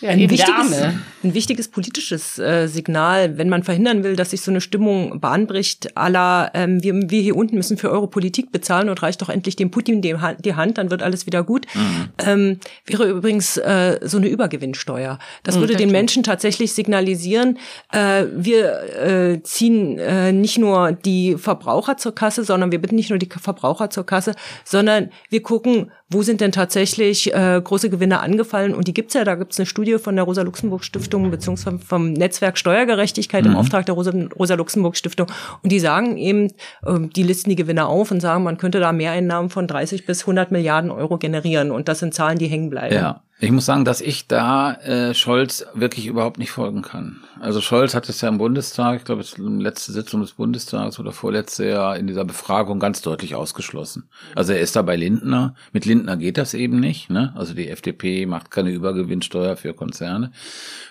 Ja, 0.00 0.10
ein, 0.10 0.18
wichtiges, 0.18 0.82
ein 1.22 1.34
wichtiges 1.34 1.68
politisches 1.68 2.38
äh, 2.38 2.66
Signal, 2.66 3.38
wenn 3.38 3.48
man 3.48 3.62
verhindern 3.62 4.04
will, 4.04 4.16
dass 4.16 4.30
sich 4.30 4.42
so 4.42 4.50
eine 4.50 4.60
Stimmung 4.60 5.20
bahnbricht, 5.20 5.96
aller 5.96 6.50
ähm, 6.54 6.82
wir, 6.82 6.94
wir 6.94 7.22
hier 7.22 7.36
unten 7.36 7.56
müssen 7.56 7.78
für 7.78 7.90
eure 7.90 8.08
Politik 8.08 8.52
bezahlen 8.52 8.88
und 8.88 9.02
reicht 9.02 9.22
doch 9.22 9.28
endlich 9.28 9.56
dem 9.56 9.70
Putin 9.70 10.02
die, 10.02 10.14
die 10.44 10.54
Hand, 10.54 10.78
dann 10.78 10.90
wird 10.90 11.02
alles 11.02 11.26
wieder 11.26 11.42
gut, 11.42 11.66
mhm. 11.74 12.08
ähm, 12.26 12.60
wäre 12.86 13.08
übrigens 13.08 13.56
äh, 13.56 14.00
so 14.02 14.18
eine 14.18 14.28
Übergewinnsteuer. 14.28 15.18
Das 15.42 15.56
mhm, 15.56 15.60
würde 15.60 15.76
den 15.76 15.90
Menschen 15.90 16.22
tatsächlich 16.22 16.72
signalisieren, 16.72 17.58
äh, 17.92 18.24
wir 18.34 18.82
äh, 18.94 19.42
ziehen 19.42 19.98
äh, 19.98 20.32
nicht 20.32 20.58
nur 20.58 20.92
die 20.92 21.36
Verbraucher 21.38 21.96
zur 21.96 22.14
Kasse, 22.14 22.44
sondern 22.44 22.72
wir 22.72 22.80
bitten 22.80 22.96
nicht 22.96 23.10
nur 23.10 23.18
die 23.18 23.28
Verbraucher 23.28 23.90
zur 23.90 24.04
Kasse, 24.04 24.34
sondern 24.64 25.10
wir 25.30 25.42
gucken, 25.42 25.90
wo 26.10 26.22
sind 26.22 26.40
denn 26.40 26.52
tatsächlich 26.52 27.32
äh, 27.34 27.60
große 27.62 27.90
Gewinne 27.90 28.20
angefallen 28.20 28.74
und 28.74 28.86
die 28.86 28.94
gibt's 28.94 29.14
ja, 29.14 29.24
da 29.24 29.34
gibt's 29.34 29.58
eine 29.58 29.66
Studie 29.66 29.93
von 29.98 30.16
der 30.16 30.24
Rosa-Luxemburg-Stiftung 30.24 31.30
beziehungsweise 31.30 31.78
vom 31.78 32.12
Netzwerk 32.12 32.58
Steuergerechtigkeit 32.58 33.44
mhm. 33.44 33.52
im 33.52 33.56
Auftrag 33.56 33.86
der 33.86 33.94
Rosa-Luxemburg-Stiftung. 33.94 35.26
Und 35.62 35.72
die 35.72 35.80
sagen 35.80 36.16
eben, 36.16 36.48
äh, 36.84 37.00
die 37.14 37.22
listen 37.22 37.50
die 37.50 37.56
Gewinne 37.56 37.86
auf 37.86 38.10
und 38.10 38.20
sagen, 38.20 38.44
man 38.44 38.58
könnte 38.58 38.80
da 38.80 38.92
Mehreinnahmen 38.92 39.50
von 39.50 39.66
30 39.66 40.06
bis 40.06 40.22
100 40.22 40.50
Milliarden 40.50 40.90
Euro 40.90 41.18
generieren. 41.18 41.70
Und 41.70 41.88
das 41.88 42.00
sind 42.00 42.14
Zahlen, 42.14 42.38
die 42.38 42.46
hängen 42.46 42.70
bleiben. 42.70 42.94
Ja. 42.94 43.22
Ich 43.40 43.50
muss 43.50 43.66
sagen, 43.66 43.84
dass 43.84 44.00
ich 44.00 44.28
da 44.28 44.74
äh, 44.74 45.12
Scholz 45.12 45.66
wirklich 45.74 46.06
überhaupt 46.06 46.38
nicht 46.38 46.52
folgen 46.52 46.82
kann. 46.82 47.24
Also 47.40 47.60
Scholz 47.60 47.92
hat 47.92 48.08
es 48.08 48.20
ja 48.20 48.28
im 48.28 48.38
Bundestag, 48.38 48.98
ich 48.98 49.04
glaube, 49.04 49.24
letzte 49.60 49.90
Sitzung 49.90 50.20
des 50.20 50.32
Bundestags 50.32 51.00
oder 51.00 51.10
vorletzte 51.10 51.66
Jahr 51.66 51.96
in 51.96 52.06
dieser 52.06 52.24
Befragung 52.24 52.78
ganz 52.78 53.02
deutlich 53.02 53.34
ausgeschlossen. 53.34 54.08
Also 54.36 54.52
er 54.52 54.60
ist 54.60 54.76
da 54.76 54.82
bei 54.82 54.94
Lindner. 54.94 55.56
Mit 55.72 55.84
Lindner 55.84 56.16
geht 56.16 56.38
das 56.38 56.54
eben 56.54 56.78
nicht. 56.78 57.10
Ne? 57.10 57.32
Also 57.34 57.54
die 57.54 57.68
FDP 57.68 58.24
macht 58.26 58.52
keine 58.52 58.70
Übergewinnsteuer 58.70 59.56
für 59.56 59.74
Konzerne. 59.74 60.30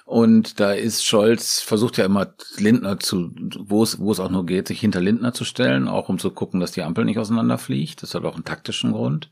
Und 0.05 0.59
da 0.59 0.73
ist 0.73 1.05
Scholz, 1.05 1.61
versucht 1.61 1.97
ja 1.97 2.05
immer 2.05 2.33
Lindner 2.57 2.99
zu, 2.99 3.31
wo 3.57 3.83
es, 3.83 3.99
wo 3.99 4.11
es 4.11 4.19
auch 4.19 4.29
nur 4.29 4.45
geht, 4.45 4.67
sich 4.67 4.81
hinter 4.81 4.99
Lindner 4.99 5.33
zu 5.33 5.45
stellen, 5.45 5.87
auch 5.87 6.09
um 6.09 6.19
zu 6.19 6.29
gucken, 6.31 6.59
dass 6.59 6.71
die 6.71 6.83
Ampel 6.83 7.05
nicht 7.05 7.19
auseinanderfliegt. 7.19 8.03
Das 8.03 8.13
hat 8.13 8.25
auch 8.25 8.35
einen 8.35 8.43
taktischen 8.43 8.91
Grund. 8.91 9.29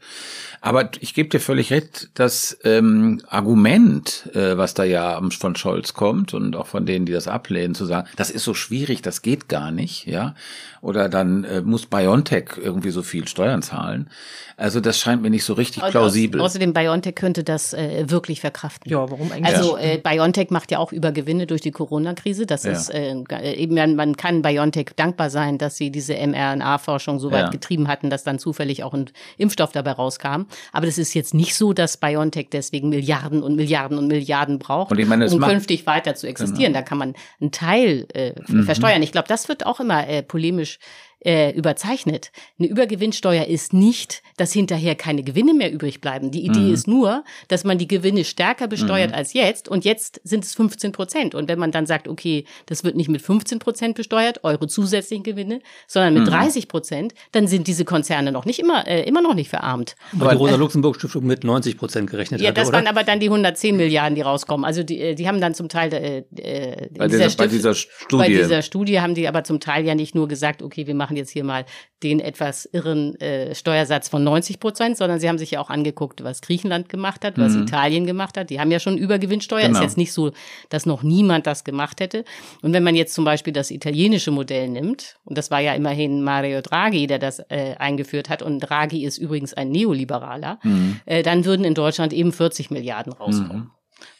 Aber 0.62 0.89
ich 0.99 1.13
gebe 1.13 1.27
dir 1.27 1.39
völlig 1.39 1.71
recht, 1.71 2.10
das 2.13 2.57
ähm, 2.63 3.21
Argument, 3.27 4.29
äh, 4.34 4.57
was 4.57 4.73
da 4.73 4.84
ja 4.84 5.19
von 5.31 5.55
Scholz 5.55 5.93
kommt 5.93 6.34
und 6.34 6.55
auch 6.55 6.67
von 6.67 6.86
denen, 6.86 7.05
die 7.05 7.12
das 7.12 7.27
ablehnen, 7.27 7.75
zu 7.75 7.86
sagen, 7.86 8.07
das 8.15 8.29
ist 8.29 8.43
so 8.43 8.53
schwierig, 8.53 9.01
das 9.01 9.21
geht 9.21 9.49
gar 9.49 9.71
nicht, 9.71 10.05
ja. 10.07 10.36
Oder 10.81 11.10
dann 11.10 11.43
äh, 11.43 11.62
muss 11.62 11.86
BioNTech 11.86 12.57
irgendwie 12.57 12.91
so 12.91 13.03
viel 13.03 13.27
Steuern 13.27 13.62
zahlen. 13.62 14.10
Also 14.57 14.79
das 14.79 14.99
scheint 14.99 15.21
mir 15.21 15.29
nicht 15.29 15.43
so 15.43 15.53
richtig 15.53 15.84
plausibel. 15.84 16.39
außerdem 16.39 16.73
BioNTech 16.73 17.15
könnte 17.15 17.43
das 17.43 17.73
äh, 17.73 18.05
wirklich 18.10 18.41
verkraften. 18.41 18.91
Ja, 18.91 19.10
warum 19.10 19.31
eigentlich? 19.31 19.55
Also 19.55 19.77
äh, 19.77 19.97
BioNTech 19.97 20.49
macht 20.51 20.61
ja 20.69 20.80
auch 20.80 20.91
Übergewinne 20.91 21.47
durch 21.47 21.62
die 21.62 21.71
Corona-Krise. 21.71 22.45
Das 22.45 22.63
ja. 22.63 22.71
ist 22.71 22.89
äh, 22.89 23.15
eben 23.54 23.95
man 23.95 24.17
kann 24.17 24.41
BioNTech 24.41 24.91
dankbar 24.95 25.30
sein, 25.30 25.58
dass 25.58 25.78
sie 25.78 25.89
diese 25.89 26.13
mRNA-Forschung 26.15 27.19
so 27.19 27.32
weit 27.32 27.45
ja. 27.45 27.50
getrieben 27.50 27.88
hatten, 27.88 28.10
dass 28.10 28.24
dann 28.24 28.38
zufällig 28.38 28.84
auch 28.84 28.93
ein 28.93 29.10
Impfstoff 29.38 29.71
dabei 29.71 29.93
rauskam. 29.93 30.43
Aber 30.71 30.86
das 30.86 30.97
ist 30.97 31.13
jetzt 31.13 31.34
nicht 31.34 31.56
so, 31.56 31.74
dass 31.74 31.97
BioNTech 31.97 32.50
deswegen 32.52 32.89
Milliarden 32.89 33.41
und 33.41 33.56
Milliarden 33.56 33.97
und 33.97 34.08
Milliarden 34.08 34.60
braucht, 34.60 34.91
meine, 35.08 35.30
um 35.30 35.39
künftig 35.41 35.86
weiter 35.86 36.15
zu 36.15 36.28
existieren. 36.28 36.74
Genau. 36.74 36.80
Da 36.80 36.82
kann 36.82 36.97
man 36.97 37.15
einen 37.39 37.52
Teil 37.52 38.06
äh, 38.13 38.34
mhm. 38.47 38.63
versteuern. 38.63 39.02
Ich 39.02 39.12
glaube, 39.12 39.28
das 39.28 39.50
wird 39.50 39.65
auch 39.65 39.80
immer 39.80 40.08
äh, 40.08 40.21
polemisch 40.21 40.80
äh, 41.23 41.51
überzeichnet. 41.51 42.31
Eine 42.57 42.67
Übergewinnsteuer 42.69 43.45
ist 43.45 43.73
nicht, 43.73 44.23
dass 44.38 44.51
hinterher 44.53 44.95
keine 44.95 45.21
Gewinne 45.23 45.53
mehr 45.53 45.71
übrig 45.71 46.01
bleiben. 46.01 46.31
Die 46.31 46.43
Idee 46.45 46.60
Mhm. 46.60 46.73
ist 46.73 46.88
nur, 46.88 47.23
dass 47.47 47.63
man 47.63 47.77
die 47.77 47.88
Gewinne 47.88 48.23
stärker 48.23 48.67
besteuert 48.67 49.10
Mhm. 49.12 49.15
als 49.15 49.34
jetzt 49.34 49.67
und 49.69 49.86
jetzt 49.86 50.19
sind 50.23 50.43
es 50.43 50.55
15 50.55 50.91
Prozent. 50.91 51.36
Und 51.36 51.47
wenn 51.47 51.60
man 51.60 51.71
dann 51.71 51.86
sagt, 51.86 52.07
okay, 52.07 52.45
das 52.65 52.84
wird 52.84 52.95
nicht 52.95 53.10
mit 53.10 53.21
15 53.21 53.60
Prozent 53.60 53.95
besteuert, 53.95 54.43
eure 54.43 54.67
zusätzlichen 54.67 55.23
Gewinne, 55.23 55.62
sondern 55.88 56.13
mit 56.15 56.23
Mhm. 56.23 56.27
30 56.29 56.67
Prozent, 56.67 57.13
dann 57.34 57.47
sind 57.47 57.67
diese 57.67 57.86
Konzerne 57.86 58.31
noch 58.31 58.45
nicht 58.45 58.60
immer, 58.60 58.88
äh, 58.88 59.03
immer 59.07 59.21
noch 59.21 59.36
nicht 59.36 59.49
verarmt. 59.49 59.95
Aber 60.19 60.31
die 60.31 60.38
Rosa-Luxemburg-Stiftung 60.38 61.25
mit 61.25 61.43
90 61.43 61.77
Prozent 61.77 62.10
gerechnet 62.10 62.41
Ja, 62.41 62.47
hatte, 62.49 62.62
das 62.62 62.69
oder? 62.69 62.77
waren 62.77 62.88
aber 62.88 63.03
dann 63.03 63.19
die 63.19 63.29
110 63.29 63.77
Milliarden, 63.77 64.15
die 64.15 64.21
rauskommen. 64.21 64.65
Also 64.65 64.84
die, 64.84 64.99
äh, 64.99 65.15
die 65.15 65.27
haben 65.27 65.39
dann 65.39 65.53
zum 65.53 65.69
Teil 65.69 65.93
äh, 65.93 66.23
äh, 66.41 66.88
in 66.88 66.93
Bei 66.97 67.07
dieser- 67.07 67.23
bei 67.25 67.29
Stift- 67.29 67.51
dieser 67.53 67.73
Studie. 67.75 68.17
bei 68.23 68.27
dieser 68.29 68.62
Studie 68.63 68.99
haben 69.01 69.13
die 69.15 69.27
aber 69.27 69.43
zum 69.43 69.60
Teil 69.60 69.86
ja 69.86 69.93
nicht 69.95 70.15
nur 70.15 70.27
gesagt, 70.27 70.62
okay, 70.63 70.88
wir 70.88 70.95
machen 70.95 71.11
jetzt 71.15 71.32
hier 71.32 71.43
mal 71.43 71.65
den 72.04 72.19
etwas 72.19 72.65
irren 72.65 73.15
äh, 73.21 73.54
Steuersatz 73.54 74.10
von 74.10 74.24
90 74.24 74.60
Prozent, 74.60 74.97
sondern 74.97 75.19
sie 75.19 75.30
haben 75.30 75.38
sich 75.38 75.52
ja 75.52 75.60
auch 75.62 75.69
angeguckt, 75.69 76.24
was 76.24 76.41
Griechenland 76.41 76.89
gemacht 76.89 77.24
hat, 77.24 77.38
was 77.38 77.54
Mhm. 77.54 77.63
Italien 77.63 78.06
gemacht 78.08 78.38
hat. 78.38 78.50
Die 78.50 78.60
haben 78.60 78.71
ja 78.71 78.80
schon 78.80 78.97
Übergewinnsteuer. 78.97 79.67
Genau. 79.67 79.78
Ist 79.78 79.84
jetzt 79.84 79.97
nicht 79.97 80.12
so, 80.12 80.32
dass 80.69 80.86
noch 80.88 81.04
niemand 81.04 81.45
das 81.45 81.63
gemacht 81.63 82.00
hätte. 82.00 82.24
Und 82.63 82.74
wenn 82.74 82.84
man 82.84 82.95
jetzt 82.95 83.13
zum 83.13 83.24
Beispiel 83.24 83.54
das 83.54 83.69
italienische 83.69 84.32
Modell 84.32 84.67
nimmt, 84.69 85.17
und 85.26 85.38
das 85.38 85.52
war 85.52 85.60
ja 85.60 85.74
immerhin 85.76 86.24
Mario 86.24 86.62
Draghi, 86.62 87.06
der 87.06 87.19
das 87.19 87.39
äh, 87.50 87.76
eingeführt 87.78 88.30
hat, 88.30 88.41
und 88.41 88.60
Draghi 88.60 89.06
ist 89.06 89.17
übrigens 89.19 89.54
ein 89.54 89.69
Neoliberaler, 89.69 90.60
Mhm. 90.63 91.00
äh, 91.06 91.21
dann 91.21 91.45
würden 91.45 91.63
in 91.65 91.76
Deutschland 91.76 92.13
eben 92.13 92.32
40 92.32 92.71
Milliarden 92.71 93.13
rauskommen. 93.13 93.69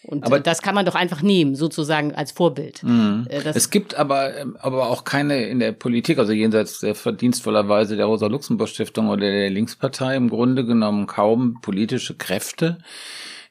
Und 0.04 0.26
Aber- 0.26 0.40
das 0.40 0.62
kann 0.62 0.74
man 0.76 0.86
doch 0.86 0.96
einfach 0.96 1.22
nehmen, 1.22 1.56
sozusagen 1.56 2.16
als 2.16 2.32
Vorbild. 2.32 2.82
Mhm. 2.84 3.28
Äh, 3.30 3.42
Es 3.54 3.70
gibt 3.70 3.96
aber, 3.96 4.36
ähm, 4.38 4.58
aber 4.60 4.90
auch 4.90 5.04
keine 5.04 5.46
in 5.46 5.60
der 5.60 5.74
Politik, 5.74 6.18
also 6.18 6.32
jenseits 6.32 6.80
der 6.80 6.96
verdienstvollerweise 6.96 7.96
der 7.96 8.06
Rosa-Luxemburg-Stiftung 8.08 9.10
oder 9.10 9.22
der 9.30 9.50
Linkspartei 9.50 10.16
im 10.16 10.30
Grunde 10.30 10.66
genommen 10.66 11.06
kaum 11.08 11.60
politische 11.62 12.16
Kräfte, 12.16 12.80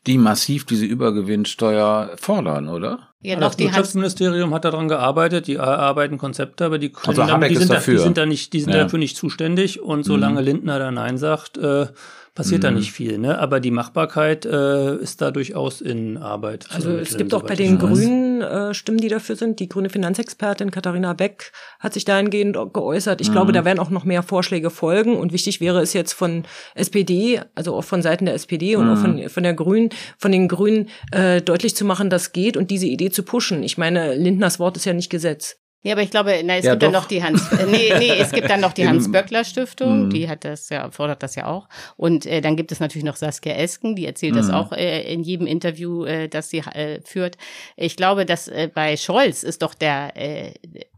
die 0.07 0.19
massiv 0.19 0.65
diese 0.65 0.87
Übergewinnsteuer 0.87 2.13
fordern, 2.17 2.69
oder? 2.69 3.10
Ja, 3.23 3.37
das 3.37 3.51
doch, 3.51 3.55
die 3.55 3.65
Hans, 3.65 3.77
Wirtschaftsministerium 3.77 4.55
hat 4.55 4.65
daran 4.65 4.89
gearbeitet, 4.89 5.47
die 5.47 5.57
erarbeiten 5.57 6.17
Konzepte, 6.17 6.65
aber 6.65 6.79
die, 6.79 6.89
können 6.91 7.19
Also 7.19 7.31
dann- 7.31 7.41
die, 7.49 7.57
sind 7.57 7.71
da, 7.71 7.75
dafür. 7.75 7.95
die 7.99 8.03
sind 8.03 8.17
da 8.17 8.25
nicht, 8.27 8.53
die 8.55 8.61
sind 8.61 8.73
Ja. 8.73 8.85
dafür 8.85 8.99
nicht 8.99 9.17
zuständig 9.17 9.81
und 9.83 10.05
solange 10.05 10.41
Mhm. 10.41 10.47
Lindner 10.47 10.79
da 10.79 10.91
Nein 10.91 11.19
sagt, 11.19 11.59
äh, 11.59 11.87
passiert 12.33 12.63
da 12.63 12.71
Mhm. 12.71 12.77
nicht 12.79 12.93
viel. 12.93 13.19
Ne? 13.19 13.39
Aber 13.39 13.59
die 13.61 13.73
Machbarkeit 13.73 14.47
äh, 14.47 14.95
ist 14.97 15.21
da 15.21 15.33
durchaus 15.33 15.81
in 15.81 16.17
Arbeit. 16.17 16.67
Also 16.73 16.93
es 16.93 17.17
gibt 17.17 17.35
auch 17.35 17.43
bei 17.43 17.57
den 17.57 17.83
weiß. 17.83 17.89
Grünen 17.91 18.41
äh, 18.41 18.73
Stimmen, 18.73 18.99
die 18.99 19.09
dafür 19.09 19.35
sind. 19.37 19.59
Die 19.59 19.69
grüne 19.69 19.91
Finanzexpertin 19.91 20.71
Katharina 20.71 21.13
Beck 21.13 21.51
hat 21.81 21.93
sich 21.93 22.05
dahingehend 22.05 22.57
geäußert. 22.73 23.21
Ich 23.21 23.29
Mhm. 23.29 23.33
glaube, 23.33 23.53
da 23.53 23.65
werden 23.65 23.81
auch 23.81 23.91
noch 23.91 24.05
mehr 24.05 24.23
Vorschläge 24.23 24.71
folgen. 24.71 25.17
Und 25.17 25.33
wichtig 25.33 25.61
wäre 25.61 25.83
es 25.83 25.93
jetzt 25.93 26.13
von 26.13 26.45
SPD, 26.77 27.41
also 27.57 27.75
auch 27.75 27.85
von 27.85 28.01
Seiten 28.01 28.25
der 28.27 28.35
SPD 28.35 28.77
und 28.77 28.87
Mhm. 28.87 28.93
auch 28.93 28.99
von, 28.99 29.29
von 29.29 29.43
der 29.43 29.55
Grünen, 29.55 29.91
von 30.17 30.31
den 30.33 30.47
Grünen 30.49 30.89
äh, 31.11 31.43
deutlich 31.43 31.75
zu 31.75 31.85
machen, 31.85 32.09
das 32.11 32.33
geht 32.33 32.57
und 32.57 32.71
diese 32.71 32.87
Idee 32.87 33.10
zu 33.11 33.23
pushen. 33.23 33.63
Ich 33.63 33.77
meine, 33.79 34.15
Lindners 34.15 34.59
Wort 34.59 34.77
ist 34.77 34.85
ja 34.87 34.93
nicht 34.93 35.11
Gesetz. 35.11 35.57
ja, 35.83 35.93
aber 35.95 36.03
ich 36.03 36.11
glaube, 36.11 36.39
na, 36.45 36.57
es 36.57 36.65
Ja, 36.67 36.73
gibt 36.73 36.83
dann 36.83 36.93
doch. 36.93 37.01
noch 37.03 37.09
die 37.09 37.23
Hans, 37.25 37.51
äh, 37.53 37.65
nee, 37.67 37.91
nee, 37.99 38.11
es 38.19 38.33
gibt 38.33 38.51
dann 38.51 38.61
noch 38.61 38.75
die 38.75 38.87
Hans-Böckler-Stiftung, 38.87 40.07
Mhm. 40.07 40.11
die 40.11 40.29
hat 40.29 40.45
das 40.45 40.69
ja, 40.69 40.91
fordert 40.91 41.23
das 41.23 41.37
ja 41.37 41.47
auch. 41.47 41.69
Und 41.97 42.27
äh, 42.27 42.41
dann 42.43 42.57
gibt 42.57 42.71
es 42.73 42.81
natürlich 42.81 43.05
noch 43.05 43.17
Saskia 43.17 43.55
Esken, 43.55 43.97
die 43.97 44.05
erzählt 44.07 44.37
das 44.37 44.49
Mhm. 44.49 44.55
auch 44.55 44.73
äh, 44.73 45.13
in 45.13 45.23
jedem 45.23 45.47
Interview, 45.47 46.05
äh, 46.05 46.29
das 46.29 46.51
sie 46.51 46.59
äh, 46.59 47.01
führt. 47.03 47.37
Ich 47.77 47.97
glaube, 47.97 48.27
dass 48.27 48.49
äh, 48.49 48.69
bei 48.73 48.97
Scholz 48.99 49.43
ist 49.43 49.63
doch 49.63 49.73
der, 49.75 50.13
äh, 50.17 50.53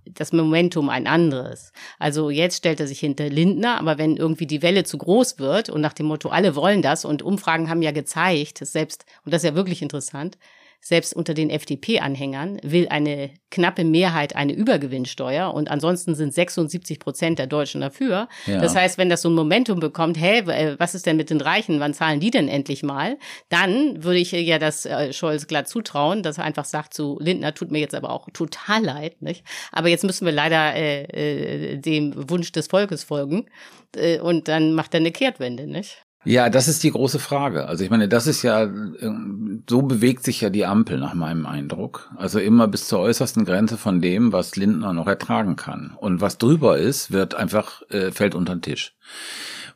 das 0.04 0.32
Momentum 0.32 0.88
ein 0.88 1.06
anderes. 1.06 1.72
Also 2.00 2.28
jetzt 2.30 2.56
stellt 2.58 2.80
er 2.80 2.86
sich 2.88 2.98
hinter 3.00 3.28
Lindner, 3.30 3.78
aber 3.78 3.98
wenn 3.98 4.16
irgendwie 4.16 4.46
die 4.48 4.62
Welle 4.62 4.82
zu 4.84 4.98
groß 4.98 5.38
wird 5.38 5.70
und 5.70 5.80
nach 5.80 5.92
dem 5.94 6.06
Motto, 6.06 6.28
alle 6.30 6.56
wollen 6.56 6.82
das 6.82 7.04
und 7.04 7.22
Umfragen 7.22 7.70
haben 7.70 7.82
ja 7.82 7.92
gezeigt, 7.92 8.58
selbst, 8.58 9.04
und 9.24 9.32
das 9.32 9.44
ist 9.44 9.48
ja 9.50 9.54
wirklich 9.54 9.80
interessant, 9.80 10.38
selbst 10.84 11.14
unter 11.14 11.32
den 11.32 11.48
FDP-Anhängern 11.48 12.58
will 12.64 12.88
eine 12.88 13.30
knappe 13.50 13.84
Mehrheit 13.84 14.34
eine 14.34 14.52
Übergewinnsteuer 14.52 15.54
und 15.54 15.70
ansonsten 15.70 16.16
sind 16.16 16.34
76 16.34 16.98
Prozent 16.98 17.38
der 17.38 17.46
Deutschen 17.46 17.80
dafür. 17.80 18.28
Ja. 18.46 18.60
Das 18.60 18.74
heißt, 18.74 18.98
wenn 18.98 19.08
das 19.08 19.22
so 19.22 19.30
ein 19.30 19.34
Momentum 19.34 19.78
bekommt, 19.78 20.18
hä, 20.18 20.40
äh, 20.40 20.74
was 20.78 20.96
ist 20.96 21.06
denn 21.06 21.16
mit 21.16 21.30
den 21.30 21.40
Reichen, 21.40 21.78
wann 21.78 21.94
zahlen 21.94 22.18
die 22.18 22.32
denn 22.32 22.48
endlich 22.48 22.82
mal? 22.82 23.16
Dann 23.48 24.02
würde 24.02 24.18
ich 24.18 24.32
ja 24.32 24.58
das 24.58 24.84
äh, 24.84 25.12
Scholz 25.12 25.46
glatt 25.46 25.68
zutrauen, 25.68 26.24
dass 26.24 26.38
er 26.38 26.44
einfach 26.44 26.64
sagt 26.64 26.94
zu 26.94 27.16
Lindner, 27.20 27.54
tut 27.54 27.70
mir 27.70 27.78
jetzt 27.78 27.94
aber 27.94 28.10
auch 28.10 28.28
total 28.32 28.82
leid, 28.82 29.22
nicht? 29.22 29.44
Aber 29.70 29.88
jetzt 29.88 30.02
müssen 30.02 30.26
wir 30.26 30.32
leider 30.32 30.74
äh, 30.74 31.02
äh, 31.04 31.78
dem 31.78 32.12
Wunsch 32.28 32.50
des 32.50 32.66
Volkes 32.66 33.04
folgen 33.04 33.46
äh, 33.94 34.18
und 34.18 34.48
dann 34.48 34.72
macht 34.72 34.94
er 34.94 35.00
eine 35.00 35.12
Kehrtwende, 35.12 35.68
nicht? 35.68 36.04
Ja, 36.24 36.50
das 36.50 36.68
ist 36.68 36.84
die 36.84 36.92
große 36.92 37.18
Frage. 37.18 37.66
Also 37.66 37.82
ich 37.82 37.90
meine, 37.90 38.08
das 38.08 38.28
ist 38.28 38.42
ja, 38.42 38.62
ähm, 38.62 39.64
so 39.68 39.82
bewegt 39.82 40.22
sich 40.22 40.40
ja 40.40 40.50
die 40.50 40.64
Ampel 40.64 40.98
nach 40.98 41.14
meinem 41.14 41.46
Eindruck. 41.46 42.10
Also 42.16 42.38
immer 42.38 42.68
bis 42.68 42.86
zur 42.86 43.00
äußersten 43.00 43.44
Grenze 43.44 43.76
von 43.76 44.00
dem, 44.00 44.32
was 44.32 44.54
Lindner 44.54 44.92
noch 44.92 45.08
ertragen 45.08 45.56
kann. 45.56 45.94
Und 45.96 46.20
was 46.20 46.38
drüber 46.38 46.78
ist, 46.78 47.10
wird 47.10 47.34
einfach, 47.34 47.82
äh, 47.90 48.12
fällt 48.12 48.36
unter 48.36 48.54
den 48.54 48.62
Tisch. 48.62 48.94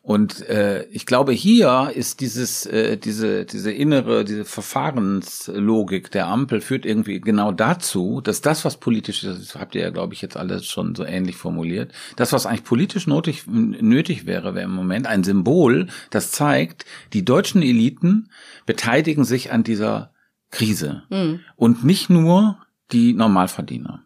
Und 0.06 0.48
äh, 0.48 0.84
ich 0.92 1.04
glaube, 1.04 1.32
hier 1.32 1.90
ist 1.92 2.20
dieses, 2.20 2.64
äh, 2.64 2.96
diese, 2.96 3.44
diese 3.44 3.72
innere, 3.72 4.24
diese 4.24 4.44
Verfahrenslogik 4.44 6.12
der 6.12 6.28
Ampel 6.28 6.60
führt 6.60 6.86
irgendwie 6.86 7.20
genau 7.20 7.50
dazu, 7.50 8.20
dass 8.20 8.40
das, 8.40 8.64
was 8.64 8.76
politisch 8.76 9.24
ist, 9.24 9.40
das 9.40 9.60
habt 9.60 9.74
ihr 9.74 9.80
ja, 9.80 9.90
glaube 9.90 10.14
ich, 10.14 10.22
jetzt 10.22 10.36
alles 10.36 10.64
schon 10.66 10.94
so 10.94 11.04
ähnlich 11.04 11.34
formuliert, 11.34 11.90
das, 12.14 12.32
was 12.32 12.46
eigentlich 12.46 12.62
politisch 12.62 13.08
nötig, 13.08 13.48
nötig 13.48 14.26
wäre, 14.26 14.54
wäre 14.54 14.66
im 14.66 14.76
Moment 14.76 15.08
ein 15.08 15.24
Symbol, 15.24 15.88
das 16.10 16.30
zeigt, 16.30 16.84
die 17.12 17.24
deutschen 17.24 17.62
Eliten 17.62 18.30
beteiligen 18.64 19.24
sich 19.24 19.50
an 19.50 19.64
dieser 19.64 20.12
Krise. 20.52 21.02
Hm. 21.08 21.40
Und 21.56 21.82
nicht 21.82 22.10
nur 22.10 22.58
die 22.92 23.12
Normalverdiener. 23.12 24.05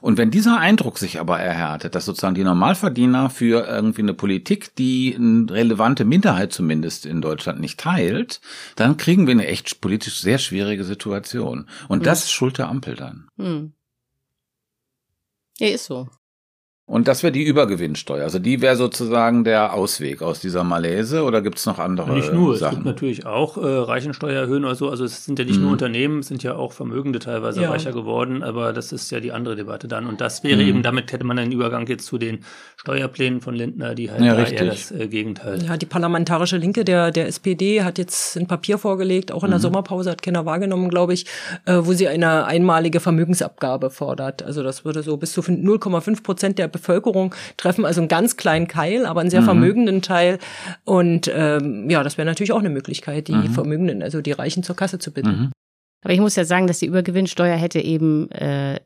Und 0.00 0.18
wenn 0.18 0.30
dieser 0.30 0.58
Eindruck 0.58 0.98
sich 0.98 1.20
aber 1.20 1.38
erhärtet, 1.38 1.94
dass 1.94 2.04
sozusagen 2.04 2.34
die 2.34 2.44
Normalverdiener 2.44 3.30
für 3.30 3.66
irgendwie 3.66 4.02
eine 4.02 4.14
Politik, 4.14 4.74
die 4.76 5.14
eine 5.16 5.50
relevante 5.50 6.04
Minderheit 6.04 6.52
zumindest 6.52 7.06
in 7.06 7.20
Deutschland 7.20 7.60
nicht 7.60 7.80
teilt, 7.80 8.40
dann 8.76 8.96
kriegen 8.96 9.26
wir 9.26 9.32
eine 9.32 9.46
echt 9.46 9.80
politisch 9.80 10.20
sehr 10.20 10.38
schwierige 10.38 10.84
Situation. 10.84 11.68
Und 11.88 12.06
das 12.06 12.24
ist 12.24 12.32
Schuld 12.32 12.58
der 12.58 12.68
Ampel 12.68 12.94
dann. 12.94 13.28
Hm. 13.36 13.72
Ja, 15.58 15.68
ist 15.68 15.86
so. 15.86 16.08
Und 16.88 17.08
das 17.08 17.24
wäre 17.24 17.32
die 17.32 17.42
Übergewinnsteuer. 17.42 18.22
Also 18.22 18.38
die 18.38 18.62
wäre 18.62 18.76
sozusagen 18.76 19.42
der 19.42 19.74
Ausweg 19.74 20.22
aus 20.22 20.38
dieser 20.38 20.62
Malaise 20.62 21.24
oder 21.24 21.42
gibt 21.42 21.58
es 21.58 21.66
noch 21.66 21.80
andere 21.80 22.12
Nicht 22.14 22.32
nur, 22.32 22.54
es 22.54 22.60
Sachen? 22.60 22.76
gibt 22.76 22.86
natürlich 22.86 23.26
auch 23.26 23.56
äh, 23.56 23.66
Reichensteuer 23.66 24.42
erhöhen 24.42 24.64
oder 24.64 24.76
so. 24.76 24.88
Also 24.88 25.04
es 25.04 25.24
sind 25.24 25.36
ja 25.40 25.44
nicht 25.44 25.56
Mhm. 25.56 25.62
nur 25.62 25.72
Unternehmen, 25.72 26.20
es 26.20 26.28
sind 26.28 26.44
ja 26.44 26.54
auch 26.54 26.72
Vermögende 26.72 27.18
teilweise 27.18 27.62
Ja. 27.62 27.70
reicher 27.70 27.90
geworden, 27.92 28.44
aber 28.44 28.72
das 28.72 28.92
ist 28.92 29.10
ja 29.10 29.18
die 29.18 29.32
andere 29.32 29.56
Debatte 29.56 29.88
dann. 29.88 30.06
Und 30.06 30.20
das 30.20 30.44
wäre 30.44 30.62
Mhm. 30.62 30.68
eben, 30.68 30.82
damit 30.84 31.10
hätte 31.10 31.24
man 31.24 31.40
einen 31.40 31.50
Übergang 31.50 31.88
jetzt 31.88 32.06
zu 32.06 32.18
den 32.18 32.44
Steuerplänen 32.76 33.40
von 33.40 33.56
Lindner, 33.56 33.96
die 33.96 34.08
halt 34.12 34.22
Ja, 34.22 34.36
eher 34.38 34.66
das 34.66 34.92
äh, 34.92 35.08
Gegenteil. 35.08 35.60
Ja, 35.66 35.76
die 35.76 35.86
parlamentarische 35.86 36.56
Linke 36.56 36.84
der, 36.84 37.10
der 37.10 37.26
SPD 37.26 37.82
hat 37.82 37.98
jetzt 37.98 38.36
ein 38.36 38.46
Papier 38.46 38.78
vorgelegt, 38.78 39.32
auch 39.32 39.42
in 39.42 39.50
der 39.50 39.58
Mhm. 39.58 39.62
Sommerpause 39.62 40.08
hat 40.12 40.22
keiner 40.22 40.46
wahrgenommen, 40.46 40.88
glaube 40.88 41.14
ich, 41.14 41.26
äh, 41.64 41.78
wo 41.80 41.94
sie 41.94 42.06
eine 42.06 42.44
einmalige 42.44 43.00
Vermögensabgabe 43.00 43.90
fordert. 43.90 44.44
Also 44.44 44.62
das 44.62 44.84
würde 44.84 45.02
so 45.02 45.16
bis 45.16 45.32
zu 45.32 45.40
0,5 45.42 46.22
Prozent 46.22 46.58
der 46.60 46.75
Bevölkerung 46.76 47.34
treffen, 47.56 47.84
also 47.84 48.00
einen 48.00 48.08
ganz 48.08 48.36
kleinen 48.36 48.68
Keil, 48.68 49.06
aber 49.06 49.20
einen 49.20 49.30
sehr 49.30 49.40
Mhm. 49.42 49.46
vermögenden 49.46 50.02
Teil. 50.02 50.38
Und 50.84 51.30
ähm, 51.34 51.88
ja, 51.90 52.02
das 52.02 52.16
wäre 52.18 52.26
natürlich 52.26 52.52
auch 52.52 52.60
eine 52.60 52.70
Möglichkeit, 52.70 53.28
die 53.28 53.34
Mhm. 53.34 53.48
Vermögenden, 53.52 54.02
also 54.02 54.20
die 54.20 54.32
Reichen 54.32 54.62
zur 54.62 54.76
Kasse 54.76 54.98
zu 54.98 55.10
bitten. 55.12 55.50
Aber 56.02 56.12
ich 56.12 56.20
muss 56.20 56.36
ja 56.36 56.44
sagen, 56.44 56.66
dass 56.66 56.78
die 56.78 56.86
Übergewinnsteuer 56.86 57.56
hätte 57.56 57.80
eben 57.80 58.30
äh, 58.30 58.78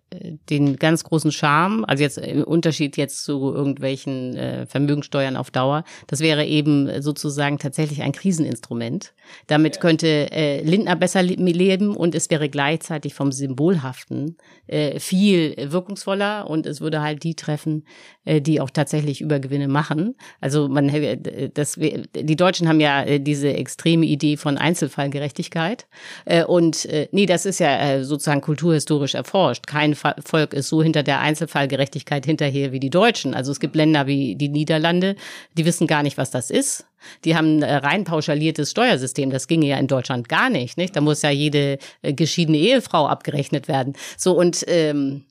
den 0.48 0.76
ganz 0.76 1.04
großen 1.04 1.32
Charme, 1.32 1.84
also 1.84 2.02
jetzt 2.02 2.18
im 2.18 2.44
Unterschied 2.44 2.96
jetzt 2.96 3.24
zu 3.24 3.52
irgendwelchen 3.52 4.36
äh, 4.36 4.66
Vermögensteuern 4.66 5.36
auf 5.36 5.50
Dauer, 5.50 5.84
das 6.06 6.20
wäre 6.20 6.46
eben 6.46 7.02
sozusagen 7.02 7.58
tatsächlich 7.58 8.02
ein 8.02 8.12
Kriseninstrument. 8.12 9.12
Damit 9.46 9.80
könnte 9.80 10.30
äh, 10.32 10.62
Lindner 10.62 10.96
besser 10.96 11.22
le 11.22 11.34
leben 11.34 11.94
und 11.94 12.14
es 12.14 12.30
wäre 12.30 12.48
gleichzeitig 12.48 13.14
vom 13.14 13.32
Symbolhaften 13.32 14.36
äh, 14.66 14.98
viel 14.98 15.54
wirkungsvoller 15.58 16.48
und 16.48 16.66
es 16.66 16.80
würde 16.80 17.02
halt 17.02 17.22
die 17.22 17.34
treffen, 17.34 17.84
äh, 18.24 18.40
die 18.40 18.60
auch 18.60 18.70
tatsächlich 18.70 19.20
Übergewinne 19.20 19.68
machen. 19.68 20.16
Also 20.40 20.68
man, 20.68 20.88
äh, 20.88 21.50
das, 21.52 21.74
die 21.74 22.36
Deutschen 22.36 22.68
haben 22.68 22.80
ja 22.80 23.02
äh, 23.02 23.20
diese 23.20 23.52
extreme 23.52 24.06
Idee 24.06 24.36
von 24.36 24.58
Einzelfallgerechtigkeit 24.58 25.86
äh, 26.24 26.44
und 26.44 26.86
äh, 26.86 26.99
nee, 27.12 27.26
das 27.26 27.46
ist 27.46 27.60
ja 27.60 27.78
äh, 27.78 28.04
sozusagen 28.04 28.40
kulturhistorisch 28.40 29.14
erforscht. 29.14 29.66
Kein 29.66 29.94
Volk 29.94 30.52
ist 30.52 30.68
so 30.68 30.82
hinter 30.82 31.02
der 31.02 31.20
Einzelfallgerechtigkeit 31.20 32.26
hinterher 32.26 32.72
wie 32.72 32.80
die 32.80 32.90
Deutschen. 32.90 33.34
Also 33.34 33.52
es 33.52 33.60
gibt 33.60 33.76
Länder 33.76 34.06
wie 34.06 34.36
die 34.36 34.48
Niederlande, 34.48 35.16
die 35.56 35.64
wissen 35.64 35.86
gar 35.86 36.02
nicht, 36.02 36.18
was 36.18 36.30
das 36.30 36.50
ist. 36.50 36.86
Die 37.24 37.34
haben 37.36 37.58
ein 37.58 37.62
äh, 37.62 37.76
rein 37.76 38.04
pauschaliertes 38.04 38.70
Steuersystem. 38.70 39.30
Das 39.30 39.48
ginge 39.48 39.66
ja 39.66 39.78
in 39.78 39.86
Deutschland 39.86 40.28
gar 40.28 40.50
nicht. 40.50 40.76
nicht? 40.76 40.94
Da 40.94 41.00
muss 41.00 41.22
ja 41.22 41.30
jede 41.30 41.78
äh, 42.02 42.12
geschiedene 42.12 42.58
Ehefrau 42.58 43.06
abgerechnet 43.06 43.68
werden. 43.68 43.94
So 44.16 44.32
und 44.36 44.64
ähm, 44.68 45.24
äh, 45.24 45.29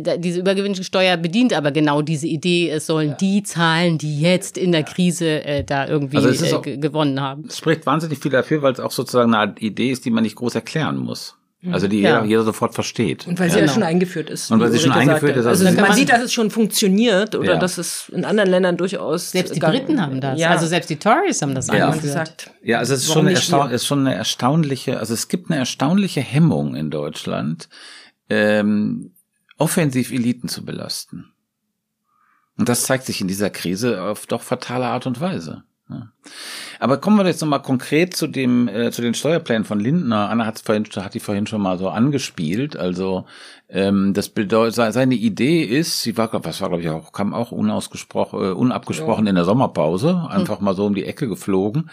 diese 0.00 0.40
Übergewinnsteuer 0.40 1.16
bedient 1.16 1.52
aber 1.52 1.70
genau 1.70 2.02
diese 2.02 2.26
Idee, 2.26 2.70
es 2.70 2.86
sollen 2.86 3.10
ja. 3.10 3.14
die 3.16 3.42
zahlen, 3.42 3.98
die 3.98 4.20
jetzt 4.20 4.56
in 4.56 4.72
der 4.72 4.82
Krise 4.82 5.44
äh, 5.44 5.64
da 5.64 5.86
irgendwie 5.86 6.16
also 6.16 6.44
äh, 6.44 6.52
auch, 6.54 6.62
gewonnen 6.62 7.20
haben. 7.20 7.44
Es 7.48 7.58
spricht 7.58 7.86
wahnsinnig 7.86 8.18
viel 8.18 8.30
dafür, 8.30 8.62
weil 8.62 8.72
es 8.72 8.80
auch 8.80 8.90
sozusagen 8.90 9.34
eine 9.34 9.54
Idee 9.58 9.90
ist, 9.90 10.04
die 10.04 10.10
man 10.10 10.22
nicht 10.22 10.36
groß 10.36 10.54
erklären 10.54 10.96
muss. 10.96 11.36
Also 11.70 11.86
die 11.86 12.00
ja. 12.00 12.24
jeder, 12.24 12.42
sofort 12.42 12.74
versteht. 12.74 13.28
Und 13.28 13.38
weil 13.38 13.48
sie 13.48 13.56
ja, 13.56 13.60
genau. 13.60 13.74
schon 13.74 13.82
eingeführt 13.84 14.30
ist. 14.30 14.50
Und 14.50 14.58
weil 14.58 14.72
sie 14.72 14.80
schon 14.80 14.90
eingeführt 14.90 15.36
ist. 15.36 15.46
Also, 15.46 15.64
also 15.64 15.76
man, 15.76 15.88
man 15.88 15.96
sieht, 15.96 16.10
dass 16.10 16.20
es 16.20 16.32
schon 16.32 16.50
funktioniert 16.50 17.36
oder 17.36 17.54
ja. 17.54 17.58
dass 17.58 17.78
es 17.78 18.08
in 18.08 18.24
anderen 18.24 18.50
Ländern 18.50 18.76
durchaus. 18.76 19.30
Selbst 19.30 19.54
die 19.54 19.60
Briten 19.60 20.02
haben 20.02 20.20
das. 20.20 20.40
Ja. 20.40 20.50
Also 20.50 20.66
selbst 20.66 20.90
die 20.90 20.96
Tories 20.96 21.40
haben 21.40 21.54
das 21.54 21.68
ja. 21.68 21.90
eingeführt. 21.90 22.50
Ja, 22.64 22.78
also 22.78 22.94
es 22.94 23.04
ist 23.04 23.12
schon, 23.12 23.28
erstaun 23.28 23.70
ist 23.70 23.86
schon 23.86 24.00
eine 24.00 24.16
erstaunliche, 24.16 24.98
also 24.98 25.14
es 25.14 25.28
gibt 25.28 25.50
eine 25.50 25.60
erstaunliche 25.60 26.20
Hemmung 26.20 26.74
in 26.74 26.90
Deutschland, 26.90 27.68
ähm, 28.28 29.12
offensiv 29.62 30.10
Eliten 30.10 30.48
zu 30.48 30.64
belasten. 30.64 31.32
Und 32.58 32.68
das 32.68 32.82
zeigt 32.82 33.06
sich 33.06 33.20
in 33.20 33.28
dieser 33.28 33.48
Krise 33.48 34.02
auf 34.02 34.26
doch 34.26 34.42
fatale 34.42 34.86
Art 34.86 35.06
und 35.06 35.20
Weise. 35.20 35.62
Aber 36.80 36.98
kommen 36.98 37.18
wir 37.18 37.26
jetzt 37.26 37.40
nochmal 37.40 37.62
konkret 37.62 38.16
zu 38.16 38.26
dem, 38.26 38.66
äh, 38.66 38.90
zu 38.90 39.02
den 39.02 39.14
Steuerplänen 39.14 39.64
von 39.64 39.78
Lindner. 39.78 40.30
Anna 40.30 40.46
hat 40.46 40.58
vorhin, 40.58 40.84
hat 40.84 41.14
die 41.14 41.20
vorhin 41.20 41.46
schon 41.46 41.60
mal 41.60 41.78
so 41.78 41.90
angespielt. 41.90 42.76
Also 42.76 43.26
ähm, 43.68 44.14
das 44.14 44.28
bedeutet, 44.28 44.74
seine 44.92 45.14
Idee 45.14 45.62
ist, 45.62 46.02
sie 46.02 46.16
war, 46.16 46.30
was 46.32 46.60
war 46.60 46.70
glaube 46.70 46.82
ich 46.82 46.88
auch, 46.88 47.12
kam 47.12 47.34
auch 47.34 47.52
unausgesprochen, 47.52 48.42
äh, 48.42 48.52
unabgesprochen 48.52 49.26
ja. 49.26 49.30
in 49.30 49.36
der 49.36 49.44
Sommerpause, 49.44 50.26
einfach 50.28 50.58
hm. 50.58 50.64
mal 50.64 50.74
so 50.74 50.86
um 50.86 50.94
die 50.94 51.04
Ecke 51.04 51.28
geflogen, 51.28 51.90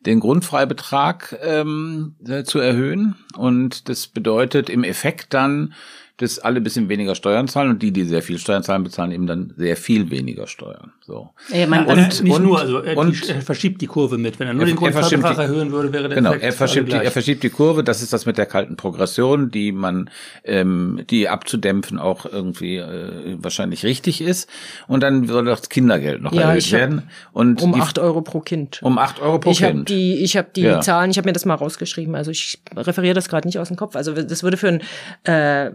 den 0.00 0.20
Grundfreibetrag 0.20 1.38
ähm, 1.42 2.14
äh, 2.26 2.44
zu 2.44 2.60
erhöhen. 2.60 3.16
Und 3.36 3.88
das 3.88 4.06
bedeutet 4.06 4.70
im 4.70 4.84
Effekt 4.84 5.34
dann 5.34 5.74
dass 6.20 6.38
alle 6.38 6.60
bisschen 6.60 6.90
weniger 6.90 7.14
Steuern 7.14 7.48
zahlen 7.48 7.70
und 7.70 7.82
die, 7.82 7.92
die 7.92 8.04
sehr 8.04 8.20
viel 8.20 8.38
Steuern 8.38 8.62
zahlen, 8.62 8.84
bezahlen 8.84 9.10
eben 9.10 9.26
dann 9.26 9.54
sehr 9.56 9.76
viel 9.76 10.10
weniger 10.10 10.46
Steuern. 10.46 10.92
So. 11.00 11.30
Ja, 11.48 11.66
man, 11.66 11.86
und, 11.86 11.98
also 11.98 12.22
nicht 12.22 12.36
und, 12.36 12.42
nur, 12.42 12.60
also 12.60 12.80
er, 12.80 12.96
und, 12.98 13.28
er 13.28 13.40
verschiebt 13.40 13.80
die 13.80 13.86
Kurve 13.86 14.18
mit. 14.18 14.38
Wenn 14.38 14.48
er 14.48 14.52
nur 14.52 14.64
er, 14.64 14.66
den 14.66 14.76
Grundfreibetrag 14.76 15.38
erhöhen 15.38 15.72
würde, 15.72 15.94
wäre 15.94 16.08
der 16.08 16.16
Genau, 16.16 16.30
Effekt 16.30 16.44
er 16.44 16.52
verschiebt, 16.52 16.92
die, 16.92 16.96
er 16.96 17.10
verschiebt 17.10 17.42
die 17.42 17.48
Kurve. 17.48 17.82
Das 17.82 18.02
ist 18.02 18.12
das 18.12 18.26
mit 18.26 18.36
der 18.36 18.44
kalten 18.44 18.76
Progression, 18.76 19.50
die 19.50 19.72
man, 19.72 20.10
ähm, 20.44 21.04
die 21.08 21.30
abzudämpfen 21.30 21.98
auch 21.98 22.26
irgendwie 22.26 22.76
äh, 22.76 23.36
wahrscheinlich 23.38 23.84
richtig 23.84 24.20
ist. 24.20 24.50
Und 24.88 25.02
dann 25.02 25.26
soll 25.26 25.46
das 25.46 25.70
Kindergeld 25.70 26.20
noch 26.20 26.34
ja, 26.34 26.50
erhöht 26.50 26.70
werden. 26.70 27.08
Und 27.32 27.62
um 27.62 27.80
acht 27.80 27.98
Euro 27.98 28.20
pro 28.20 28.40
Kind. 28.40 28.80
Um 28.82 28.98
acht 28.98 29.22
Euro 29.22 29.38
pro 29.38 29.52
ich 29.52 29.60
Kind. 29.60 29.80
Hab 29.80 29.86
die, 29.86 30.16
ich 30.16 30.36
habe 30.36 30.48
die 30.54 30.62
ja. 30.62 30.80
Zahlen, 30.82 31.10
ich 31.10 31.16
habe 31.16 31.28
mir 31.28 31.32
das 31.32 31.46
mal 31.46 31.54
rausgeschrieben. 31.54 32.14
Also 32.14 32.30
ich 32.30 32.60
referiere 32.76 33.14
das 33.14 33.30
gerade 33.30 33.48
nicht 33.48 33.58
aus 33.58 33.68
dem 33.68 33.78
Kopf. 33.78 33.96
Also 33.96 34.12
das 34.12 34.42
würde 34.42 34.58
für 34.58 34.68
ein 34.68 34.82
äh, 35.24 35.70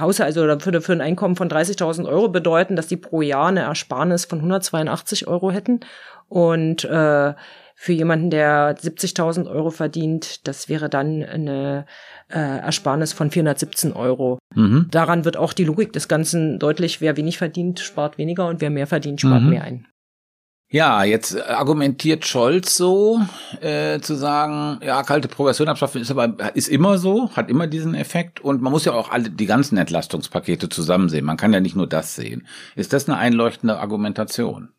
Haushalt, 0.00 0.36
also 0.36 0.58
für, 0.58 0.80
für 0.80 0.92
ein 0.92 1.00
Einkommen 1.00 1.36
von 1.36 1.48
30.000 1.48 2.06
Euro 2.06 2.28
bedeuten, 2.28 2.76
dass 2.76 2.86
die 2.86 2.96
pro 2.96 3.22
Jahr 3.22 3.48
eine 3.48 3.60
Ersparnis 3.60 4.24
von 4.24 4.38
182 4.38 5.26
Euro 5.26 5.50
hätten. 5.50 5.80
Und 6.28 6.84
äh, 6.84 7.34
für 7.74 7.92
jemanden, 7.92 8.30
der 8.30 8.76
70.000 8.76 9.50
Euro 9.50 9.70
verdient, 9.70 10.46
das 10.46 10.68
wäre 10.68 10.88
dann 10.88 11.22
eine 11.24 11.86
äh, 12.28 12.38
Ersparnis 12.38 13.12
von 13.12 13.30
417 13.30 13.92
Euro. 13.92 14.38
Mhm. 14.54 14.86
Daran 14.90 15.24
wird 15.24 15.36
auch 15.36 15.52
die 15.52 15.64
Logik 15.64 15.92
des 15.92 16.08
Ganzen 16.08 16.58
deutlich. 16.58 17.00
Wer 17.00 17.16
wenig 17.16 17.38
verdient, 17.38 17.80
spart 17.80 18.18
weniger 18.18 18.46
und 18.46 18.60
wer 18.60 18.70
mehr 18.70 18.86
verdient, 18.86 19.20
spart 19.20 19.42
mhm. 19.42 19.50
mehr 19.50 19.64
ein. 19.64 19.86
Ja, 20.72 21.04
jetzt 21.04 21.38
argumentiert 21.50 22.26
Scholz 22.26 22.78
so, 22.78 23.20
äh, 23.60 24.00
zu 24.00 24.14
sagen, 24.14 24.80
ja, 24.82 25.02
kalte 25.02 25.28
Progression 25.28 25.68
abschaffen 25.68 26.00
ist 26.00 26.10
aber 26.10 26.56
ist 26.56 26.68
immer 26.68 26.96
so, 26.96 27.30
hat 27.36 27.50
immer 27.50 27.66
diesen 27.66 27.94
Effekt 27.94 28.40
und 28.40 28.62
man 28.62 28.72
muss 28.72 28.86
ja 28.86 28.94
auch 28.94 29.10
alle 29.10 29.28
die 29.28 29.44
ganzen 29.44 29.76
Entlastungspakete 29.76 30.70
zusammen 30.70 31.10
sehen. 31.10 31.26
Man 31.26 31.36
kann 31.36 31.52
ja 31.52 31.60
nicht 31.60 31.76
nur 31.76 31.86
das 31.86 32.14
sehen. 32.14 32.46
Ist 32.74 32.94
das 32.94 33.06
eine 33.06 33.18
einleuchtende 33.18 33.78
Argumentation? 33.80 34.70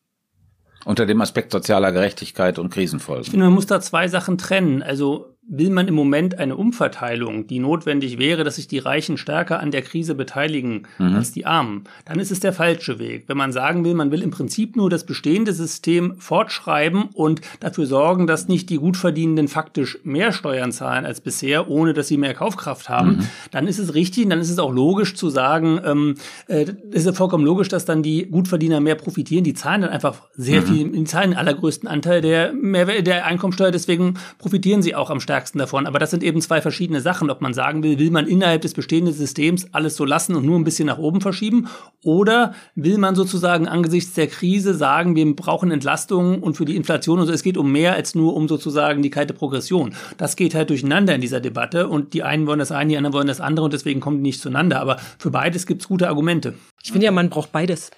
Unter 0.83 1.05
dem 1.05 1.21
Aspekt 1.21 1.51
sozialer 1.51 1.91
Gerechtigkeit 1.91 2.57
und 2.57 2.73
Krisenfolgen. 2.73 3.25
Ich 3.25 3.29
finde, 3.29 3.45
man 3.45 3.53
muss 3.53 3.67
da 3.67 3.79
zwei 3.79 4.07
Sachen 4.07 4.39
trennen. 4.39 4.81
Also 4.81 5.32
will 5.47 5.69
man 5.69 5.87
im 5.87 5.93
Moment 5.93 6.39
eine 6.39 6.55
Umverteilung, 6.55 7.47
die 7.47 7.59
notwendig 7.59 8.17
wäre, 8.17 8.43
dass 8.43 8.55
sich 8.55 8.67
die 8.67 8.79
Reichen 8.79 9.17
stärker 9.17 9.59
an 9.59 9.71
der 9.71 9.81
Krise 9.81 10.15
beteiligen 10.15 10.83
mhm. 10.97 11.15
als 11.15 11.31
die 11.31 11.45
Armen, 11.45 11.83
dann 12.05 12.19
ist 12.19 12.31
es 12.31 12.39
der 12.39 12.53
falsche 12.53 12.97
Weg. 12.97 13.25
Wenn 13.27 13.37
man 13.37 13.51
sagen 13.51 13.83
will, 13.83 13.93
man 13.93 14.11
will 14.11 14.21
im 14.21 14.31
Prinzip 14.31 14.75
nur 14.75 14.89
das 14.89 15.05
bestehende 15.05 15.53
System 15.53 16.15
fortschreiben 16.17 17.09
und 17.13 17.41
dafür 17.59 17.85
sorgen, 17.85 18.25
dass 18.25 18.47
nicht 18.47 18.69
die 18.69 18.77
Gutverdienenden 18.77 19.49
faktisch 19.49 19.99
mehr 20.03 20.31
Steuern 20.31 20.71
zahlen 20.71 21.05
als 21.05 21.19
bisher, 21.19 21.69
ohne 21.69 21.93
dass 21.93 22.07
sie 22.07 22.17
mehr 22.17 22.33
Kaufkraft 22.33 22.87
haben, 22.87 23.17
mhm. 23.17 23.27
dann 23.51 23.67
ist 23.67 23.79
es 23.79 23.93
richtig 23.93 24.23
dann 24.23 24.39
ist 24.39 24.49
es 24.49 24.59
auch 24.59 24.71
logisch 24.71 25.15
zu 25.15 25.29
sagen, 25.29 25.81
ähm, 25.83 26.15
äh, 26.47 26.65
ist 26.91 27.05
es 27.05 27.17
vollkommen 27.17 27.43
logisch, 27.43 27.67
dass 27.67 27.83
dann 27.83 28.03
die 28.03 28.27
Gutverdiener 28.27 28.79
mehr 28.79 28.95
profitieren. 28.95 29.43
Die 29.43 29.53
zahlen 29.53 29.81
dann 29.81 29.89
einfach 29.89 30.21
sehr 30.33 30.61
mhm. 30.61 30.65
viel, 30.65 30.91
die 30.91 31.03
zahlen 31.03 31.31
den 31.31 31.39
allergrößten 31.39 31.89
Anteil 31.89 32.21
der, 32.21 32.53
Mehrwert, 32.53 33.05
der 33.05 33.25
Einkommensteuer, 33.25 33.71
deswegen 33.71 34.13
profitieren 34.37 34.81
sie 34.81 34.95
auch 34.95 35.09
am 35.09 35.19
stärksten 35.19 35.32
stärksten 35.33 35.57
davon. 35.57 35.87
Aber 35.87 35.97
das 35.97 36.11
sind 36.11 36.23
eben 36.23 36.41
zwei 36.41 36.61
verschiedene 36.61 37.01
Sachen. 37.01 37.31
Ob 37.31 37.41
man 37.41 37.55
sagen 37.55 37.81
will, 37.81 37.97
will 37.97 38.11
man 38.11 38.27
innerhalb 38.27 38.61
des 38.61 38.75
bestehenden 38.75 39.15
Systems 39.15 39.67
alles 39.71 39.95
so 39.95 40.05
lassen 40.05 40.35
und 40.35 40.45
nur 40.45 40.59
ein 40.59 40.63
bisschen 40.63 40.85
nach 40.85 40.99
oben 40.99 41.21
verschieben? 41.21 41.67
Oder 42.03 42.53
will 42.75 42.99
man 42.99 43.15
sozusagen 43.15 43.67
angesichts 43.67 44.13
der 44.13 44.27
Krise 44.27 44.75
sagen, 44.75 45.15
wir 45.15 45.35
brauchen 45.35 45.71
Entlastungen 45.71 46.43
und 46.43 46.55
für 46.55 46.65
die 46.65 46.75
Inflation 46.75 47.19
und 47.19 47.25
so, 47.25 47.33
es 47.33 47.41
geht 47.41 47.57
um 47.57 47.71
mehr 47.71 47.93
als 47.93 48.13
nur 48.13 48.35
um 48.35 48.47
sozusagen 48.47 49.01
die 49.01 49.09
kalte 49.09 49.33
Progression. 49.33 49.95
Das 50.17 50.35
geht 50.35 50.53
halt 50.53 50.69
durcheinander 50.69 51.15
in 51.15 51.21
dieser 51.21 51.39
Debatte 51.39 51.87
und 51.87 52.13
die 52.13 52.21
einen 52.21 52.45
wollen 52.45 52.59
das 52.59 52.71
eine, 52.71 52.89
die 52.89 52.97
anderen 52.97 53.13
wollen 53.13 53.27
das 53.27 53.41
andere 53.41 53.65
und 53.65 53.73
deswegen 53.73 54.01
kommen 54.01 54.17
die 54.17 54.29
nicht 54.29 54.41
zueinander. 54.41 54.81
Aber 54.81 54.97
für 55.17 55.31
beides 55.31 55.65
gibt 55.65 55.81
es 55.81 55.87
gute 55.87 56.07
Argumente. 56.07 56.53
Ich 56.83 56.91
finde 56.91 57.05
ja, 57.05 57.11
man 57.11 57.29
braucht 57.29 57.51
beides. 57.51 57.89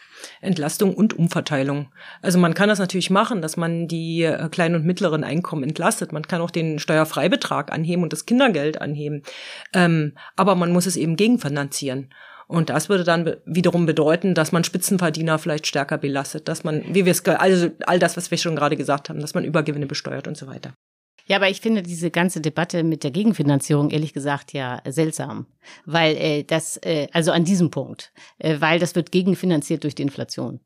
Entlastung 0.41 0.93
und 0.93 1.13
Umverteilung. 1.17 1.91
Also 2.21 2.39
man 2.39 2.53
kann 2.53 2.69
das 2.69 2.79
natürlich 2.79 3.09
machen, 3.09 3.41
dass 3.41 3.57
man 3.57 3.87
die 3.87 4.23
äh, 4.23 4.49
kleinen 4.49 4.75
und 4.75 4.85
mittleren 4.85 5.23
Einkommen 5.23 5.63
entlastet. 5.63 6.11
Man 6.11 6.23
kann 6.23 6.41
auch 6.41 6.51
den 6.51 6.79
Steuerfreibetrag 6.79 7.71
anheben 7.71 8.03
und 8.03 8.13
das 8.13 8.25
Kindergeld 8.25 8.81
anheben. 8.81 9.23
Ähm, 9.73 10.13
aber 10.35 10.55
man 10.55 10.71
muss 10.71 10.85
es 10.85 10.97
eben 10.97 11.15
gegenfinanzieren. 11.15 12.09
Und 12.47 12.69
das 12.69 12.89
würde 12.89 13.03
dann 13.03 13.37
wiederum 13.45 13.85
bedeuten, 13.85 14.35
dass 14.35 14.51
man 14.51 14.63
Spitzenverdiener 14.63 15.39
vielleicht 15.39 15.65
stärker 15.65 15.97
belastet, 15.97 16.47
dass 16.47 16.63
man, 16.63 16.83
wie 16.93 17.05
wir 17.05 17.11
es, 17.11 17.25
also 17.25 17.69
all 17.87 17.97
das, 17.97 18.17
was 18.17 18.29
wir 18.29 18.37
schon 18.37 18.55
gerade 18.55 18.77
gesagt 18.77 19.09
haben, 19.09 19.19
dass 19.19 19.33
man 19.33 19.43
Übergewinne 19.45 19.87
besteuert 19.87 20.27
und 20.27 20.37
so 20.37 20.45
weiter. 20.47 20.73
Ja, 21.27 21.37
aber 21.37 21.49
ich 21.49 21.59
finde 21.59 21.81
diese 21.81 22.11
ganze 22.11 22.39
Debatte 22.39 22.83
mit 22.83 23.03
der 23.03 23.11
Gegenfinanzierung 23.11 23.89
ehrlich 23.89 24.13
gesagt 24.13 24.53
ja 24.53 24.81
seltsam, 24.87 25.47
weil 25.85 26.15
äh, 26.17 26.43
das 26.43 26.77
äh, 26.77 27.07
also 27.13 27.31
an 27.31 27.45
diesem 27.45 27.71
Punkt, 27.71 28.11
äh, 28.37 28.57
weil 28.59 28.79
das 28.79 28.95
wird 28.95 29.11
gegenfinanziert 29.11 29.83
durch 29.83 29.95
die 29.95 30.03
Inflation. 30.03 30.59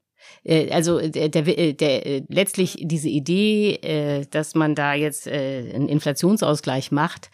Äh, 0.43 0.69
also 0.71 0.99
der, 0.99 1.29
der, 1.29 1.47
äh, 1.47 1.73
der 1.73 2.05
äh, 2.05 2.23
letztlich 2.27 2.77
diese 2.81 3.07
Idee, 3.07 3.75
äh, 3.75 4.25
dass 4.29 4.53
man 4.53 4.75
da 4.75 4.93
jetzt 4.93 5.27
äh, 5.27 5.71
einen 5.73 5.87
Inflationsausgleich 5.87 6.91
macht, 6.91 7.31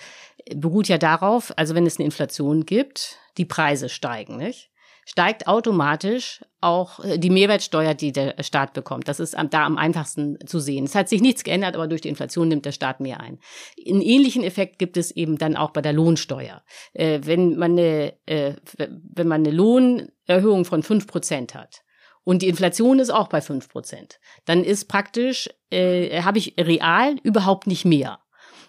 beruht 0.54 0.88
ja 0.88 1.00
darauf, 1.00 1.52
also 1.58 1.74
wenn 1.74 1.88
es 1.88 1.98
eine 1.98 2.06
Inflation 2.06 2.66
gibt, 2.68 3.18
die 3.38 3.46
Preise 3.46 3.90
steigen, 3.90 4.38
nicht? 4.38 4.70
Steigt 5.06 5.48
automatisch 5.48 6.44
auch 6.62 7.04
äh, 7.04 7.18
die 7.18 7.30
Mehrwertsteuer, 7.30 7.94
die 7.94 8.12
der 8.12 8.36
Staat 8.42 8.74
bekommt. 8.74 9.08
Das 9.08 9.20
ist 9.20 9.36
da 9.52 9.66
am 9.66 9.78
einfachsten 9.78 10.38
zu 10.46 10.60
sehen. 10.60 10.86
Es 10.86 10.96
hat 10.96 11.08
sich 11.08 11.22
nichts 11.22 11.44
geändert, 11.44 11.76
aber 11.76 11.88
durch 11.88 12.02
die 12.02 12.10
Inflation 12.10 12.48
nimmt 12.48 12.66
der 12.66 12.72
Staat 12.72 13.00
mehr 13.00 13.22
ein. 13.22 13.40
Einen 13.88 14.02
ähnlichen 14.02 14.44
Effekt 14.44 14.80
gibt 14.80 14.98
es 14.98 15.12
eben 15.12 15.38
dann 15.38 15.56
auch 15.56 15.72
bei 15.72 15.82
der 15.82 15.94
Lohnsteuer. 15.94 16.64
Äh, 16.94 17.22
wenn 17.24 17.56
man 17.56 17.74
eine, 17.74 18.14
äh, 18.26 18.56
wenn 18.78 19.28
man 19.28 19.42
eine 19.46 19.52
Lohnerhöhung 19.52 20.66
von 20.66 20.84
fünf 20.84 21.08
Prozent 21.08 21.54
hat, 21.54 21.82
und 22.26 22.42
die 22.42 22.48
Inflation 22.48 22.98
ist 22.98 23.12
auch 23.12 23.28
bei 23.28 23.40
fünf 23.40 23.70
Prozent, 23.70 24.20
dann 24.46 24.64
ist 24.64 24.86
praktisch, 24.86 25.48
äh, 25.70 26.24
habe 26.24 26.40
ich 26.40 26.56
real 26.58 27.18
überhaupt 27.22 27.68
nicht 27.68 27.86
mehr. 27.86 28.20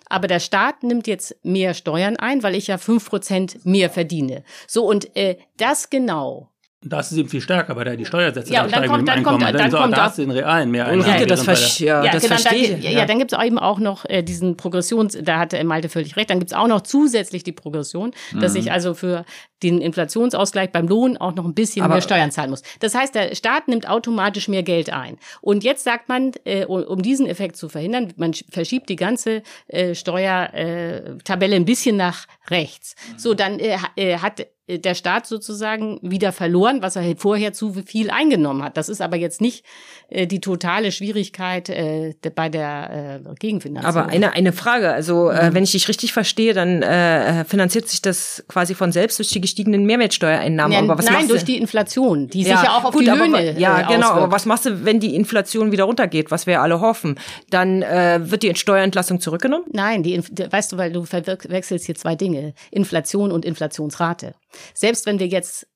Aber 0.09 0.29
der 0.29 0.41
Staat 0.41 0.83
nimmt 0.83 1.07
jetzt 1.07 1.37
mehr 1.43 1.75
Steuern 1.75 2.17
ein, 2.17 2.43
weil 2.43 2.55
ich 2.55 2.69
ja 2.69 2.79
fünf 2.79 3.09
Prozent 3.09 3.65
mehr 3.65 3.91
verdiene. 3.91 4.45
So, 4.67 4.87
und 4.87 5.17
äh, 5.17 5.37
das 5.57 5.91
genau 5.91 6.51
das 6.83 7.11
ist 7.11 7.19
eben 7.19 7.29
viel 7.29 7.41
stärker, 7.41 7.75
weil 7.75 7.85
da 7.85 7.97
die 7.97 8.05
Steuersätze 8.05 8.53
ja, 8.53 8.61
dann 8.61 8.69
steigen 8.69 8.87
kommt, 8.89 8.99
mit 8.99 9.03
dem 9.03 9.07
dann 9.07 9.19
Einkommen. 9.19 9.39
Kommt, 9.39 9.55
dann, 9.55 9.57
dann 9.59 9.71
so, 9.71 9.77
kommt 9.79 9.97
da 9.97 10.05
hast 10.05 10.19
du 10.19 10.23
den 10.23 10.31
realen 10.31 10.71
Mehreinnahmen. 10.71 11.21
Ja, 11.21 11.27
das, 11.27 11.43
ver 11.43 11.55
ja, 11.55 12.05
ja, 12.05 12.13
das 12.13 12.23
genau, 12.23 12.37
verstehe 12.37 12.71
dann, 12.73 12.83
ja, 12.83 12.91
ja, 12.91 13.07
dann 13.07 13.19
gibt 13.19 13.33
es 13.33 13.39
eben 13.39 13.59
auch 13.59 13.79
noch 13.79 14.05
äh, 14.05 14.23
diesen 14.23 14.57
Progressions, 14.57 15.19
da 15.21 15.39
hatte 15.39 15.63
Malte 15.65 15.89
völlig 15.89 16.17
recht, 16.17 16.31
dann 16.31 16.39
gibt 16.39 16.53
es 16.53 16.57
auch 16.57 16.69
noch 16.69 16.83
zusätzlich 16.83 17.45
die 17.45 17.53
Progression, 17.53 18.13
mhm. 18.33 18.41
dass 18.41 18.55
ich 18.55 18.71
also 18.71 18.95
für 18.95 19.25
den 19.63 19.81
Inflationsausgleich 19.81 20.71
beim 20.71 20.87
Lohn 20.87 21.17
auch 21.17 21.35
noch 21.35 21.45
ein 21.45 21.55
bisschen 21.55 21.83
Aber, 21.83 21.95
mehr 21.95 22.03
Steuern 22.03 22.31
zahlen 22.31 22.51
muss. 22.51 22.63
Das 22.81 22.95
heißt, 22.95 23.15
der 23.15 23.35
Staat 23.35 23.69
nimmt 23.69 23.89
automatisch 23.89 24.49
mehr 24.49 24.63
Geld 24.63 24.93
ein. 24.93 25.17
Und 25.41 25.65
jetzt 25.65 25.83
sagt 25.83 26.09
man, 26.09 26.33
äh, 26.45 26.67
um 26.67 27.01
diesen 27.01 27.27
Effekt 27.27 27.57
zu 27.57 27.69
verhindern, 27.69 28.13
man 28.17 28.35
verschiebt 28.51 28.89
die 28.91 28.97
ganze 28.97 29.43
äh, 29.69 29.95
Steuertabelle 29.95 31.55
äh, 31.55 31.59
ein 31.59 31.65
bisschen 31.65 31.97
nach 31.97 32.27
rechts. 32.51 32.97
So, 33.17 33.35
dann 33.35 33.59
äh, 33.59 33.79
äh 33.97 34.19
hat 34.19 34.41
äh, 34.41 34.47
der 34.69 34.95
Staat 34.95 35.27
sozusagen 35.27 35.99
wieder 36.03 36.33
verloren, 36.33 36.83
was 36.83 36.97
er 36.97 37.17
vorher 37.17 37.53
zu 37.53 37.73
viel 37.87 38.11
eingenommen 38.11 38.65
hat. 38.65 38.77
Das 38.77 38.89
ist 38.89 39.01
aber 39.01 39.17
jetzt 39.17 39.41
nicht 39.41 39.65
äh, 40.09 40.27
die 40.27 40.41
totale 40.41 40.91
Schwierigkeit 40.91 41.69
äh, 41.69 42.15
bei 42.35 42.49
der 42.49 43.21
äh, 43.25 43.35
Gegenfinanzierung. 43.39 43.97
Aber 43.97 44.13
eine, 44.13 44.33
eine 44.33 44.53
Frage, 44.53 44.93
also 44.93 45.31
äh, 45.31 45.51
mhm. 45.51 45.55
wenn 45.55 45.65
ich 45.65 45.71
dich 45.71 45.89
richtig 45.89 46.13
verstehe, 46.13 46.53
dann 46.53 46.83
äh, 46.83 47.45
finanziert 47.45 47.89
sich 47.89 48.03
das 48.03 48.45
quasi 48.49 48.75
von 48.75 48.91
selbst 48.91 49.21
durch 49.21 49.29
die 49.29 49.41
gestiegenen 49.41 49.85
Mehrwertsteuereinnahmen. 49.85 50.73
Ja, 50.73 50.81
aber 50.81 50.99
was 50.99 51.07
nein, 51.07 51.29
durch 51.29 51.45
die 51.45 51.59
Inflation, 51.59 52.27
die 52.27 52.43
ja, 52.43 52.57
sich 52.57 52.67
ja 52.67 52.77
auch 52.77 52.85
auf 52.85 52.93
gut, 52.93 53.03
die 53.03 53.11
Löhne 53.11 53.39
aber, 53.39 53.59
Ja, 53.59 53.83
äh, 53.83 53.95
genau. 53.95 54.11
Aber 54.11 54.33
was 54.33 54.47
machst 54.47 54.67
du, 54.67 54.85
wenn 54.85 54.99
die 54.99 55.15
Inflation 55.15 55.71
wieder 55.71 55.85
runtergeht, 55.85 56.33
was 56.33 56.49
wir 56.49 56.61
alle 56.61 56.81
hoffen? 56.81 57.21
Dann 57.51 57.83
äh, 57.83 58.19
wird 58.21 58.43
die 58.43 58.53
Steuerentlastung 58.57 59.21
zurückgenommen? 59.21 59.65
Nein, 59.73 60.03
die, 60.03 60.19
weißt 60.19 60.73
du, 60.73 60.77
weil 60.77 60.93
du 60.93 61.05
verwechselst 61.05 61.87
hier 61.87 61.95
zwei 61.95 62.17
Dinge. 62.17 62.55
Inflation 62.73 63.31
und 63.31 63.45
Inflationsrate. 63.45 64.35
Selbst 64.75 65.07
wenn 65.07 65.19
wir 65.19 65.27
jetzt 65.27 65.67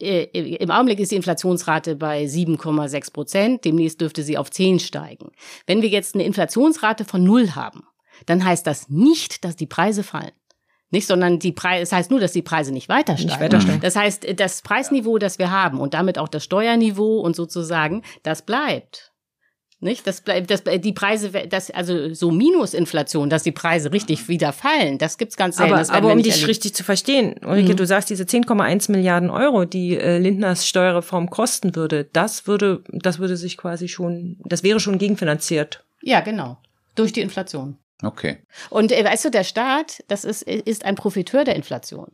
äh, 0.00 0.24
im 0.24 0.70
Augenblick 0.70 1.00
ist 1.00 1.10
die 1.10 1.16
Inflationsrate 1.16 1.96
bei 1.96 2.24
7,6 2.24 3.12
Prozent. 3.12 3.64
Demnächst 3.64 4.00
dürfte 4.00 4.22
sie 4.22 4.38
auf 4.38 4.50
10 4.50 4.78
steigen. 4.78 5.32
Wenn 5.66 5.82
wir 5.82 5.88
jetzt 5.88 6.14
eine 6.14 6.24
Inflationsrate 6.24 7.04
von 7.04 7.24
null 7.24 7.50
haben, 7.52 7.82
dann 8.26 8.44
heißt 8.44 8.66
das 8.66 8.88
nicht, 8.88 9.44
dass 9.44 9.56
die 9.56 9.66
Preise 9.66 10.02
fallen. 10.02 10.32
Nicht, 10.90 11.06
sondern 11.06 11.38
die 11.38 11.52
Preise, 11.52 11.82
das 11.82 11.92
heißt 11.92 12.10
nur, 12.10 12.20
dass 12.20 12.32
die 12.32 12.42
Preise 12.42 12.72
nicht 12.72 12.88
weiter 12.88 13.16
steigen. 13.16 13.28
Nicht 13.30 13.40
weiter 13.40 13.60
steigen. 13.60 13.80
Das 13.80 13.94
heißt, 13.94 14.40
das 14.40 14.62
Preisniveau, 14.62 15.18
das 15.18 15.38
wir 15.38 15.50
haben 15.50 15.80
und 15.80 15.92
damit 15.94 16.18
auch 16.18 16.28
das 16.28 16.44
Steuerniveau 16.44 17.20
und 17.20 17.36
sozusagen, 17.36 18.02
das 18.22 18.42
bleibt. 18.42 19.12
Nicht? 19.80 20.06
Das 20.08 20.22
bleibt, 20.22 20.50
das, 20.50 20.64
die 20.64 20.92
Preise, 20.92 21.30
das, 21.30 21.70
also 21.70 22.12
so 22.12 22.32
Minusinflation, 22.32 23.30
dass 23.30 23.44
die 23.44 23.52
Preise 23.52 23.92
richtig 23.92 24.28
wieder 24.28 24.52
fallen, 24.52 24.98
das 24.98 25.18
gibt's 25.18 25.36
ganz 25.36 25.56
selten. 25.56 25.74
Aber, 25.74 25.94
aber 25.94 26.12
um 26.12 26.18
dich 26.20 26.32
erlebt. 26.32 26.48
richtig 26.48 26.74
zu 26.74 26.82
verstehen, 26.82 27.36
Ulrike, 27.44 27.72
mhm. 27.72 27.76
du 27.76 27.86
sagst, 27.86 28.10
diese 28.10 28.24
10,1 28.24 28.90
Milliarden 28.90 29.30
Euro, 29.30 29.64
die 29.64 29.96
äh, 29.96 30.18
Lindners 30.18 30.66
Steuerreform 30.66 31.30
kosten 31.30 31.76
würde, 31.76 32.08
das 32.12 32.48
würde, 32.48 32.82
das 32.88 33.20
würde 33.20 33.36
sich 33.36 33.56
quasi 33.56 33.86
schon, 33.86 34.38
das 34.44 34.64
wäre 34.64 34.80
schon 34.80 34.98
gegenfinanziert. 34.98 35.84
Ja, 36.02 36.20
genau. 36.20 36.58
Durch 36.96 37.12
die 37.12 37.20
Inflation. 37.20 37.76
Okay. 38.02 38.38
Und 38.70 38.90
äh, 38.90 39.04
weißt 39.04 39.26
du, 39.26 39.30
der 39.30 39.44
Staat, 39.44 40.02
das 40.08 40.24
ist, 40.24 40.42
ist 40.42 40.84
ein 40.84 40.96
Profiteur 40.96 41.44
der 41.44 41.54
Inflation. 41.54 42.10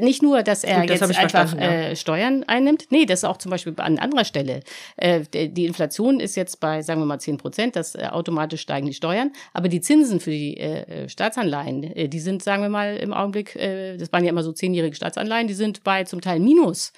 Nicht 0.00 0.22
nur, 0.22 0.42
dass 0.42 0.64
er 0.64 0.80
Gut, 0.80 0.90
das 0.90 1.00
jetzt 1.00 1.18
einfach 1.18 1.56
äh, 1.56 1.96
Steuern 1.96 2.44
einnimmt, 2.44 2.86
nee, 2.90 3.06
das 3.06 3.20
ist 3.20 3.24
auch 3.24 3.36
zum 3.36 3.50
Beispiel 3.50 3.74
an 3.76 3.98
anderer 3.98 4.24
Stelle. 4.24 4.60
Äh, 4.96 5.20
die 5.32 5.66
Inflation 5.66 6.20
ist 6.20 6.36
jetzt 6.36 6.60
bei, 6.60 6.82
sagen 6.82 7.00
wir 7.00 7.06
mal, 7.06 7.18
10 7.18 7.38
Prozent, 7.38 7.76
das 7.76 7.94
äh, 7.94 8.08
automatisch 8.10 8.62
steigen 8.62 8.86
die 8.86 8.94
Steuern, 8.94 9.32
aber 9.52 9.68
die 9.68 9.80
Zinsen 9.80 10.20
für 10.20 10.30
die 10.30 10.56
äh, 10.56 11.08
Staatsanleihen, 11.08 11.82
äh, 11.82 12.08
die 12.08 12.20
sind, 12.20 12.42
sagen 12.42 12.62
wir 12.62 12.68
mal, 12.68 12.96
im 12.96 13.12
Augenblick, 13.12 13.56
äh, 13.56 13.96
das 13.96 14.12
waren 14.12 14.24
ja 14.24 14.30
immer 14.30 14.42
so 14.42 14.52
zehnjährige 14.52 14.96
Staatsanleihen, 14.96 15.48
die 15.48 15.54
sind 15.54 15.84
bei 15.84 16.04
zum 16.04 16.20
Teil 16.20 16.40
Minus 16.40 16.92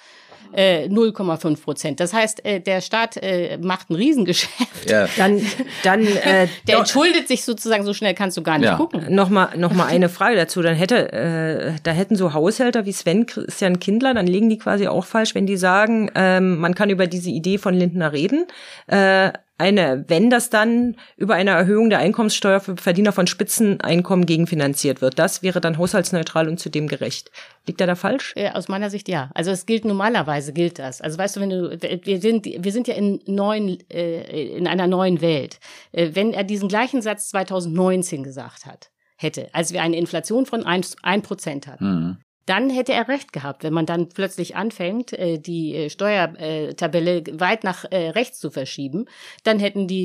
äh, 0.51 0.87
0,5 0.87 1.61
Prozent. 1.61 1.99
Das 1.99 2.13
heißt, 2.13 2.45
äh, 2.45 2.59
der 2.59 2.81
Staat 2.81 3.17
äh, 3.17 3.57
macht 3.61 3.89
ein 3.89 3.95
Riesengeschäft. 3.95 4.89
Ja. 4.89 5.07
Dann, 5.17 5.41
dann 5.83 6.05
äh, 6.23 6.47
der 6.67 6.79
entschuldet 6.79 7.27
sich 7.27 7.43
sozusagen 7.43 7.83
so 7.83 7.93
schnell 7.93 8.13
kannst 8.13 8.37
du 8.37 8.43
gar 8.43 8.57
nicht 8.57 8.67
ja. 8.67 8.75
gucken. 8.75 9.13
Nochmal 9.13 9.57
noch 9.57 9.73
mal 9.73 9.85
eine 9.85 10.09
Frage 10.09 10.35
dazu. 10.35 10.61
Dann 10.61 10.75
hätte, 10.75 11.11
äh, 11.13 11.73
da 11.83 11.91
hätten 11.91 12.15
so 12.15 12.33
Haushälter 12.33 12.85
wie 12.85 12.93
Sven 12.93 13.25
Christian 13.25 13.79
Kindler, 13.79 14.13
dann 14.13 14.27
legen 14.27 14.49
die 14.49 14.57
quasi 14.57 14.87
auch 14.87 15.05
falsch, 15.05 15.35
wenn 15.35 15.45
die 15.45 15.57
sagen, 15.57 16.11
ähm, 16.15 16.57
man 16.57 16.75
kann 16.75 16.89
über 16.89 17.07
diese 17.07 17.29
Idee 17.29 17.57
von 17.57 17.73
Lindner 17.73 18.13
reden. 18.13 18.45
Äh, 18.87 19.31
eine, 19.59 20.05
wenn 20.07 20.29
das 20.29 20.49
dann 20.49 20.95
über 21.17 21.35
eine 21.35 21.51
Erhöhung 21.51 21.89
der 21.89 21.99
Einkommenssteuer 21.99 22.59
für 22.59 22.77
Verdiener 22.77 23.11
von 23.11 23.27
Spitzeneinkommen 23.27 24.25
gegenfinanziert 24.25 25.01
wird. 25.01 25.19
Das 25.19 25.43
wäre 25.43 25.61
dann 25.61 25.77
haushaltsneutral 25.77 26.47
und 26.47 26.59
zudem 26.59 26.87
gerecht. 26.87 27.29
Liegt 27.67 27.81
er 27.81 27.87
da 27.87 27.95
falsch? 27.95 28.33
Äh, 28.35 28.51
aus 28.51 28.69
meiner 28.69 28.89
Sicht 28.89 29.09
ja. 29.09 29.29
Also 29.33 29.51
es 29.51 29.65
gilt 29.65 29.85
normalerweise 29.85 30.53
gilt 30.53 30.79
das. 30.79 31.01
Also 31.01 31.17
weißt 31.17 31.35
du, 31.35 31.39
wenn 31.41 31.49
du 31.49 31.77
wir 31.79 32.21
sind 32.21 32.45
wir 32.45 32.71
sind 32.71 32.87
ja 32.87 32.95
in 32.95 33.21
neuen 33.25 33.77
äh, 33.89 34.57
in 34.57 34.67
einer 34.67 34.87
neuen 34.87 35.21
Welt. 35.21 35.59
Äh, 35.91 36.11
wenn 36.13 36.33
er 36.33 36.43
diesen 36.43 36.69
gleichen 36.69 37.01
Satz 37.01 37.29
2019 37.29 38.23
gesagt 38.23 38.65
hat, 38.65 38.91
hätte, 39.17 39.49
als 39.53 39.73
wir 39.73 39.81
eine 39.81 39.97
Inflation 39.97 40.45
von 40.45 40.65
ein 40.65 41.21
Prozent 41.21 41.67
hatten, 41.67 41.85
mhm 41.85 42.17
dann 42.49 42.71
hätte 42.71 42.93
er 42.93 43.07
recht 43.07 43.31
gehabt. 43.31 43.63
Wenn 43.63 43.73
man 43.73 43.85
dann 43.85 44.09
plötzlich 44.09 44.55
anfängt, 44.55 45.13
äh, 45.13 45.37
die 45.37 45.75
äh, 45.75 45.89
Steuertabelle 45.89 47.23
weit 47.33 47.63
nach 47.63 47.85
äh, 47.91 48.09
rechts 48.09 48.39
zu 48.39 48.49
verschieben, 48.49 49.05
dann 49.43 49.59
hätten 49.59 49.87
die 49.87 49.99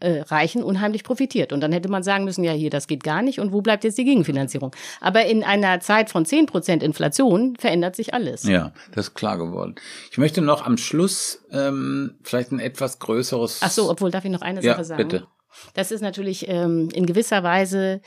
Reichen 0.00 0.62
unheimlich 0.62 1.04
profitiert. 1.04 1.52
Und 1.52 1.60
dann 1.60 1.72
hätte 1.72 1.88
man 1.88 2.02
sagen 2.02 2.24
müssen, 2.24 2.42
ja, 2.44 2.52
hier, 2.52 2.70
das 2.70 2.86
geht 2.86 3.04
gar 3.04 3.22
nicht. 3.22 3.38
Und 3.38 3.52
wo 3.52 3.60
bleibt 3.60 3.84
jetzt 3.84 3.98
die 3.98 4.04
Gegenfinanzierung? 4.04 4.74
Aber 5.00 5.26
in 5.26 5.44
einer 5.44 5.80
Zeit 5.80 6.10
von 6.10 6.24
zehn 6.24 6.46
Prozent 6.46 6.82
Inflation 6.82 7.56
verändert 7.56 7.96
sich 7.96 8.14
alles. 8.14 8.44
Ja, 8.44 8.72
das 8.92 9.08
ist 9.08 9.14
klar 9.14 9.38
geworden. 9.38 9.76
Ich 10.10 10.18
möchte 10.18 10.42
noch 10.42 10.64
am 10.64 10.76
Schluss 10.76 11.44
ähm, 11.50 12.18
vielleicht 12.22 12.52
ein 12.52 12.58
etwas 12.58 12.98
größeres. 12.98 13.60
Ach 13.62 13.70
so, 13.70 13.90
obwohl 13.90 14.10
darf 14.10 14.24
ich 14.24 14.30
noch 14.30 14.42
eine 14.42 14.62
ja, 14.62 14.72
Sache 14.72 14.84
sagen? 14.84 15.08
Bitte. 15.08 15.26
Das 15.74 15.90
ist 15.90 16.00
natürlich 16.00 16.48
ähm, 16.48 16.88
in 16.92 17.06
gewisser 17.06 17.42
Weise 17.42 18.00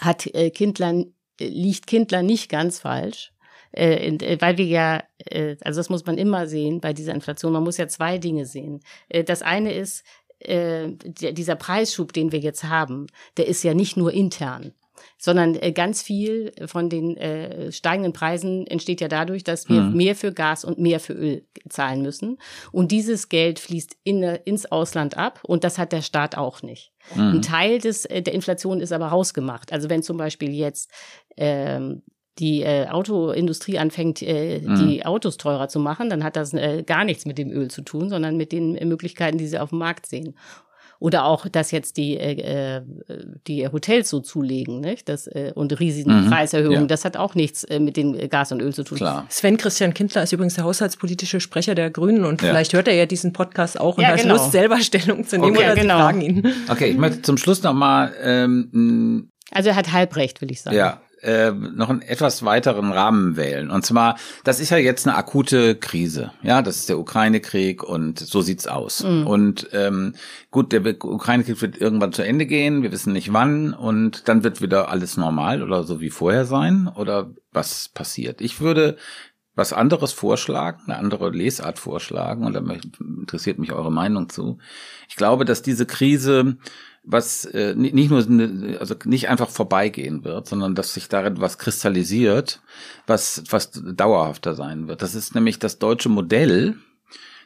hat 0.00 0.26
äh, 0.26 0.50
Kindler 0.50 1.04
liegt 1.38 1.86
Kindler 1.86 2.22
nicht 2.22 2.50
ganz 2.50 2.80
falsch. 2.80 3.32
Äh, 3.72 4.16
äh, 4.16 4.40
weil 4.40 4.56
wir 4.56 4.64
ja, 4.64 5.02
äh, 5.26 5.56
also 5.62 5.80
das 5.80 5.90
muss 5.90 6.06
man 6.06 6.16
immer 6.18 6.46
sehen 6.46 6.80
bei 6.80 6.92
dieser 6.92 7.14
Inflation, 7.14 7.52
man 7.52 7.64
muss 7.64 7.76
ja 7.76 7.86
zwei 7.86 8.18
Dinge 8.18 8.46
sehen. 8.46 8.80
Das 9.26 9.42
eine 9.42 9.72
ist, 9.72 10.04
dieser 10.40 11.56
Preisschub, 11.56 12.12
den 12.12 12.30
wir 12.30 12.38
jetzt 12.38 12.62
haben, 12.62 13.08
der 13.38 13.48
ist 13.48 13.64
ja 13.64 13.74
nicht 13.74 13.96
nur 13.96 14.12
intern 14.12 14.72
sondern 15.16 15.54
äh, 15.54 15.72
ganz 15.72 16.02
viel 16.02 16.52
von 16.66 16.88
den 16.88 17.16
äh, 17.16 17.72
steigenden 17.72 18.12
Preisen 18.12 18.66
entsteht 18.66 19.00
ja 19.00 19.08
dadurch, 19.08 19.44
dass 19.44 19.68
wir 19.68 19.82
mhm. 19.82 19.96
mehr 19.96 20.14
für 20.14 20.32
Gas 20.32 20.64
und 20.64 20.78
mehr 20.78 21.00
für 21.00 21.12
Öl 21.12 21.46
zahlen 21.68 22.02
müssen. 22.02 22.38
Und 22.72 22.92
dieses 22.92 23.28
Geld 23.28 23.58
fließt 23.58 23.96
in, 24.04 24.22
ins 24.22 24.66
Ausland 24.66 25.16
ab 25.16 25.40
und 25.44 25.64
das 25.64 25.78
hat 25.78 25.92
der 25.92 26.02
Staat 26.02 26.36
auch 26.36 26.62
nicht. 26.62 26.92
Mhm. 27.14 27.20
Ein 27.20 27.42
Teil 27.42 27.78
des, 27.78 28.04
äh, 28.04 28.22
der 28.22 28.34
Inflation 28.34 28.80
ist 28.80 28.92
aber 28.92 29.10
hausgemacht. 29.10 29.72
Also 29.72 29.90
wenn 29.90 30.02
zum 30.02 30.16
Beispiel 30.16 30.52
jetzt 30.52 30.90
ähm, 31.36 32.02
die 32.38 32.62
äh, 32.62 32.86
Autoindustrie 32.88 33.78
anfängt, 33.78 34.22
äh, 34.22 34.60
mhm. 34.60 34.88
die 34.88 35.04
Autos 35.04 35.36
teurer 35.36 35.68
zu 35.68 35.80
machen, 35.80 36.08
dann 36.08 36.22
hat 36.22 36.36
das 36.36 36.54
äh, 36.54 36.82
gar 36.84 37.04
nichts 37.04 37.26
mit 37.26 37.38
dem 37.38 37.50
Öl 37.50 37.68
zu 37.68 37.82
tun, 37.82 38.08
sondern 38.08 38.36
mit 38.36 38.52
den 38.52 38.72
Möglichkeiten, 38.88 39.38
die 39.38 39.46
sie 39.46 39.58
auf 39.58 39.70
dem 39.70 39.78
Markt 39.78 40.06
sehen. 40.06 40.36
Oder 41.00 41.24
auch, 41.26 41.48
dass 41.48 41.70
jetzt 41.70 41.96
die, 41.96 42.16
äh, 42.16 42.78
äh, 42.78 42.82
die 43.46 43.68
Hotels 43.68 44.08
so 44.08 44.20
zulegen, 44.20 44.80
nicht? 44.80 45.08
Das, 45.08 45.28
äh, 45.28 45.52
und 45.54 45.78
riesigen 45.78 46.24
mhm. 46.24 46.30
Preiserhöhungen, 46.30 46.82
ja. 46.82 46.86
das 46.86 47.04
hat 47.04 47.16
auch 47.16 47.34
nichts 47.34 47.62
äh, 47.64 47.78
mit 47.78 47.96
dem 47.96 48.28
Gas 48.28 48.50
und 48.50 48.60
Öl 48.60 48.74
zu 48.74 48.82
tun. 48.82 48.98
Klar. 48.98 49.26
Sven 49.28 49.56
Christian 49.56 49.94
Kindler 49.94 50.24
ist 50.24 50.32
übrigens 50.32 50.54
der 50.54 50.64
haushaltspolitische 50.64 51.40
Sprecher 51.40 51.74
der 51.74 51.90
Grünen 51.90 52.24
und 52.24 52.42
ja. 52.42 52.48
vielleicht 52.48 52.72
hört 52.72 52.88
er 52.88 52.94
ja 52.94 53.06
diesen 53.06 53.32
Podcast 53.32 53.78
auch 53.78 53.96
und 53.96 54.02
ja, 54.02 54.10
hat 54.10 54.22
genau. 54.22 54.34
Lust, 54.34 54.50
selber 54.50 54.80
Stellung 54.80 55.24
zu 55.24 55.38
nehmen 55.38 55.56
okay, 55.56 55.66
oder 55.66 55.74
genau. 55.76 55.98
fragen 55.98 56.20
ihn. 56.20 56.52
Okay, 56.68 56.90
ich 56.90 56.96
möchte 56.96 57.22
zum 57.22 57.36
Schluss 57.36 57.62
nochmal 57.62 58.12
ähm, 58.20 59.30
also 59.50 59.70
er 59.70 59.76
hat 59.76 59.92
Halbrecht, 59.92 60.40
will 60.40 60.50
ich 60.50 60.60
sagen. 60.60 60.76
Ja, 60.76 61.00
äh, 61.22 61.50
noch 61.50 61.88
einen 61.88 62.02
etwas 62.02 62.44
weiteren 62.44 62.92
Rahmen 62.92 63.36
wählen. 63.36 63.70
Und 63.70 63.84
zwar, 63.84 64.16
das 64.44 64.60
ist 64.60 64.70
ja 64.70 64.76
jetzt 64.76 65.06
eine 65.06 65.16
akute 65.16 65.74
Krise. 65.74 66.32
Ja, 66.42 66.62
das 66.62 66.76
ist 66.76 66.88
der 66.88 66.98
Ukraine-Krieg 66.98 67.82
und 67.82 68.18
so 68.18 68.40
sieht's 68.40 68.66
aus. 68.66 69.02
Mhm. 69.02 69.26
Und 69.26 69.68
ähm, 69.72 70.14
gut, 70.50 70.72
der 70.72 70.84
Ukraine-Krieg 70.86 71.60
wird 71.60 71.78
irgendwann 71.78 72.12
zu 72.12 72.22
Ende 72.22 72.46
gehen. 72.46 72.82
Wir 72.82 72.92
wissen 72.92 73.12
nicht 73.12 73.32
wann. 73.32 73.74
Und 73.74 74.28
dann 74.28 74.44
wird 74.44 74.62
wieder 74.62 74.90
alles 74.90 75.16
normal 75.16 75.62
oder 75.62 75.84
so 75.84 76.00
wie 76.00 76.10
vorher 76.10 76.44
sein. 76.44 76.88
Oder 76.94 77.30
was 77.52 77.88
passiert? 77.88 78.40
Ich 78.40 78.60
würde 78.60 78.96
was 79.54 79.72
anderes 79.72 80.12
vorschlagen, 80.12 80.82
eine 80.86 80.98
andere 80.98 81.30
Lesart 81.30 81.80
vorschlagen. 81.80 82.46
Und 82.46 82.54
da 82.54 82.62
interessiert 83.00 83.58
mich 83.58 83.72
eure 83.72 83.90
Meinung 83.90 84.28
zu. 84.28 84.58
Ich 85.08 85.16
glaube, 85.16 85.44
dass 85.44 85.62
diese 85.62 85.84
Krise 85.84 86.58
was 87.10 87.46
äh, 87.46 87.74
nicht 87.74 88.10
nur 88.10 88.18
also 88.78 88.94
nicht 89.04 89.28
einfach 89.28 89.48
vorbeigehen 89.48 90.24
wird, 90.24 90.46
sondern 90.46 90.74
dass 90.74 90.92
sich 90.92 91.08
darin 91.08 91.40
was 91.40 91.56
kristallisiert, 91.56 92.60
was 93.06 93.42
was 93.50 93.70
dauerhafter 93.72 94.54
sein 94.54 94.88
wird. 94.88 95.00
Das 95.00 95.14
ist 95.14 95.34
nämlich 95.34 95.58
das 95.58 95.78
deutsche 95.78 96.10
Modell, 96.10 96.76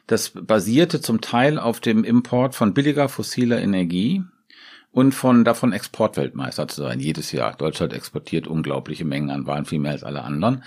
das 0.05 0.31
basierte 0.31 0.99
zum 0.99 1.21
Teil 1.21 1.57
auf 1.57 1.79
dem 1.79 2.03
Import 2.03 2.55
von 2.55 2.73
billiger 2.73 3.07
fossiler 3.07 3.61
Energie 3.61 4.23
und 4.91 5.13
von 5.13 5.45
davon 5.45 5.71
Exportweltmeister 5.71 6.67
zu 6.67 6.81
sein 6.81 6.99
jedes 6.99 7.31
Jahr. 7.31 7.55
Deutschland 7.55 7.93
exportiert 7.93 8.47
unglaubliche 8.47 9.05
Mengen 9.05 9.29
an 9.29 9.47
Waren, 9.47 9.65
viel 9.65 9.79
mehr 9.79 9.93
als 9.93 10.03
alle 10.03 10.23
anderen 10.23 10.63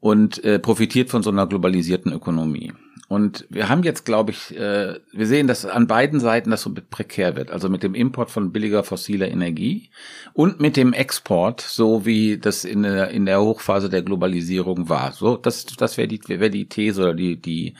und 0.00 0.44
äh, 0.44 0.58
profitiert 0.58 1.08
von 1.08 1.22
so 1.22 1.30
einer 1.30 1.46
globalisierten 1.46 2.12
Ökonomie. 2.12 2.74
Und 3.06 3.46
wir 3.50 3.68
haben 3.68 3.82
jetzt, 3.82 4.06
glaube 4.06 4.30
ich, 4.30 4.56
äh, 4.56 4.98
wir 5.12 5.26
sehen, 5.26 5.46
dass 5.46 5.66
an 5.66 5.86
beiden 5.86 6.20
Seiten 6.20 6.50
das 6.50 6.62
so 6.62 6.72
prekär 6.72 7.36
wird. 7.36 7.50
Also 7.50 7.68
mit 7.68 7.82
dem 7.82 7.94
Import 7.94 8.30
von 8.30 8.50
billiger 8.50 8.82
fossiler 8.82 9.28
Energie 9.28 9.90
und 10.32 10.58
mit 10.60 10.76
dem 10.76 10.94
Export, 10.94 11.60
so 11.60 12.06
wie 12.06 12.38
das 12.38 12.64
in 12.64 12.82
der, 12.82 13.10
in 13.10 13.26
der 13.26 13.42
Hochphase 13.42 13.90
der 13.90 14.02
Globalisierung 14.02 14.88
war. 14.88 15.12
So, 15.12 15.36
das, 15.36 15.66
das 15.66 15.98
wäre 15.98 16.08
die, 16.08 16.20
wäre 16.26 16.50
die 16.50 16.68
These 16.68 17.02
oder 17.02 17.14
die, 17.14 17.36
die, 17.36 17.74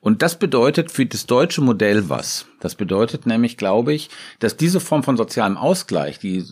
und 0.00 0.22
das 0.22 0.38
bedeutet 0.38 0.92
für 0.92 1.06
das 1.06 1.26
deutsche 1.26 1.60
Modell 1.60 2.08
was? 2.08 2.46
Das 2.60 2.76
bedeutet 2.76 3.26
nämlich, 3.26 3.56
glaube 3.56 3.92
ich, 3.92 4.10
dass 4.38 4.56
diese 4.56 4.78
Form 4.78 5.02
von 5.02 5.16
sozialem 5.16 5.56
Ausgleich, 5.56 6.20
die 6.20 6.44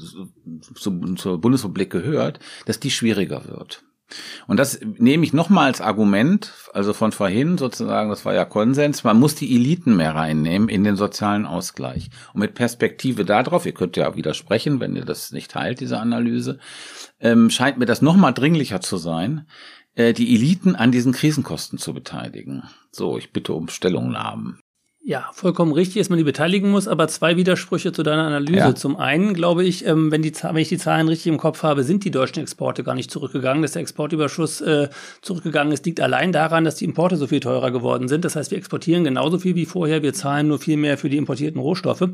zur 0.75 1.41
Bundesrepublik 1.41 1.91
gehört, 1.91 2.41
dass 2.67 2.81
die 2.81 2.91
schwieriger 2.91 3.47
wird. 3.47 3.86
Und 4.47 4.59
das 4.59 4.81
nehme 4.99 5.25
ich 5.25 5.33
nochmal 5.33 5.67
als 5.67 5.81
Argument, 5.81 6.53
also 6.73 6.93
von 6.93 7.13
vorhin 7.13 7.59
sozusagen, 7.59 8.11
das 8.11 8.25
war 8.25 8.35
ja 8.35 8.45
Konsens, 8.45 9.05
man 9.05 9.19
muss 9.19 9.35
die 9.35 9.55
Eliten 9.55 9.97
mehr 9.97 10.15
reinnehmen 10.15 10.69
in 10.69 10.85
den 10.85 10.97
sozialen 10.97 11.47
Ausgleich. 11.47 12.11
Und 12.33 12.41
mit 12.41 12.55
Perspektive 12.55 13.25
darauf, 13.25 13.67
ihr 13.67 13.75
könnt 13.75 13.97
ja 13.97 14.15
widersprechen, 14.17 14.81
wenn 14.81 14.97
ihr 14.97 15.05
das 15.05 15.33
nicht 15.33 15.51
teilt, 15.51 15.81
diese 15.81 15.99
Analyse, 15.99 16.59
ähm, 17.21 17.51
scheint 17.51 17.79
mir 17.79 17.87
das 17.87 18.03
nochmal 18.03 18.33
dringlicher 18.33 18.81
zu 18.81 18.97
sein, 18.97 19.47
äh, 19.95 20.13
die 20.13 20.35
Eliten 20.35 20.77
an 20.77 20.93
diesen 20.93 21.13
Krisenkosten 21.13 21.79
zu 21.79 21.93
beteiligen. 21.93 22.63
So, 22.93 23.19
ich 23.19 23.33
bitte 23.33 23.55
um 23.55 23.69
Stellungnahmen. 23.69 24.61
Ja, 25.09 25.31
vollkommen 25.33 25.71
richtig, 25.71 26.01
dass 26.01 26.09
man 26.09 26.19
die 26.19 26.25
beteiligen 26.25 26.69
muss, 26.69 26.89
aber 26.89 27.07
zwei 27.07 27.37
Widersprüche 27.37 27.93
zu 27.93 28.03
deiner 28.03 28.25
Analyse. 28.25 28.59
Ja. 28.59 28.75
Zum 28.75 28.97
einen 28.97 29.35
glaube 29.35 29.63
ich, 29.63 29.87
ähm, 29.87 30.11
wenn, 30.11 30.21
die, 30.21 30.33
wenn 30.35 30.57
ich 30.57 30.69
die 30.69 30.79
Zahlen 30.79 31.07
richtig 31.07 31.29
im 31.29 31.39
Kopf 31.39 31.63
habe, 31.63 31.85
sind 31.85 32.03
die 32.05 32.11
deutschen 32.11 32.41
Exporte 32.41 32.83
gar 32.83 32.97
nicht 32.97 33.09
zurückgegangen. 33.13 33.63
Dass 33.63 33.71
der 33.71 33.83
Exportüberschuss 33.83 34.63
äh, 34.63 34.89
zurückgegangen 35.23 35.73
ist, 35.73 35.87
liegt 35.87 36.01
allein 36.01 36.33
daran, 36.33 36.65
dass 36.65 36.75
die 36.75 36.87
Importe 36.87 37.17
so 37.19 37.29
viel 37.29 37.39
teurer 37.39 37.71
geworden 37.71 38.09
sind. 38.09 38.25
Das 38.25 38.35
heißt, 38.35 38.51
wir 38.51 38.59
exportieren 38.59 39.05
genauso 39.05 39.39
viel 39.39 39.55
wie 39.55 39.65
vorher, 39.65 40.03
wir 40.03 40.13
zahlen 40.13 40.49
nur 40.49 40.59
viel 40.59 40.77
mehr 40.77 40.99
für 40.99 41.09
die 41.09 41.19
importierten 41.19 41.61
Rohstoffe. 41.61 42.09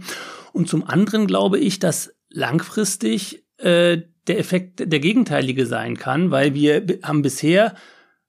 Und 0.53 0.69
zum 0.69 0.87
anderen 0.87 1.27
glaube 1.27 1.59
ich, 1.59 1.79
dass 1.79 2.13
langfristig 2.29 3.43
äh, 3.57 4.03
der 4.27 4.39
Effekt 4.39 4.81
der 4.93 5.01
gegenteilige 5.01 5.65
sein 5.65 5.97
kann, 5.97 6.31
weil 6.31 6.53
wir 6.53 6.85
haben 7.03 7.23
bisher 7.23 7.75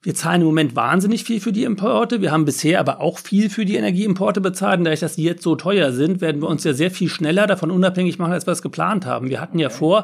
wir 0.04 0.14
zahlen 0.14 0.41
im 0.41 0.47
Moment 0.47 0.76
wahnsinnig 0.76 1.24
viel 1.24 1.39
für 1.39 1.54
die 1.54 1.64
Importe. 1.64 2.22
Wir 2.22 2.32
haben 2.32 2.43
bisher 2.43 2.82
aber 2.82 2.99
auch 2.99 3.20
viel 3.20 3.49
für 3.49 3.64
die 3.64 3.78
Energieimporte 3.78 4.41
bezahlt. 4.41 4.80
Und 4.80 4.84
dadurch, 4.84 4.99
dass 4.99 5.16
die 5.16 5.24
jetzt 5.24 5.43
so 5.43 5.56
teuer 5.56 5.93
sind, 5.93 6.20
werden 6.20 6.41
wir 6.41 6.49
uns 6.49 6.66
ja 6.66 6.74
sehr 6.74 6.91
viel 6.91 7.08
schneller 7.08 7.47
davon 7.47 7.72
unabhängig 7.72 8.20
machen, 8.20 8.34
als 8.34 8.45
wir 8.45 8.51
es 8.51 8.62
geplant 8.62 9.06
haben. 9.06 9.30
Wir 9.30 9.39
hatten 9.39 9.60
ja 9.60 9.70
vor, 9.70 10.04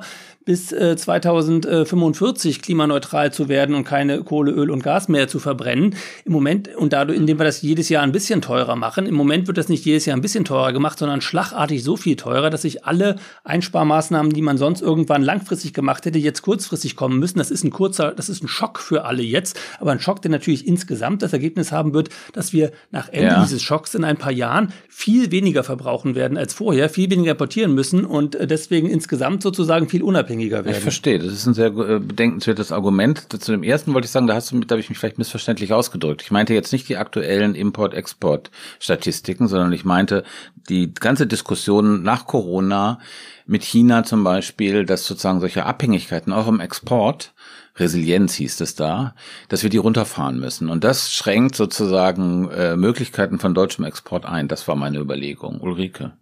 bis 0.50 0.72
äh, 0.72 0.96
2045 0.96 2.62
klimaneutral 2.62 3.34
zu 3.34 3.50
werden 3.50 3.76
und 3.76 3.84
keine 3.84 4.24
Kohle, 4.24 4.52
Öl 4.52 4.72
und 4.72 4.82
Gas 4.82 5.10
mehr 5.10 5.28
zu 5.28 5.40
verbrennen. 5.40 5.96
Im 6.24 6.32
Moment, 6.32 6.74
und 6.78 6.94
dadurch, 6.94 7.20
indem 7.20 7.40
wir 7.40 7.46
das 7.46 7.62
jedes 7.62 7.90
Jahr 7.90 8.04
ein 8.04 8.14
bisschen 8.14 8.42
teurer 8.42 8.78
machen, 8.78 9.06
im 9.06 9.16
Moment 9.16 9.48
wird 9.48 9.58
das 9.58 9.68
nicht 9.68 9.84
jedes 9.84 10.06
Jahr 10.06 10.16
ein 10.16 10.22
bisschen 10.22 10.46
teurer 10.46 10.72
gemacht, 10.72 10.98
sondern 10.98 11.20
schlagartig 11.20 11.84
so 11.84 11.98
viel 11.98 12.16
teurer, 12.16 12.50
dass 12.50 12.62
sich 12.62 12.86
alle 12.86 13.18
Einsparmaßnahmen, 13.44 14.32
die 14.32 14.42
man 14.42 14.58
sonst 14.58 14.82
irgendwann 14.82 15.24
langfristig 15.24 15.74
gemacht 15.74 16.06
hätte, 16.06 16.20
jetzt 16.20 16.42
kurzfristig 16.42 16.96
kommen 16.96 17.20
müssen. 17.20 17.38
Das 17.38 17.52
ist 17.52 17.66
ein 17.66 17.72
kurzer, 17.72 18.14
das 18.14 18.30
ist 18.30 18.42
ein 18.42 18.48
Schock 18.48 18.80
für 18.80 19.04
alle 19.04 19.24
jetzt. 19.24 19.60
Aber 19.80 19.90
aber 19.90 19.96
ein 19.96 20.00
Schock, 20.02 20.22
der 20.22 20.30
natürlich 20.30 20.68
insgesamt 20.68 21.24
das 21.24 21.34
Ergebnis 21.34 21.72
haben 21.72 21.96
wird, 21.96 22.10
dass 22.34 22.54
wir 22.54 22.72
nach 22.92 23.10
Ende 23.10 23.34
ja. 23.34 23.42
dieses 23.42 23.64
Schocks 23.64 23.96
in 23.96 24.04
ein 24.04 24.18
paar 24.18 24.32
Jahren 24.32 24.72
viel 24.88 25.32
weniger 25.32 25.64
verbrauchen 25.64 26.14
werden 26.14 26.38
als 26.38 26.54
vorher, 26.54 26.90
viel 26.90 27.10
weniger 27.10 27.32
importieren 27.32 27.74
müssen 27.74 28.06
und 28.06 28.36
äh, 28.36 28.46
deswegen 28.46 28.88
insgesamt 28.88 29.42
sozusagen 29.42 29.90
viel 29.90 30.04
unabhängiger 30.04 30.39
werden. 30.66 30.70
Ich 30.70 30.80
verstehe, 30.80 31.20
das 31.20 31.34
ist 31.34 31.46
ein 31.46 31.54
sehr 31.54 31.68
äh, 31.68 32.00
bedenkenswertes 32.00 32.72
Argument. 32.72 33.28
Zu 33.32 33.52
dem 33.52 33.64
ersten 33.64 33.94
wollte 33.94 34.06
ich 34.06 34.12
sagen, 34.12 34.28
da 34.28 34.36
hast 34.36 34.52
du, 34.52 34.60
da 34.60 34.74
habe 34.74 34.82
ich 34.82 34.90
mich 34.90 34.98
vielleicht 34.98 35.18
missverständlich 35.18 35.74
ausgedrückt. 35.74 36.22
Ich 36.22 36.32
meinte 36.32 36.54
jetzt 36.54 36.72
nicht 36.72 36.88
die 36.90 36.98
aktuellen 36.98 37.56
Import-Export-Statistiken, 37.56 39.48
sondern 39.48 39.74
ich 39.74 39.86
meinte 39.86 40.24
die 40.70 40.94
ganze 40.94 41.28
Diskussion 41.28 42.04
nach 42.04 42.26
Corona 42.26 43.00
mit 43.46 43.64
China 43.64 44.04
zum 44.04 44.24
Beispiel, 44.24 44.86
dass 44.86 45.06
sozusagen 45.06 45.40
solche 45.40 45.66
Abhängigkeiten 45.66 46.32
auch 46.34 46.48
im 46.48 46.60
Export 46.60 47.34
Resilienz 47.80 48.36
hieß 48.36 48.62
es 48.62 48.76
da, 48.76 49.16
dass 49.48 49.64
wir 49.64 49.70
die 49.70 49.78
runterfahren 49.78 50.40
müssen. 50.40 50.70
Und 50.70 50.84
das 50.84 51.14
schränkt 51.14 51.56
sozusagen 51.56 52.50
äh, 52.52 52.76
Möglichkeiten 52.76 53.40
von 53.40 53.54
deutschem 53.54 53.86
Export 53.86 54.26
ein. 54.26 54.48
Das 54.48 54.68
war 54.68 54.76
meine 54.76 55.00
Überlegung. 55.00 55.62
Ulrike. 55.62 56.14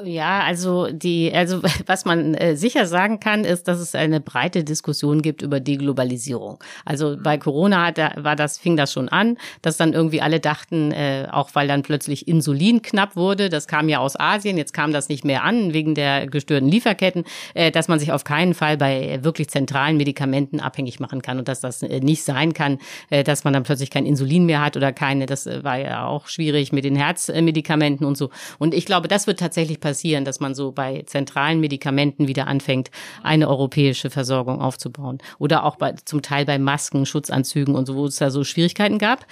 Ja, 0.00 0.40
also 0.40 0.88
die, 0.90 1.30
also 1.34 1.62
was 1.86 2.06
man 2.06 2.32
äh, 2.34 2.56
sicher 2.56 2.86
sagen 2.86 3.20
kann, 3.20 3.44
ist, 3.44 3.68
dass 3.68 3.78
es 3.78 3.94
eine 3.94 4.20
breite 4.20 4.64
Diskussion 4.64 5.20
gibt 5.20 5.42
über 5.42 5.60
Deglobalisierung. 5.60 6.58
Also 6.86 7.18
bei 7.22 7.36
Corona 7.36 7.86
hat, 7.86 7.98
war 7.98 8.34
das, 8.34 8.56
fing 8.56 8.78
das 8.78 8.90
schon 8.90 9.10
an, 9.10 9.36
dass 9.60 9.76
dann 9.76 9.92
irgendwie 9.92 10.22
alle 10.22 10.40
dachten, 10.40 10.92
äh, 10.92 11.28
auch 11.30 11.50
weil 11.52 11.68
dann 11.68 11.82
plötzlich 11.82 12.26
Insulin 12.26 12.80
knapp 12.80 13.16
wurde, 13.16 13.50
das 13.50 13.66
kam 13.66 13.90
ja 13.90 13.98
aus 13.98 14.18
Asien, 14.18 14.56
jetzt 14.56 14.72
kam 14.72 14.94
das 14.94 15.10
nicht 15.10 15.26
mehr 15.26 15.44
an 15.44 15.74
wegen 15.74 15.94
der 15.94 16.26
gestörten 16.26 16.68
Lieferketten, 16.70 17.24
äh, 17.52 17.70
dass 17.70 17.88
man 17.88 17.98
sich 17.98 18.12
auf 18.12 18.24
keinen 18.24 18.54
Fall 18.54 18.78
bei 18.78 19.18
wirklich 19.22 19.50
zentralen 19.50 19.98
Medikamenten 19.98 20.58
abhängig 20.58 21.00
machen 21.00 21.20
kann 21.20 21.38
und 21.38 21.48
dass 21.48 21.60
das 21.60 21.82
äh, 21.82 22.00
nicht 22.00 22.24
sein 22.24 22.54
kann, 22.54 22.78
äh, 23.10 23.24
dass 23.24 23.44
man 23.44 23.52
dann 23.52 23.62
plötzlich 23.62 23.90
kein 23.90 24.06
Insulin 24.06 24.46
mehr 24.46 24.62
hat 24.64 24.74
oder 24.74 24.90
keine. 24.90 25.26
Das 25.26 25.44
war 25.44 25.78
ja 25.78 26.06
auch 26.06 26.28
schwierig 26.28 26.72
mit 26.72 26.84
den 26.84 26.96
Herzmedikamenten 26.96 28.06
und 28.06 28.16
so. 28.16 28.30
Und 28.58 28.72
ich 28.72 28.86
glaube, 28.86 29.06
das 29.06 29.26
wird 29.26 29.38
tatsächlich 29.38 29.81
passieren, 29.82 30.24
dass 30.24 30.40
man 30.40 30.54
so 30.54 30.72
bei 30.72 31.02
zentralen 31.04 31.60
Medikamenten 31.60 32.26
wieder 32.26 32.46
anfängt, 32.46 32.90
eine 33.22 33.48
europäische 33.48 34.08
Versorgung 34.08 34.62
aufzubauen. 34.62 35.18
Oder 35.38 35.64
auch 35.64 35.76
bei, 35.76 35.92
zum 36.06 36.22
Teil 36.22 36.46
bei 36.46 36.58
Masken, 36.58 37.04
Schutzanzügen 37.04 37.74
und 37.74 37.84
so, 37.84 37.96
wo 37.96 38.06
es 38.06 38.16
da 38.16 38.30
so 38.30 38.44
Schwierigkeiten 38.44 38.98
gab. 38.98 39.26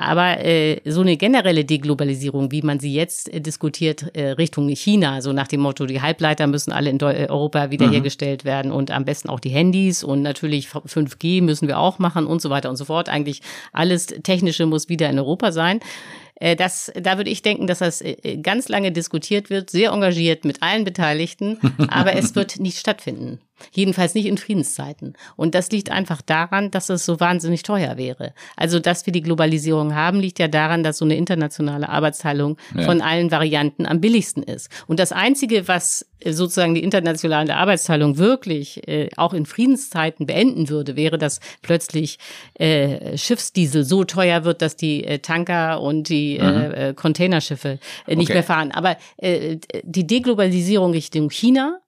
Aber 0.00 0.42
äh, 0.42 0.80
so 0.86 1.02
eine 1.02 1.18
generelle 1.18 1.66
Deglobalisierung, 1.66 2.50
wie 2.52 2.62
man 2.62 2.80
sie 2.80 2.94
jetzt 2.94 3.30
äh, 3.32 3.42
diskutiert, 3.42 4.16
äh, 4.16 4.30
Richtung 4.30 4.66
China, 4.70 5.20
so 5.20 5.34
nach 5.34 5.46
dem 5.46 5.60
Motto, 5.60 5.84
die 5.84 6.00
Halbleiter 6.00 6.46
müssen 6.46 6.72
alle 6.72 6.88
in 6.88 6.96
Deu 6.96 7.12
äh, 7.12 7.28
Europa 7.28 7.70
wiederhergestellt 7.70 8.44
mhm. 8.44 8.48
werden 8.48 8.72
und 8.72 8.90
am 8.90 9.04
besten 9.04 9.28
auch 9.28 9.40
die 9.40 9.50
Handys 9.50 10.02
und 10.02 10.22
natürlich 10.22 10.68
5G 10.68 11.42
müssen 11.42 11.68
wir 11.68 11.78
auch 11.78 11.98
machen 11.98 12.26
und 12.26 12.40
so 12.40 12.48
weiter 12.48 12.70
und 12.70 12.76
so 12.76 12.86
fort. 12.86 13.10
Eigentlich 13.10 13.42
alles 13.72 14.06
Technische 14.06 14.64
muss 14.64 14.88
wieder 14.88 15.10
in 15.10 15.18
Europa 15.18 15.52
sein. 15.52 15.80
Äh, 16.40 16.56
das, 16.56 16.90
da 17.00 17.16
würde 17.18 17.30
ich 17.30 17.42
denken, 17.42 17.68
dass 17.68 17.78
das 17.78 18.00
äh, 18.00 18.38
ganz 18.38 18.68
lange 18.68 18.90
diskutiert 18.90 19.50
wird, 19.50 19.70
sehr 19.70 19.92
engagiert 19.92 20.44
mit 20.44 20.62
allen 20.62 20.84
Beteiligten, 20.84 21.58
aber 21.88 22.16
es 22.16 22.34
wird 22.34 22.58
nicht 22.58 22.78
stattfinden. 22.78 23.38
Jedenfalls 23.72 24.14
nicht 24.14 24.26
in 24.26 24.38
Friedenszeiten. 24.38 25.14
Und 25.36 25.54
das 25.54 25.70
liegt 25.70 25.90
einfach 25.90 26.22
daran, 26.22 26.70
dass 26.70 26.88
es 26.88 27.04
so 27.04 27.20
wahnsinnig 27.20 27.62
teuer 27.62 27.96
wäre. 27.96 28.32
Also, 28.56 28.80
dass 28.80 29.06
wir 29.06 29.12
die 29.12 29.22
Globalisierung 29.22 29.94
haben, 29.94 30.20
liegt 30.20 30.38
ja 30.38 30.48
daran, 30.48 30.82
dass 30.82 30.98
so 30.98 31.04
eine 31.04 31.16
internationale 31.16 31.88
Arbeitsteilung 31.88 32.56
ja. 32.74 32.82
von 32.82 33.00
allen 33.00 33.30
Varianten 33.30 33.86
am 33.86 34.00
billigsten 34.00 34.42
ist. 34.42 34.70
Und 34.86 35.00
das 35.00 35.12
Einzige, 35.12 35.68
was 35.68 36.06
äh, 36.20 36.32
sozusagen 36.32 36.74
die 36.74 36.82
internationale 36.82 37.56
Arbeitsteilung 37.56 38.18
wirklich 38.18 38.86
äh, 38.88 39.08
auch 39.16 39.34
in 39.34 39.46
Friedenszeiten 39.46 40.26
beenden 40.26 40.68
würde, 40.68 40.96
wäre, 40.96 41.18
dass 41.18 41.40
plötzlich 41.62 42.18
äh, 42.54 43.16
Schiffsdiesel 43.16 43.84
so 43.84 44.04
teuer 44.04 44.44
wird, 44.44 44.62
dass 44.62 44.76
die 44.76 45.04
äh, 45.04 45.18
Tanker 45.18 45.80
und 45.80 46.08
die 46.08 46.36
äh, 46.36 46.42
mhm. 46.42 46.74
äh, 46.74 46.94
Containerschiffe 46.94 47.78
äh, 48.06 48.16
nicht 48.16 48.28
okay. 48.28 48.34
mehr 48.34 48.42
fahren. 48.42 48.72
Aber 48.72 48.96
äh, 49.16 49.58
die 49.82 50.06
Deglobalisierung 50.06 50.92
Richtung 50.92 51.30
China 51.30 51.79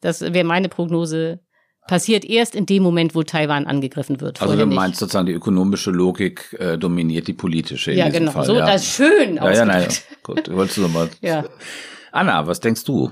das 0.00 0.20
wäre 0.20 0.44
meine 0.44 0.68
Prognose. 0.68 1.40
Passiert 1.86 2.24
erst 2.24 2.54
in 2.54 2.66
dem 2.66 2.82
Moment, 2.82 3.14
wo 3.14 3.22
Taiwan 3.22 3.66
angegriffen 3.66 4.20
wird. 4.20 4.40
Also 4.40 4.54
du 4.54 4.66
meinst 4.66 5.00
sozusagen, 5.00 5.26
die 5.26 5.32
ökonomische 5.32 5.90
Logik 5.90 6.54
äh, 6.58 6.78
dominiert 6.78 7.26
die 7.26 7.32
politische. 7.32 7.92
ja, 7.92 8.08
genau. 8.10 8.30
Fall, 8.32 8.44
so, 8.44 8.58
ja. 8.58 8.66
das 8.66 8.82
ist 8.82 8.94
schön 8.94 9.36
ja, 9.36 9.50
ja, 9.50 9.64
nein, 9.64 9.88
Gut, 10.22 10.52
wolltest 10.54 10.76
du 10.76 10.82
nochmal. 10.82 11.08
ja. 11.20 11.44
Anna, 12.12 12.46
was 12.46 12.60
denkst 12.60 12.84
du? 12.84 13.10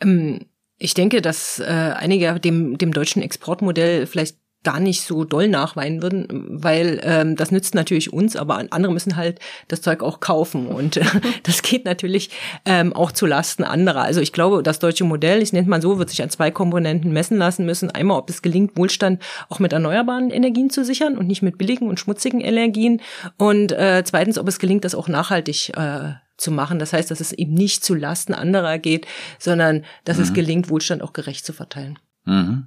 Ähm, 0.00 0.46
ich 0.78 0.94
denke, 0.94 1.20
dass 1.20 1.58
äh, 1.58 1.64
einige 1.64 2.38
dem, 2.40 2.78
dem 2.78 2.92
deutschen 2.92 3.22
Exportmodell 3.22 4.06
vielleicht 4.06 4.38
gar 4.66 4.80
nicht 4.80 5.02
so 5.02 5.22
doll 5.22 5.46
nachweinen 5.46 6.02
würden, 6.02 6.26
weil 6.50 7.00
ähm, 7.04 7.36
das 7.36 7.52
nützt 7.52 7.76
natürlich 7.76 8.12
uns, 8.12 8.34
aber 8.34 8.60
andere 8.70 8.92
müssen 8.92 9.14
halt 9.14 9.38
das 9.68 9.80
Zeug 9.80 10.02
auch 10.02 10.18
kaufen 10.18 10.66
und 10.66 10.96
äh, 10.96 11.04
das 11.44 11.62
geht 11.62 11.84
natürlich 11.84 12.30
ähm, 12.64 12.92
auch 12.92 13.12
zu 13.12 13.26
Lasten 13.26 13.62
anderer. 13.62 14.02
Also 14.02 14.20
ich 14.20 14.32
glaube, 14.32 14.64
das 14.64 14.80
deutsche 14.80 15.04
Modell, 15.04 15.40
ich 15.40 15.52
nenne 15.52 15.68
mal 15.68 15.80
so, 15.80 16.00
wird 16.00 16.10
sich 16.10 16.20
an 16.20 16.30
zwei 16.30 16.50
Komponenten 16.50 17.12
messen 17.12 17.38
lassen 17.38 17.64
müssen. 17.64 17.92
Einmal, 17.92 18.18
ob 18.18 18.28
es 18.28 18.42
gelingt, 18.42 18.76
Wohlstand 18.76 19.22
auch 19.48 19.60
mit 19.60 19.72
erneuerbaren 19.72 20.30
Energien 20.30 20.68
zu 20.68 20.84
sichern 20.84 21.16
und 21.16 21.28
nicht 21.28 21.42
mit 21.42 21.58
billigen 21.58 21.88
und 21.88 22.00
schmutzigen 22.00 22.40
Energien 22.40 23.00
und 23.38 23.70
äh, 23.70 24.02
zweitens, 24.04 24.36
ob 24.36 24.48
es 24.48 24.58
gelingt, 24.58 24.84
das 24.84 24.96
auch 24.96 25.06
nachhaltig 25.06 25.76
äh, 25.76 26.14
zu 26.36 26.50
machen. 26.50 26.80
Das 26.80 26.92
heißt, 26.92 27.08
dass 27.12 27.20
es 27.20 27.30
eben 27.30 27.54
nicht 27.54 27.84
zu 27.84 27.94
Lasten 27.94 28.34
anderer 28.34 28.78
geht, 28.78 29.06
sondern 29.38 29.84
dass 30.04 30.16
mhm. 30.16 30.24
es 30.24 30.32
gelingt, 30.32 30.70
Wohlstand 30.70 31.02
auch 31.02 31.12
gerecht 31.12 31.46
zu 31.46 31.52
verteilen. 31.52 32.00
Mhm. 32.24 32.66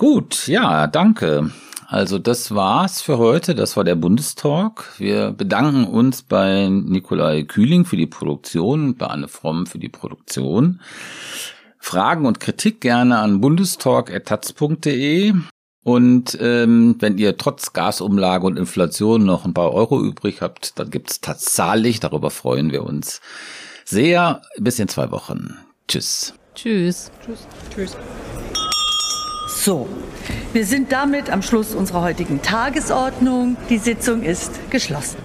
Gut, 0.00 0.48
ja, 0.48 0.86
danke. 0.86 1.50
Also 1.86 2.18
das 2.18 2.54
war's 2.54 3.02
für 3.02 3.18
heute. 3.18 3.54
Das 3.54 3.76
war 3.76 3.84
der 3.84 3.96
Bundestalk. 3.96 4.94
Wir 4.96 5.32
bedanken 5.32 5.84
uns 5.84 6.22
bei 6.22 6.70
Nikolai 6.70 7.42
Kühling 7.42 7.84
für 7.84 7.98
die 7.98 8.06
Produktion, 8.06 8.96
bei 8.96 9.08
Anne 9.08 9.28
Fromm 9.28 9.66
für 9.66 9.78
die 9.78 9.90
Produktion. 9.90 10.80
Fragen 11.78 12.24
und 12.24 12.40
Kritik 12.40 12.80
gerne 12.80 13.18
an 13.18 13.42
bundestalk.taz.de. 13.42 15.34
Und 15.84 16.38
ähm, 16.40 16.96
wenn 17.00 17.18
ihr 17.18 17.36
trotz 17.36 17.74
Gasumlage 17.74 18.46
und 18.46 18.58
Inflation 18.58 19.26
noch 19.26 19.44
ein 19.44 19.52
paar 19.52 19.74
Euro 19.74 20.02
übrig 20.02 20.40
habt, 20.40 20.78
dann 20.78 20.88
gibt's 20.88 21.20
tatsächlich, 21.20 22.00
darüber 22.00 22.30
freuen 22.30 22.72
wir 22.72 22.84
uns 22.84 23.20
sehr. 23.84 24.40
Bis 24.56 24.78
in 24.78 24.88
zwei 24.88 25.10
Wochen. 25.10 25.58
Tschüss. 25.88 26.32
Tschüss. 26.54 27.10
Tschüss. 27.22 27.46
Tschüss. 27.74 27.98
So, 29.52 29.88
wir 30.52 30.64
sind 30.64 30.92
damit 30.92 31.28
am 31.28 31.42
Schluss 31.42 31.74
unserer 31.74 32.02
heutigen 32.02 32.40
Tagesordnung. 32.40 33.56
Die 33.68 33.78
Sitzung 33.78 34.22
ist 34.22 34.70
geschlossen. 34.70 35.18